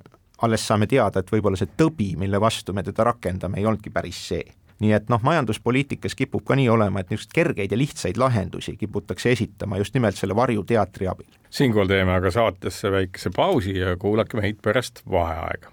alles 0.42 0.66
saame 0.66 0.86
teada, 0.90 1.20
et 1.20 1.30
võib-olla 1.30 1.56
see 1.56 1.70
tõbi, 1.78 2.14
mille 2.18 2.40
vastu 2.40 2.74
me 2.74 2.82
teda 2.82 3.06
rakendame, 3.12 3.60
ei 3.60 3.66
olnudki 3.66 3.92
päris 3.94 4.18
see 4.28 4.44
nii 4.80 4.92
et 4.96 5.08
noh, 5.12 5.22
majanduspoliitikas 5.22 6.14
kipub 6.18 6.44
ka 6.46 6.56
nii 6.58 6.68
olema, 6.68 7.00
et 7.00 7.10
niisuguseid 7.10 7.34
kergeid 7.34 7.72
ja 7.72 7.78
lihtsaid 7.78 8.18
lahendusi 8.20 8.76
kiputakse 8.76 9.32
esitama 9.32 9.78
just 9.78 9.94
nimelt 9.94 10.16
selle 10.16 10.36
varjuteatri 10.36 11.08
abil. 11.08 11.30
siinkohal 11.50 11.88
teeme 11.88 12.14
aga 12.14 12.30
saatesse 12.30 12.90
väikese 12.90 13.30
pausi 13.36 13.78
ja 13.78 13.96
kuulake 13.96 14.40
meid 14.40 14.62
pärast 14.62 15.02
vaheaega. 15.10 15.70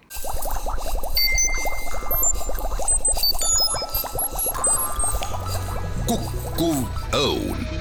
kukkuv 6.06 6.84
õun 7.16 7.72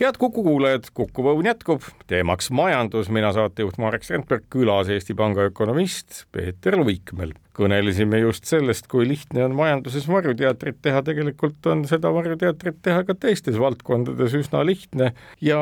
head 0.00 0.18
Kuku 0.18 0.42
kuulajad, 0.42 0.90
Kuku 0.94 1.24
Õun 1.30 1.46
jätkub, 1.48 1.84
teemaks 2.10 2.50
majandus, 2.54 3.08
mina 3.08 3.30
saatejuht 3.32 3.78
Marek 3.80 4.04
Strandberg, 4.04 4.44
külas 4.52 4.90
Eesti 4.92 5.14
Panga 5.16 5.46
ökonomist 5.48 6.24
Peeter 6.32 6.76
Luikmäel. 6.76 7.32
Kõnelesime 7.54 8.18
just 8.24 8.48
sellest, 8.50 8.88
kui 8.90 9.06
lihtne 9.08 9.44
on 9.46 9.54
majanduses 9.58 10.06
varjuteatrit 10.10 10.80
teha, 10.82 11.02
tegelikult 11.06 11.66
on 11.70 11.84
seda 11.88 12.10
varjuteatrit 12.14 12.80
teha 12.84 13.04
ka 13.06 13.16
teistes 13.18 13.58
valdkondades 13.60 14.34
üsna 14.38 14.64
lihtne. 14.66 15.12
Ja 15.44 15.60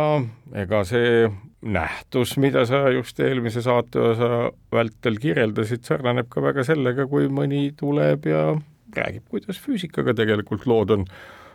ega 0.56 0.82
see 0.88 1.28
nähtus, 1.62 2.34
mida 2.42 2.64
sa 2.66 2.86
just 2.94 3.20
eelmise 3.22 3.62
saateosa 3.64 4.48
vältel 4.72 5.20
kirjeldasid, 5.22 5.84
sarnaneb 5.86 6.30
ka 6.32 6.42
väga 6.44 6.64
sellega, 6.66 7.06
kui 7.10 7.28
mõni 7.30 7.68
tuleb 7.78 8.26
ja 8.30 8.48
räägib, 8.96 9.28
kuidas 9.30 9.60
füüsikaga 9.62 10.16
tegelikult 10.16 10.66
lood 10.70 10.96
on. 10.96 11.06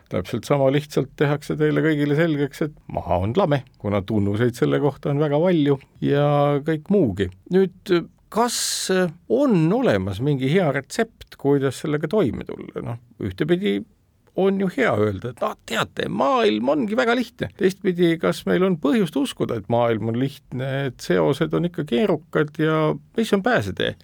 Täpselt 0.08 0.48
sama 0.48 0.70
lihtsalt 0.72 1.10
tehakse 1.20 1.58
teile 1.60 1.82
kõigile 1.84 2.16
selgeks, 2.16 2.62
et 2.64 2.76
maha 2.96 3.18
on 3.26 3.34
lame, 3.36 3.66
kuna 3.82 4.00
tunnuseid 4.08 4.56
selle 4.56 4.80
kohta 4.80 5.12
on 5.12 5.20
väga 5.20 5.36
palju 5.44 5.76
ja 6.00 6.30
kõik 6.64 6.88
muugi. 6.94 7.28
nüüd 7.52 7.92
kas 8.30 8.58
on 9.30 9.60
olemas 9.74 10.22
mingi 10.24 10.50
hea 10.52 10.72
retsept, 10.76 11.38
kuidas 11.40 11.84
sellega 11.84 12.10
toime 12.12 12.48
tulla, 12.48 12.84
noh, 12.84 13.00
ühtepidi 13.24 13.80
on 14.38 14.60
ju 14.62 14.70
hea 14.78 14.92
öelda, 15.02 15.32
et 15.32 15.42
noh, 15.42 15.56
teate, 15.66 16.10
maailm 16.14 16.70
ongi 16.70 16.98
väga 16.98 17.16
lihtne. 17.18 17.50
teistpidi, 17.58 18.14
kas 18.22 18.44
meil 18.50 18.66
on 18.68 18.78
põhjust 18.82 19.18
uskuda, 19.18 19.58
et 19.58 19.72
maailm 19.74 20.12
on 20.14 20.20
lihtne, 20.22 20.70
et 20.92 21.02
seosed 21.02 21.54
on 21.58 21.66
ikka 21.70 21.88
keerukad 21.90 22.54
ja 22.62 22.94
mis 23.18 23.34
on 23.34 23.44
pääsetee? 23.44 23.96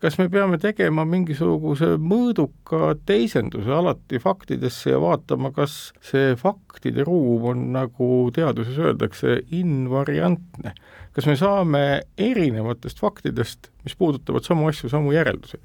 Kas 0.00 0.16
me 0.18 0.28
peame 0.32 0.56
tegema 0.60 1.04
mingisuguse 1.08 1.94
mõõduka 2.00 2.94
teisenduse 3.06 3.72
alati 3.74 4.20
faktidesse 4.22 4.94
ja 4.94 5.00
vaatama, 5.02 5.52
kas 5.56 5.92
see 6.04 6.32
faktide 6.40 7.04
ruum 7.04 7.50
on, 7.52 7.66
nagu 7.74 8.08
teaduses 8.34 8.78
öeldakse, 8.80 9.40
invariantne? 9.56 10.74
kas 11.12 11.26
me 11.26 11.34
saame 11.36 11.82
erinevatest 12.18 13.02
faktidest, 13.02 13.68
mis 13.84 13.96
puudutavad 13.98 14.46
samu 14.46 14.70
asju, 14.70 14.88
samu 14.92 15.12
järeldusi? 15.12 15.60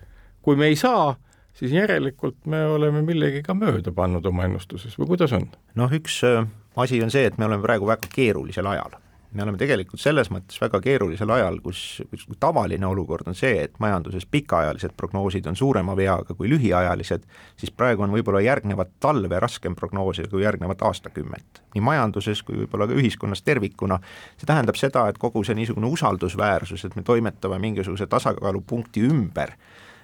kui 0.46 0.60
me 0.60 0.68
ei 0.70 0.76
saa, 0.78 1.16
siis 1.56 1.72
järelikult 1.74 2.44
me 2.52 2.66
oleme 2.76 3.02
millegagi 3.06 3.56
mööda 3.56 3.96
pannud 3.96 4.26
oma 4.28 4.50
ennustuses 4.50 5.00
või 5.00 5.16
kuidas 5.16 5.34
on? 5.38 5.48
noh, 5.80 5.96
üks 5.96 6.20
äh, 6.28 6.44
asi 6.76 7.00
on 7.04 7.14
see, 7.14 7.24
et 7.30 7.40
me 7.40 7.48
oleme 7.48 7.64
praegu 7.64 7.88
väga 7.88 8.12
keerulisel 8.12 8.68
ajal 8.74 9.00
me 9.36 9.44
oleme 9.44 9.60
tegelikult 9.60 10.00
selles 10.00 10.30
mõttes 10.32 10.58
väga 10.62 10.80
keerulisel 10.84 11.30
ajal, 11.36 11.60
kus, 11.64 11.82
kus 12.10 12.26
tavaline 12.40 12.88
olukord 12.88 13.28
on 13.28 13.38
see, 13.38 13.58
et 13.66 13.76
majanduses 13.84 14.26
pikaajalised 14.32 14.96
prognoosid 14.98 15.48
on 15.52 15.58
suurema 15.60 15.96
veaga 15.98 16.38
kui 16.38 16.50
lühiajalised, 16.52 17.28
siis 17.60 17.74
praegu 17.76 18.06
on 18.06 18.16
võib-olla 18.16 18.42
järgnevat 18.46 18.96
talve 19.04 19.40
raskem 19.44 19.76
prognoosida 19.76 20.32
kui 20.32 20.46
järgnevat 20.46 20.82
aastakümmet. 20.88 21.64
nii 21.76 21.84
majanduses 21.84 22.44
kui 22.48 22.64
võib-olla 22.64 22.88
ka 22.88 23.00
ühiskonnas 23.00 23.44
tervikuna, 23.44 24.00
see 24.40 24.48
tähendab 24.48 24.80
seda, 24.80 25.08
et 25.12 25.20
kogu 25.20 25.44
see 25.44 25.58
niisugune 25.60 25.92
usaldusväärsus, 25.92 26.86
et 26.86 26.96
me 26.96 27.04
toimetame 27.04 27.60
mingisuguse 27.60 28.08
tasakaalupunkti 28.08 29.04
ümber, 29.10 29.58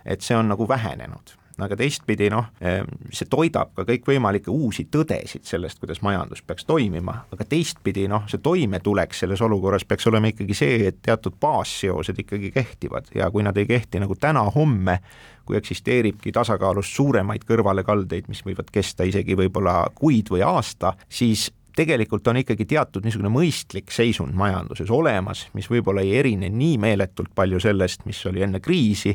et 0.06 0.22
see 0.22 0.36
on 0.36 0.52
nagu 0.52 0.68
vähenenud 0.68 1.41
aga 1.66 1.78
teistpidi 1.80 2.30
noh, 2.34 2.50
see 2.60 3.28
toidab 3.30 3.74
ka 3.78 3.86
kõikvõimalikke 3.88 4.52
uusi 4.52 4.88
tõdesid 4.92 5.46
sellest, 5.48 5.80
kuidas 5.82 6.02
majandus 6.06 6.44
peaks 6.46 6.66
toimima, 6.68 7.16
aga 7.34 7.48
teistpidi 7.48 8.08
noh, 8.12 8.26
see 8.32 8.42
toimetulek 8.44 9.16
selles 9.18 9.42
olukorras 9.42 9.86
peaks 9.88 10.08
olema 10.12 10.32
ikkagi 10.32 10.58
see, 10.58 10.80
et 10.92 11.02
teatud 11.06 11.38
baasseosed 11.42 12.20
ikkagi 12.24 12.52
kehtivad. 12.56 13.12
Ja 13.16 13.30
kui 13.32 13.46
nad 13.46 13.58
ei 13.58 13.68
kehti 13.70 14.02
nagu 14.02 14.16
täna-homme, 14.20 15.00
kui 15.46 15.58
eksisteeribki 15.58 16.32
tasakaalust 16.36 16.94
suuremaid 16.96 17.46
kõrvalekaldeid, 17.50 18.30
mis 18.32 18.44
võivad 18.46 18.70
kesta 18.72 19.08
isegi 19.08 19.38
võib-olla 19.38 19.84
kuid 19.96 20.30
või 20.32 20.46
aasta, 20.46 20.94
siis 21.10 21.50
tegelikult 21.76 22.28
on 22.28 22.40
ikkagi 22.42 22.66
teatud 22.66 23.06
niisugune 23.06 23.32
mõistlik 23.32 23.92
seisund 23.94 24.36
majanduses 24.38 24.92
olemas, 24.92 25.46
mis 25.58 25.70
võib-olla 25.72 26.04
ei 26.06 26.18
erine 26.20 26.50
nii 26.50 26.78
meeletult 26.82 27.32
palju 27.36 27.60
sellest, 27.64 28.06
mis 28.06 28.20
oli 28.30 28.44
enne 28.46 28.60
kriisi, 28.60 29.14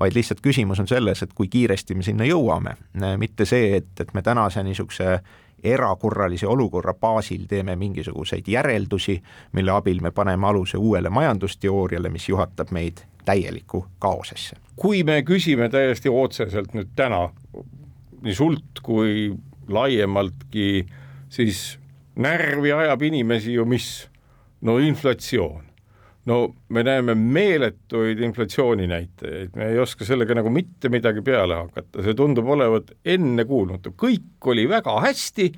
vaid 0.00 0.14
lihtsalt 0.16 0.42
küsimus 0.44 0.80
on 0.82 0.88
selles, 0.90 1.22
et 1.22 1.34
kui 1.34 1.48
kiiresti 1.52 1.96
me 1.96 2.06
sinna 2.06 2.28
jõuame, 2.28 2.76
mitte 3.18 3.48
see, 3.48 3.76
et, 3.80 3.92
et 4.00 4.14
me 4.14 4.22
tänase 4.22 4.62
niisuguse 4.66 5.18
erakorralise 5.64 6.46
olukorra 6.46 6.94
baasil 6.94 7.46
teeme 7.48 7.76
mingisuguseid 7.76 8.48
järeldusi, 8.48 9.16
mille 9.52 9.72
abil 9.72 10.02
me 10.04 10.10
paneme 10.10 10.46
aluse 10.46 10.78
uuele 10.78 11.10
majandusteooriale, 11.10 12.12
mis 12.12 12.28
juhatab 12.28 12.70
meid 12.70 13.02
täielikku 13.24 13.86
kaosesse. 13.98 14.56
kui 14.76 15.02
me 15.04 15.22
küsime 15.22 15.68
täiesti 15.72 16.08
otseselt 16.12 16.74
nüüd 16.76 16.92
täna 16.96 17.30
nii 18.22 18.34
sult 18.34 18.82
kui 18.82 19.32
laiemaltki, 19.68 20.86
siis 21.28 21.78
närvi 22.16 22.72
ajab 22.72 23.02
inimesi 23.02 23.56
ju 23.56 23.64
mis? 23.68 24.08
no 24.60 24.78
inflatsioon. 24.78 25.62
No 26.26 26.54
me 26.68 26.82
näeme 26.82 27.14
meeletuid 27.14 28.18
inflatsiooninäitajaid, 28.26 29.52
me 29.54 29.68
ei 29.70 29.78
oska 29.78 30.04
sellega 30.04 30.34
nagu 30.34 30.50
mitte 30.50 30.90
midagi 30.90 31.22
peale 31.22 31.60
hakata, 31.60 32.02
see 32.02 32.16
tundub 32.18 32.48
olevat 32.50 32.90
ennekuulmatu, 33.06 33.92
kõik 33.94 34.48
oli 34.50 34.64
väga 34.66 34.96
hästi 35.04 35.52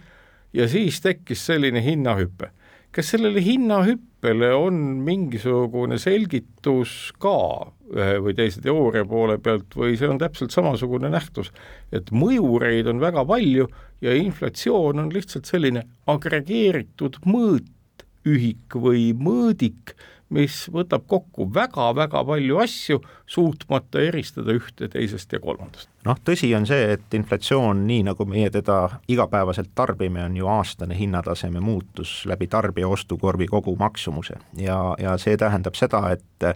ja 0.59 0.69
siis 0.69 1.01
tekkis 1.01 1.47
selline 1.49 1.81
hinnahüpe. 1.85 2.53
kas 2.93 3.11
sellele 3.15 3.41
hinnahüppele 3.45 4.53
on 4.57 4.75
mingisugune 5.05 5.99
selgitus 5.99 7.13
ka 7.21 7.73
ühe 7.95 8.19
või 8.25 8.35
teise 8.37 8.63
teooria 8.65 9.05
poole 9.09 9.39
pealt 9.43 9.77
või 9.77 9.97
see 9.99 10.11
on 10.11 10.21
täpselt 10.21 10.55
samasugune 10.55 11.11
nähtus, 11.13 11.53
et 11.93 12.13
mõjureid 12.13 12.91
on 12.91 13.01
väga 13.01 13.25
palju 13.29 13.69
ja 14.05 14.15
inflatsioon 14.19 15.05
on 15.05 15.11
lihtsalt 15.15 15.49
selline 15.49 15.87
agregeeritud 16.07 17.21
mõõtühik 17.27 18.79
või 18.79 19.11
mõõdik, 19.17 19.97
mis 20.35 20.67
võtab 20.73 21.07
kokku 21.09 21.47
väga-väga 21.55 22.21
palju 22.29 22.59
asju, 22.61 23.01
suutmata 23.27 24.03
eristada 24.05 24.53
ühte 24.53 24.91
teisest 24.93 25.33
ja 25.33 25.41
kolmandast. 25.41 25.89
noh, 26.05 26.19
tõsi 26.25 26.51
on 26.57 26.67
see, 26.69 26.93
et 26.99 27.15
inflatsioon, 27.17 27.87
nii 27.89 28.03
nagu 28.11 28.27
meie 28.29 28.51
teda 28.53 29.01
igapäevaselt 29.09 29.73
tarbime, 29.75 30.25
on 30.29 30.37
ju 30.37 30.51
aastane 30.53 30.99
hinnataseme 30.99 31.61
muutus 31.61 32.21
läbi 32.29 32.47
tarbija 32.47 32.89
ostukorvi 32.89 33.49
kogumaksumuse 33.49 34.37
ja, 34.61 34.79
ja 35.01 35.17
see 35.17 35.37
tähendab 35.41 35.81
seda, 35.81 36.05
et 36.13 36.53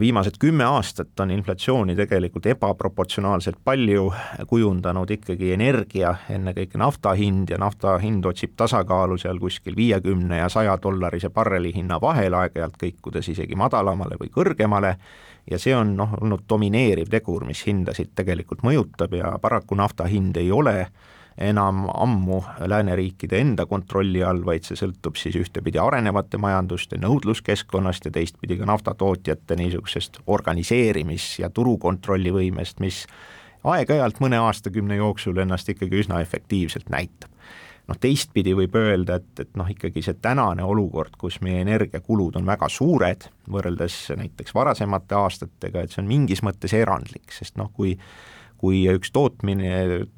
viimased 0.00 0.38
kümme 0.38 0.64
aastat 0.64 1.20
on 1.20 1.30
inflatsiooni 1.30 1.94
tegelikult 1.96 2.46
ebaproportsionaalselt 2.50 3.60
palju 3.64 4.08
kujundanud 4.50 5.10
ikkagi 5.14 5.52
energia, 5.54 6.14
ennekõike 6.34 6.80
nafta 6.82 7.12
hind 7.14 7.52
ja 7.54 7.60
nafta 7.62 7.94
hind 8.02 8.26
otsib 8.26 8.56
tasakaalu 8.58 9.18
seal 9.22 9.38
kuskil 9.38 9.76
viiekümne 9.76 10.40
ja 10.40 10.48
saja 10.48 10.74
dollarise 10.82 11.30
barreli 11.30 11.70
hinna 11.74 12.00
vahel, 12.02 12.34
aeg-ajalt 12.34 12.74
kõikudes 12.82 13.30
isegi 13.30 13.54
madalamale 13.54 14.18
või 14.18 14.32
kõrgemale, 14.34 14.96
ja 15.50 15.58
see 15.62 15.76
on 15.76 15.94
noh, 15.96 16.18
olnud 16.20 16.42
domineeriv 16.48 17.10
tegur, 17.10 17.46
mis 17.46 17.62
hindasid 17.66 18.10
tegelikult 18.18 18.66
mõjutab 18.66 19.14
ja 19.14 19.36
paraku 19.38 19.78
nafta 19.78 20.10
hind 20.10 20.36
ei 20.42 20.50
ole 20.52 20.80
äh, 20.80 20.90
enam 21.38 21.86
ammu 21.94 22.42
lääneriikide 22.66 23.38
enda 23.38 23.66
kontrolli 23.66 24.22
all, 24.24 24.42
vaid 24.46 24.66
see 24.66 24.78
sõltub 24.78 25.18
siis 25.18 25.36
ühtepidi 25.38 25.78
arenevate 25.78 26.38
majanduste 26.40 26.98
nõudluskeskkonnast 26.98 28.08
ja 28.08 28.14
teistpidi 28.14 28.58
ka 28.58 28.66
naftatootjate 28.66 29.56
niisugusest 29.56 30.20
organiseerimis- 30.26 31.36
ja 31.38 31.50
turukontrolli 31.50 32.34
võimest, 32.34 32.82
mis 32.82 33.04
aeg-ajalt 33.64 34.20
mõne 34.22 34.40
aastakümne 34.42 34.98
jooksul 34.98 35.38
ennast 35.38 35.68
ikkagi 35.68 36.02
üsna 36.04 36.20
efektiivselt 36.24 36.90
näitab. 36.90 37.30
noh, 37.88 37.96
teistpidi 37.96 38.52
võib 38.52 38.74
öelda, 38.76 39.14
et, 39.16 39.40
et 39.40 39.54
noh, 39.56 39.68
ikkagi 39.70 40.02
see 40.04 40.18
tänane 40.20 40.60
olukord, 40.60 41.14
kus 41.16 41.38
meie 41.40 41.62
energiakulud 41.64 42.36
on 42.36 42.44
väga 42.46 42.68
suured, 42.68 43.30
võrreldes 43.48 44.10
näiteks 44.12 44.52
varasemate 44.54 45.16
aastatega, 45.16 45.80
et 45.80 45.94
see 45.94 46.02
on 46.02 46.10
mingis 46.10 46.42
mõttes 46.44 46.74
erandlik, 46.76 47.32
sest 47.32 47.56
noh, 47.56 47.70
kui 47.72 47.94
kui 48.58 48.80
üks 48.90 49.12
tootmine, 49.14 49.70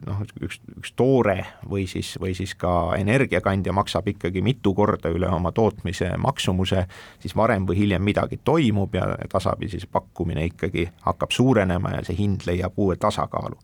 noh, 0.06 0.20
üks, 0.40 0.60
üks 0.80 0.94
toore 0.96 1.36
või 1.68 1.84
siis, 1.90 2.14
või 2.20 2.32
siis 2.36 2.54
ka 2.58 2.94
energiakandja 2.96 3.74
maksab 3.76 4.08
ikkagi 4.14 4.42
mitu 4.44 4.72
korda 4.74 5.12
üle 5.12 5.28
oma 5.28 5.52
tootmise 5.52 6.14
maksumuse, 6.20 6.86
siis 7.20 7.36
varem 7.36 7.68
või 7.68 7.82
hiljem 7.82 8.04
midagi 8.04 8.40
toimub 8.44 8.96
ja 8.96 9.10
tasapisi 9.28 9.82
see 9.82 9.92
pakkumine 9.92 10.46
ikkagi 10.48 10.86
hakkab 11.04 11.36
suurenema 11.36 11.98
ja 11.98 12.04
see 12.06 12.16
hind 12.16 12.48
leiab 12.48 12.78
uue 12.80 12.96
tasakaalu. 12.96 13.60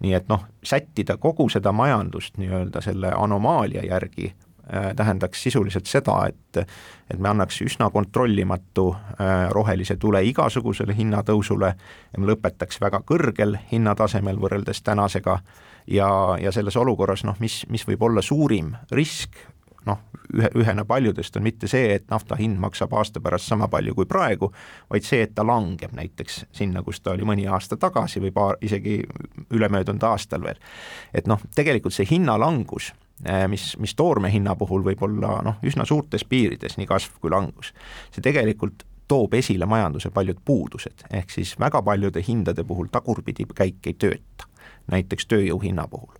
nii 0.00 0.12
et 0.12 0.26
noh, 0.28 0.42
sättida 0.64 1.16
kogu 1.16 1.48
seda 1.48 1.72
majandust 1.72 2.36
nii-öelda 2.36 2.82
selle 2.84 3.14
anomaalia 3.16 3.86
järgi 3.86 4.34
tähendaks 4.96 5.42
sisuliselt 5.42 5.86
seda, 5.86 6.26
et 6.26 6.66
et 7.10 7.18
me 7.22 7.28
annaks 7.28 7.60
üsna 7.62 7.90
kontrollimatu 7.94 8.88
äh, 8.90 9.48
rohelise 9.54 9.96
tule 9.96 10.24
igasugusele 10.26 10.94
hinnatõusule 10.96 11.68
ja 12.12 12.20
me 12.20 12.26
lõpetaks 12.32 12.80
väga 12.82 13.02
kõrgel 13.06 13.58
hinnatasemel 13.70 14.40
võrreldes 14.42 14.82
tänasega 14.82 15.38
ja, 15.86 16.08
ja 16.40 16.52
selles 16.52 16.76
olukorras 16.76 17.24
noh, 17.24 17.38
mis, 17.38 17.62
mis 17.70 17.86
võib 17.86 18.02
olla 18.02 18.22
suurim 18.22 18.74
risk, 18.90 19.38
noh, 19.86 20.02
ühe, 20.34 20.50
ühena 20.58 20.84
paljudest 20.84 21.38
on 21.38 21.46
mitte 21.46 21.70
see, 21.70 21.94
et 21.94 22.10
nafta 22.10 22.38
hind 22.40 22.58
maksab 22.58 22.94
aasta 22.98 23.22
pärast 23.22 23.46
sama 23.46 23.70
palju 23.70 23.94
kui 23.94 24.10
praegu, 24.10 24.50
vaid 24.90 25.06
see, 25.06 25.22
et 25.28 25.34
ta 25.34 25.46
langeb 25.46 25.94
näiteks 25.94 26.44
sinna, 26.50 26.82
kus 26.82 27.00
ta 27.00 27.14
oli 27.14 27.28
mõni 27.28 27.46
aasta 27.46 27.78
tagasi 27.78 28.22
või 28.24 28.34
paar, 28.34 28.58
isegi 28.60 28.98
ülemöödunud 29.50 30.10
aastal 30.10 30.42
veel. 30.42 30.58
et 31.14 31.30
noh, 31.30 31.42
tegelikult 31.54 31.94
see 31.94 32.08
hinnalangus 32.10 32.90
Äh, 32.90 33.05
mis, 33.48 33.76
mis 33.80 33.94
toorme 33.96 34.30
hinna 34.32 34.56
puhul 34.56 34.84
võib 34.84 35.02
olla 35.06 35.38
noh, 35.44 35.62
üsna 35.64 35.86
suurtes 35.88 36.24
piirides, 36.28 36.76
nii 36.76 36.88
kasv 36.90 37.16
kui 37.20 37.32
langus. 37.32 37.72
see 38.12 38.24
tegelikult 38.24 38.84
toob 39.08 39.34
esile 39.38 39.66
majanduse 39.66 40.10
paljud 40.10 40.38
puudused, 40.44 41.06
ehk 41.10 41.30
siis 41.30 41.54
väga 41.60 41.82
paljude 41.82 42.22
hindade 42.26 42.64
puhul 42.64 42.90
tagurpidi 42.92 43.46
käik 43.54 43.86
ei 43.86 43.94
tööta, 43.94 44.50
näiteks 44.92 45.30
tööjõu 45.30 45.62
hinna 45.62 45.86
puhul 45.88 46.14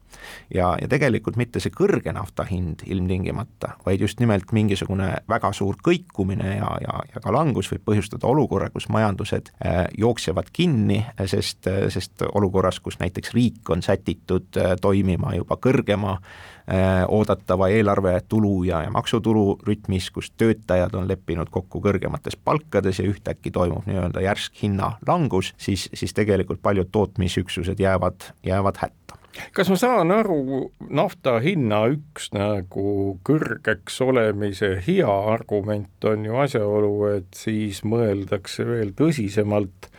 ja, 0.55 0.75
ja 0.81 0.89
tegelikult 0.89 1.37
mitte 1.37 1.61
see 1.63 1.75
kõrge 1.75 2.13
nafta 2.17 2.47
hind 2.49 2.85
ilmtingimata, 2.87 3.75
vaid 3.87 4.03
just 4.05 4.21
nimelt 4.23 4.53
mingisugune 4.57 5.13
väga 5.29 5.53
suur 5.57 5.79
kõikumine 5.85 6.57
ja, 6.57 6.71
ja, 6.83 6.99
ja 7.15 7.23
ka 7.23 7.35
langus 7.35 7.71
võib 7.73 7.85
põhjustada 7.91 8.29
olukorra, 8.31 8.71
kus 8.75 8.89
majandused 8.93 9.53
äh, 9.65 9.85
jooksevad 9.99 10.51
kinni, 10.53 11.03
sest, 11.27 11.69
sest 11.93 12.27
olukorras, 12.33 12.81
kus 12.81 13.01
näiteks 13.03 13.35
riik 13.37 13.71
on 13.71 13.85
sätitud 13.85 14.61
äh, 14.61 14.77
toimima 14.81 15.35
juba 15.37 15.59
kõrgema 15.63 16.17
äh, 16.17 17.05
oodatava 17.09 17.69
eelarve 17.75 18.19
tulu 18.29 18.65
ja, 18.69 18.83
ja 18.87 18.93
maksutulu 18.95 19.59
rütmis, 19.67 20.11
kus 20.15 20.33
töötajad 20.39 20.95
on 20.99 21.09
leppinud 21.09 21.51
kokku 21.53 21.81
kõrgemates 21.85 22.37
palkades 22.37 23.01
ja 23.01 23.09
ühtäkki 23.09 23.53
toimub 23.55 23.87
nii-öelda 23.89 24.25
järsk 24.25 24.63
hinnalangus, 24.63 25.55
siis, 25.59 25.89
siis 25.95 26.15
tegelikult 26.17 26.63
paljud 26.63 26.91
tootmisüksused 26.93 27.81
jäävad, 27.81 28.33
jäävad 28.47 28.83
hätta 28.83 29.16
kas 29.57 29.71
ma 29.73 29.77
saan 29.81 30.13
aru, 30.15 30.71
nafta 30.91 31.39
hinna 31.45 31.85
üks 31.93 32.31
nagu 32.37 33.17
kõrgeks 33.27 34.01
olemise 34.05 34.77
hea 34.87 35.13
argument 35.33 36.09
on 36.09 36.25
ju 36.29 36.39
asjaolu, 36.45 36.95
et 37.17 37.37
siis 37.37 37.83
mõeldakse 37.85 38.67
veel 38.69 38.95
tõsisemalt 38.97 39.91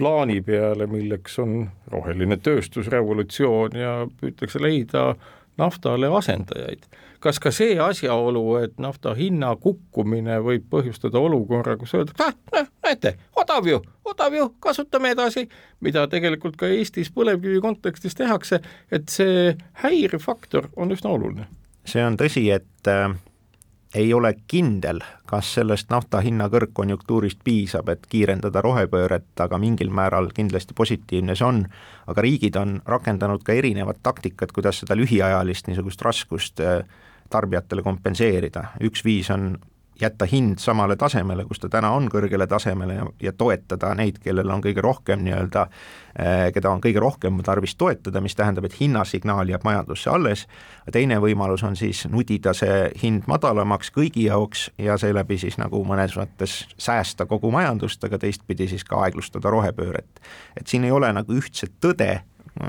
plaani 0.00 0.40
peale, 0.40 0.86
milleks 0.88 1.38
on 1.42 1.66
roheline 1.92 2.38
tööstusrevolutsioon 2.40 3.76
ja 3.76 3.94
püütakse 4.20 4.62
leida 4.62 5.14
naftale 5.60 6.08
asendajaid. 6.16 6.86
kas 7.20 7.36
ka 7.38 7.50
see 7.52 7.74
asjaolu, 7.76 8.44
et 8.64 8.78
nafta 8.80 9.12
hinna 9.14 9.52
kukkumine 9.60 10.38
võib 10.40 10.70
põhjustada 10.72 11.20
olukorra, 11.20 11.76
kus 11.76 11.92
öeldakse, 11.98 12.30
ah, 12.56 12.69
näete, 12.90 13.14
odav 13.38 13.66
ju, 13.70 13.80
odav 14.04 14.34
ju, 14.34 14.50
kasutame 14.60 15.14
edasi, 15.14 15.46
mida 15.80 16.06
tegelikult 16.10 16.58
ka 16.60 16.68
Eestis 16.68 17.10
põlevkivi 17.14 17.62
kontekstis 17.62 18.18
tehakse, 18.18 18.60
et 18.90 19.08
see 19.08 19.56
häirefaktor 19.84 20.70
on 20.76 20.92
üsna 20.92 21.14
oluline. 21.14 21.48
see 21.86 22.04
on 22.04 22.18
tõsi, 22.20 22.50
et 22.52 22.86
äh 22.90 23.10
ei 23.94 24.14
ole 24.14 24.34
kindel, 24.46 25.00
kas 25.26 25.54
sellest 25.54 25.90
nafta 25.90 26.20
hinna 26.22 26.46
kõrgkonjunktuurist 26.50 27.40
piisab, 27.44 27.88
et 27.90 28.06
kiirendada 28.10 28.62
rohepööret, 28.62 29.32
aga 29.42 29.58
mingil 29.58 29.90
määral 29.90 30.30
kindlasti 30.34 30.76
positiivne 30.78 31.34
see 31.34 31.46
on, 31.46 31.64
aga 32.06 32.22
riigid 32.22 32.58
on 32.60 32.78
rakendanud 32.86 33.42
ka 33.46 33.56
erinevad 33.58 33.98
taktikad, 34.02 34.54
kuidas 34.54 34.82
seda 34.82 34.94
lühiajalist 34.98 35.66
niisugust 35.68 36.02
raskust 36.06 36.62
äh, 36.62 36.84
tarbijatele 37.30 37.82
kompenseerida, 37.82 38.70
üks 38.86 39.04
viis 39.06 39.30
on 39.34 39.56
jätta 40.00 40.26
hind 40.28 40.58
samale 40.58 40.96
tasemele, 40.96 41.44
kus 41.44 41.60
ta 41.60 41.68
täna 41.68 41.90
on, 41.96 42.08
kõrgele 42.12 42.46
tasemele 42.48 42.94
ja, 42.94 43.06
ja 43.22 43.32
toetada 43.32 43.92
neid, 43.98 44.20
kellel 44.22 44.50
on 44.50 44.62
kõige 44.64 44.82
rohkem 44.84 45.22
nii-öelda, 45.24 45.66
eh, 46.18 46.46
keda 46.54 46.70
on 46.70 46.80
kõige 46.84 47.02
rohkem 47.02 47.40
tarvis 47.46 47.76
toetada, 47.80 48.20
mis 48.20 48.36
tähendab, 48.36 48.66
et 48.68 48.78
hinnasignaal 48.80 49.52
jääb 49.52 49.66
majandusse 49.66 50.10
alles, 50.10 50.46
teine 50.92 51.20
võimalus 51.20 51.64
on 51.66 51.76
siis 51.76 52.06
nudida 52.08 52.54
see 52.56 52.88
hind 53.02 53.28
madalamaks 53.30 53.92
kõigi 53.96 54.26
jaoks 54.28 54.70
ja 54.78 54.96
seeläbi 55.00 55.38
siis 55.38 55.58
nagu 55.60 55.82
mõnes 55.84 56.16
mõttes 56.18 56.62
säästa 56.78 57.26
kogu 57.30 57.52
majandust, 57.54 58.04
aga 58.04 58.18
teistpidi 58.18 58.68
siis 58.70 58.84
ka 58.84 59.02
aeglustada 59.04 59.50
rohepööret. 59.50 60.24
et 60.56 60.66
siin 60.66 60.84
ei 60.84 60.90
ole 60.90 61.12
nagu 61.12 61.32
ühtset 61.32 61.72
tõde 61.80 62.10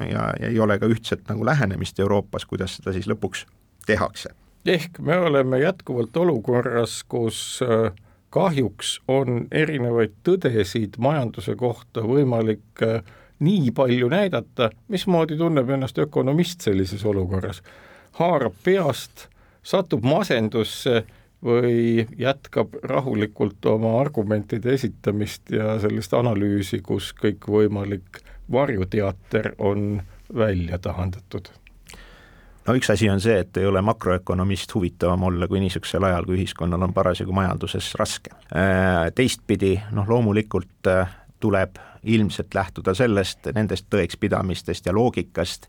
ja, 0.09 0.27
ja 0.39 0.47
ei 0.47 0.59
ole 0.59 0.79
ka 0.79 0.85
ühtset 0.85 1.27
nagu 1.29 1.45
lähenemist 1.45 1.99
Euroopas, 1.99 2.45
kuidas 2.45 2.77
seda 2.77 2.93
siis 2.93 3.07
lõpuks 3.07 3.45
tehakse 3.85 4.35
ehk 4.65 4.99
me 4.99 5.17
oleme 5.17 5.59
jätkuvalt 5.59 6.17
olukorras, 6.17 7.03
kus 7.03 7.59
äh, 7.63 7.91
kahjuks 8.29 8.99
on 9.07 9.47
erinevaid 9.51 10.13
tõdesid 10.27 10.97
majanduse 10.97 11.55
kohta 11.55 12.03
võimalik 12.05 12.83
äh, 12.85 13.01
nii 13.41 13.71
palju 13.75 14.09
näidata, 14.09 14.69
mismoodi 14.87 15.37
tunneb 15.37 15.69
ennast 15.69 15.97
ökonomist 15.97 16.61
sellises 16.61 17.05
olukorras. 17.05 17.63
haarab 18.11 18.53
peast, 18.63 19.27
satub 19.63 20.03
masendusse 20.03 21.05
või 21.43 22.05
jätkab 22.17 22.75
rahulikult 22.83 23.65
oma 23.65 23.95
argumentide 24.01 24.73
esitamist 24.73 25.49
ja 25.49 25.79
sellist 25.79 26.13
analüüsi, 26.13 26.81
kus 26.81 27.13
kõikvõimalik 27.17 28.21
varjuteater 28.51 29.55
on 29.57 30.01
välja 30.35 30.77
tahandatud 30.77 31.49
no 32.67 32.75
üks 32.77 32.91
asi 32.93 33.09
on 33.09 33.21
see, 33.23 33.39
et 33.43 33.57
ei 33.57 33.65
ole 33.65 33.81
makroökonomist 33.85 34.75
huvitavam 34.75 35.23
olla 35.29 35.47
kui 35.47 35.61
niisugusel 35.63 36.03
ajal, 36.09 36.27
kui 36.27 36.39
ühiskonnal 36.39 36.87
on 36.87 36.93
parasjagu 36.93 37.33
majanduses 37.35 37.93
raske. 37.99 38.33
Teistpidi 39.15 39.75
noh, 39.95 40.09
loomulikult 40.09 40.91
tuleb 41.41 41.81
ilmselt 42.03 42.53
lähtuda 42.53 42.93
sellest, 42.97 43.49
nendest 43.53 43.87
tõekspidamistest 43.93 44.85
ja 44.85 44.93
loogikast, 44.93 45.67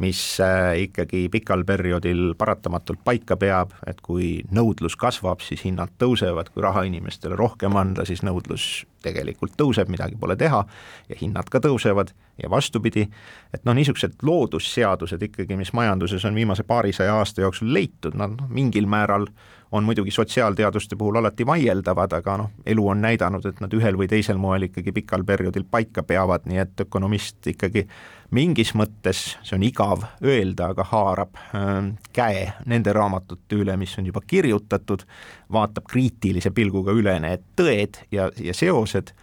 mis 0.00 0.20
äh, 0.40 0.78
ikkagi 0.86 1.28
pikal 1.32 1.64
perioodil 1.68 2.32
paratamatult 2.38 3.02
paika 3.04 3.36
peab, 3.36 3.74
et 3.86 4.00
kui 4.00 4.40
nõudlus 4.54 4.96
kasvab, 5.00 5.44
siis 5.44 5.66
hinnad 5.66 5.92
tõusevad, 6.00 6.48
kui 6.54 6.64
raha 6.64 6.86
inimestele 6.88 7.36
rohkem 7.36 7.76
anda, 7.76 8.06
siis 8.08 8.24
nõudlus 8.24 8.86
tegelikult 9.04 9.56
tõuseb, 9.60 9.92
midagi 9.92 10.16
pole 10.20 10.36
teha, 10.40 10.64
ja 11.08 11.20
hinnad 11.20 11.52
ka 11.52 11.60
tõusevad 11.64 12.14
ja 12.40 12.50
vastupidi, 12.52 13.06
et 13.52 13.64
noh, 13.68 13.76
niisugused 13.76 14.20
loodusseadused 14.24 15.22
ikkagi, 15.28 15.56
mis 15.60 15.74
majanduses 15.76 16.24
on 16.28 16.36
viimase 16.36 16.64
paarisaja 16.68 17.18
aasta 17.20 17.44
jooksul 17.44 17.72
leitud, 17.76 18.16
nad 18.16 18.36
noh, 18.36 18.48
mingil 18.48 18.88
määral 18.88 19.28
on 19.72 19.84
muidugi 19.86 20.10
sotsiaalteaduste 20.10 20.96
puhul 20.98 21.20
alati 21.20 21.46
vaieldavad, 21.46 22.12
aga 22.16 22.36
noh, 22.40 22.50
elu 22.66 22.88
on 22.88 23.04
näidanud, 23.04 23.44
et 23.46 23.60
nad 23.62 23.74
ühel 23.76 23.98
või 24.00 24.08
teisel 24.10 24.40
moel 24.40 24.66
ikkagi 24.66 24.92
pikal 24.96 25.24
perioodil 25.24 25.68
paika 25.70 26.02
peavad, 26.02 26.48
nii 26.50 26.64
et 26.64 26.82
ökonomist 26.86 27.46
ikkagi 27.52 27.86
mingis 28.30 28.74
mõttes, 28.78 29.22
see 29.42 29.56
on 29.56 29.64
igav 29.66 30.06
öelda, 30.22 30.70
aga 30.74 30.86
haarab 30.92 31.36
äh, 31.36 31.90
käe 32.16 32.46
nende 32.70 32.94
raamatute 32.96 33.60
üle, 33.62 33.76
mis 33.80 33.96
on 33.98 34.06
juba 34.10 34.22
kirjutatud, 34.26 35.04
vaatab 35.52 35.90
kriitilise 35.90 36.54
pilguga 36.54 36.94
üle 36.96 37.18
need 37.22 37.44
tõed 37.58 38.02
ja, 38.14 38.30
ja 38.38 38.56
seosed 38.56 39.14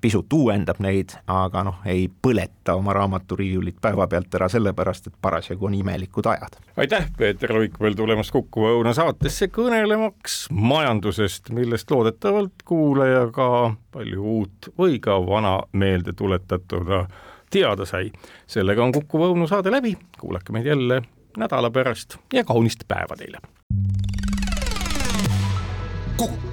pisut 0.00 0.32
uuendab 0.32 0.80
neid, 0.84 1.14
aga 1.30 1.62
noh, 1.66 1.78
ei 1.88 2.06
põleta 2.22 2.74
oma 2.76 2.92
raamaturiiulit 2.96 3.78
päevapealt 3.80 4.34
ära 4.38 4.48
sellepärast, 4.52 5.08
et 5.08 5.14
parasjagu 5.22 5.66
on 5.66 5.74
imelikud 5.78 6.26
ajad. 6.28 6.58
aitäh, 6.76 7.08
Peeter 7.16 7.54
Luik 7.54 7.80
veel 7.80 7.96
tulemast 7.96 8.34
Kuku 8.34 8.66
Õuna 8.68 8.92
saatesse 8.96 9.48
kõnelemaks 9.48 10.46
majandusest, 10.50 11.50
millest 11.56 11.90
loodetavalt 11.90 12.64
kuulaja 12.64 13.26
ka 13.32 13.48
palju 13.96 14.26
uut 14.36 14.70
või 14.78 15.00
ka 15.00 15.16
vana 15.26 15.60
meelde 15.72 16.12
tuletatud 16.12 16.92
teada 17.56 17.88
sai. 17.88 18.10
sellega 18.46 18.84
on 18.84 18.92
Kuku 18.92 19.24
Õunu 19.28 19.48
saade 19.48 19.72
läbi, 19.72 19.96
kuulake 20.20 20.52
meid 20.52 20.68
jälle 20.68 21.02
nädala 21.36 21.70
pärast 21.70 22.18
ja 22.32 22.44
kaunist 22.44 22.84
päeva 22.88 23.16
teile. 23.16 23.40
kukk 26.16 26.45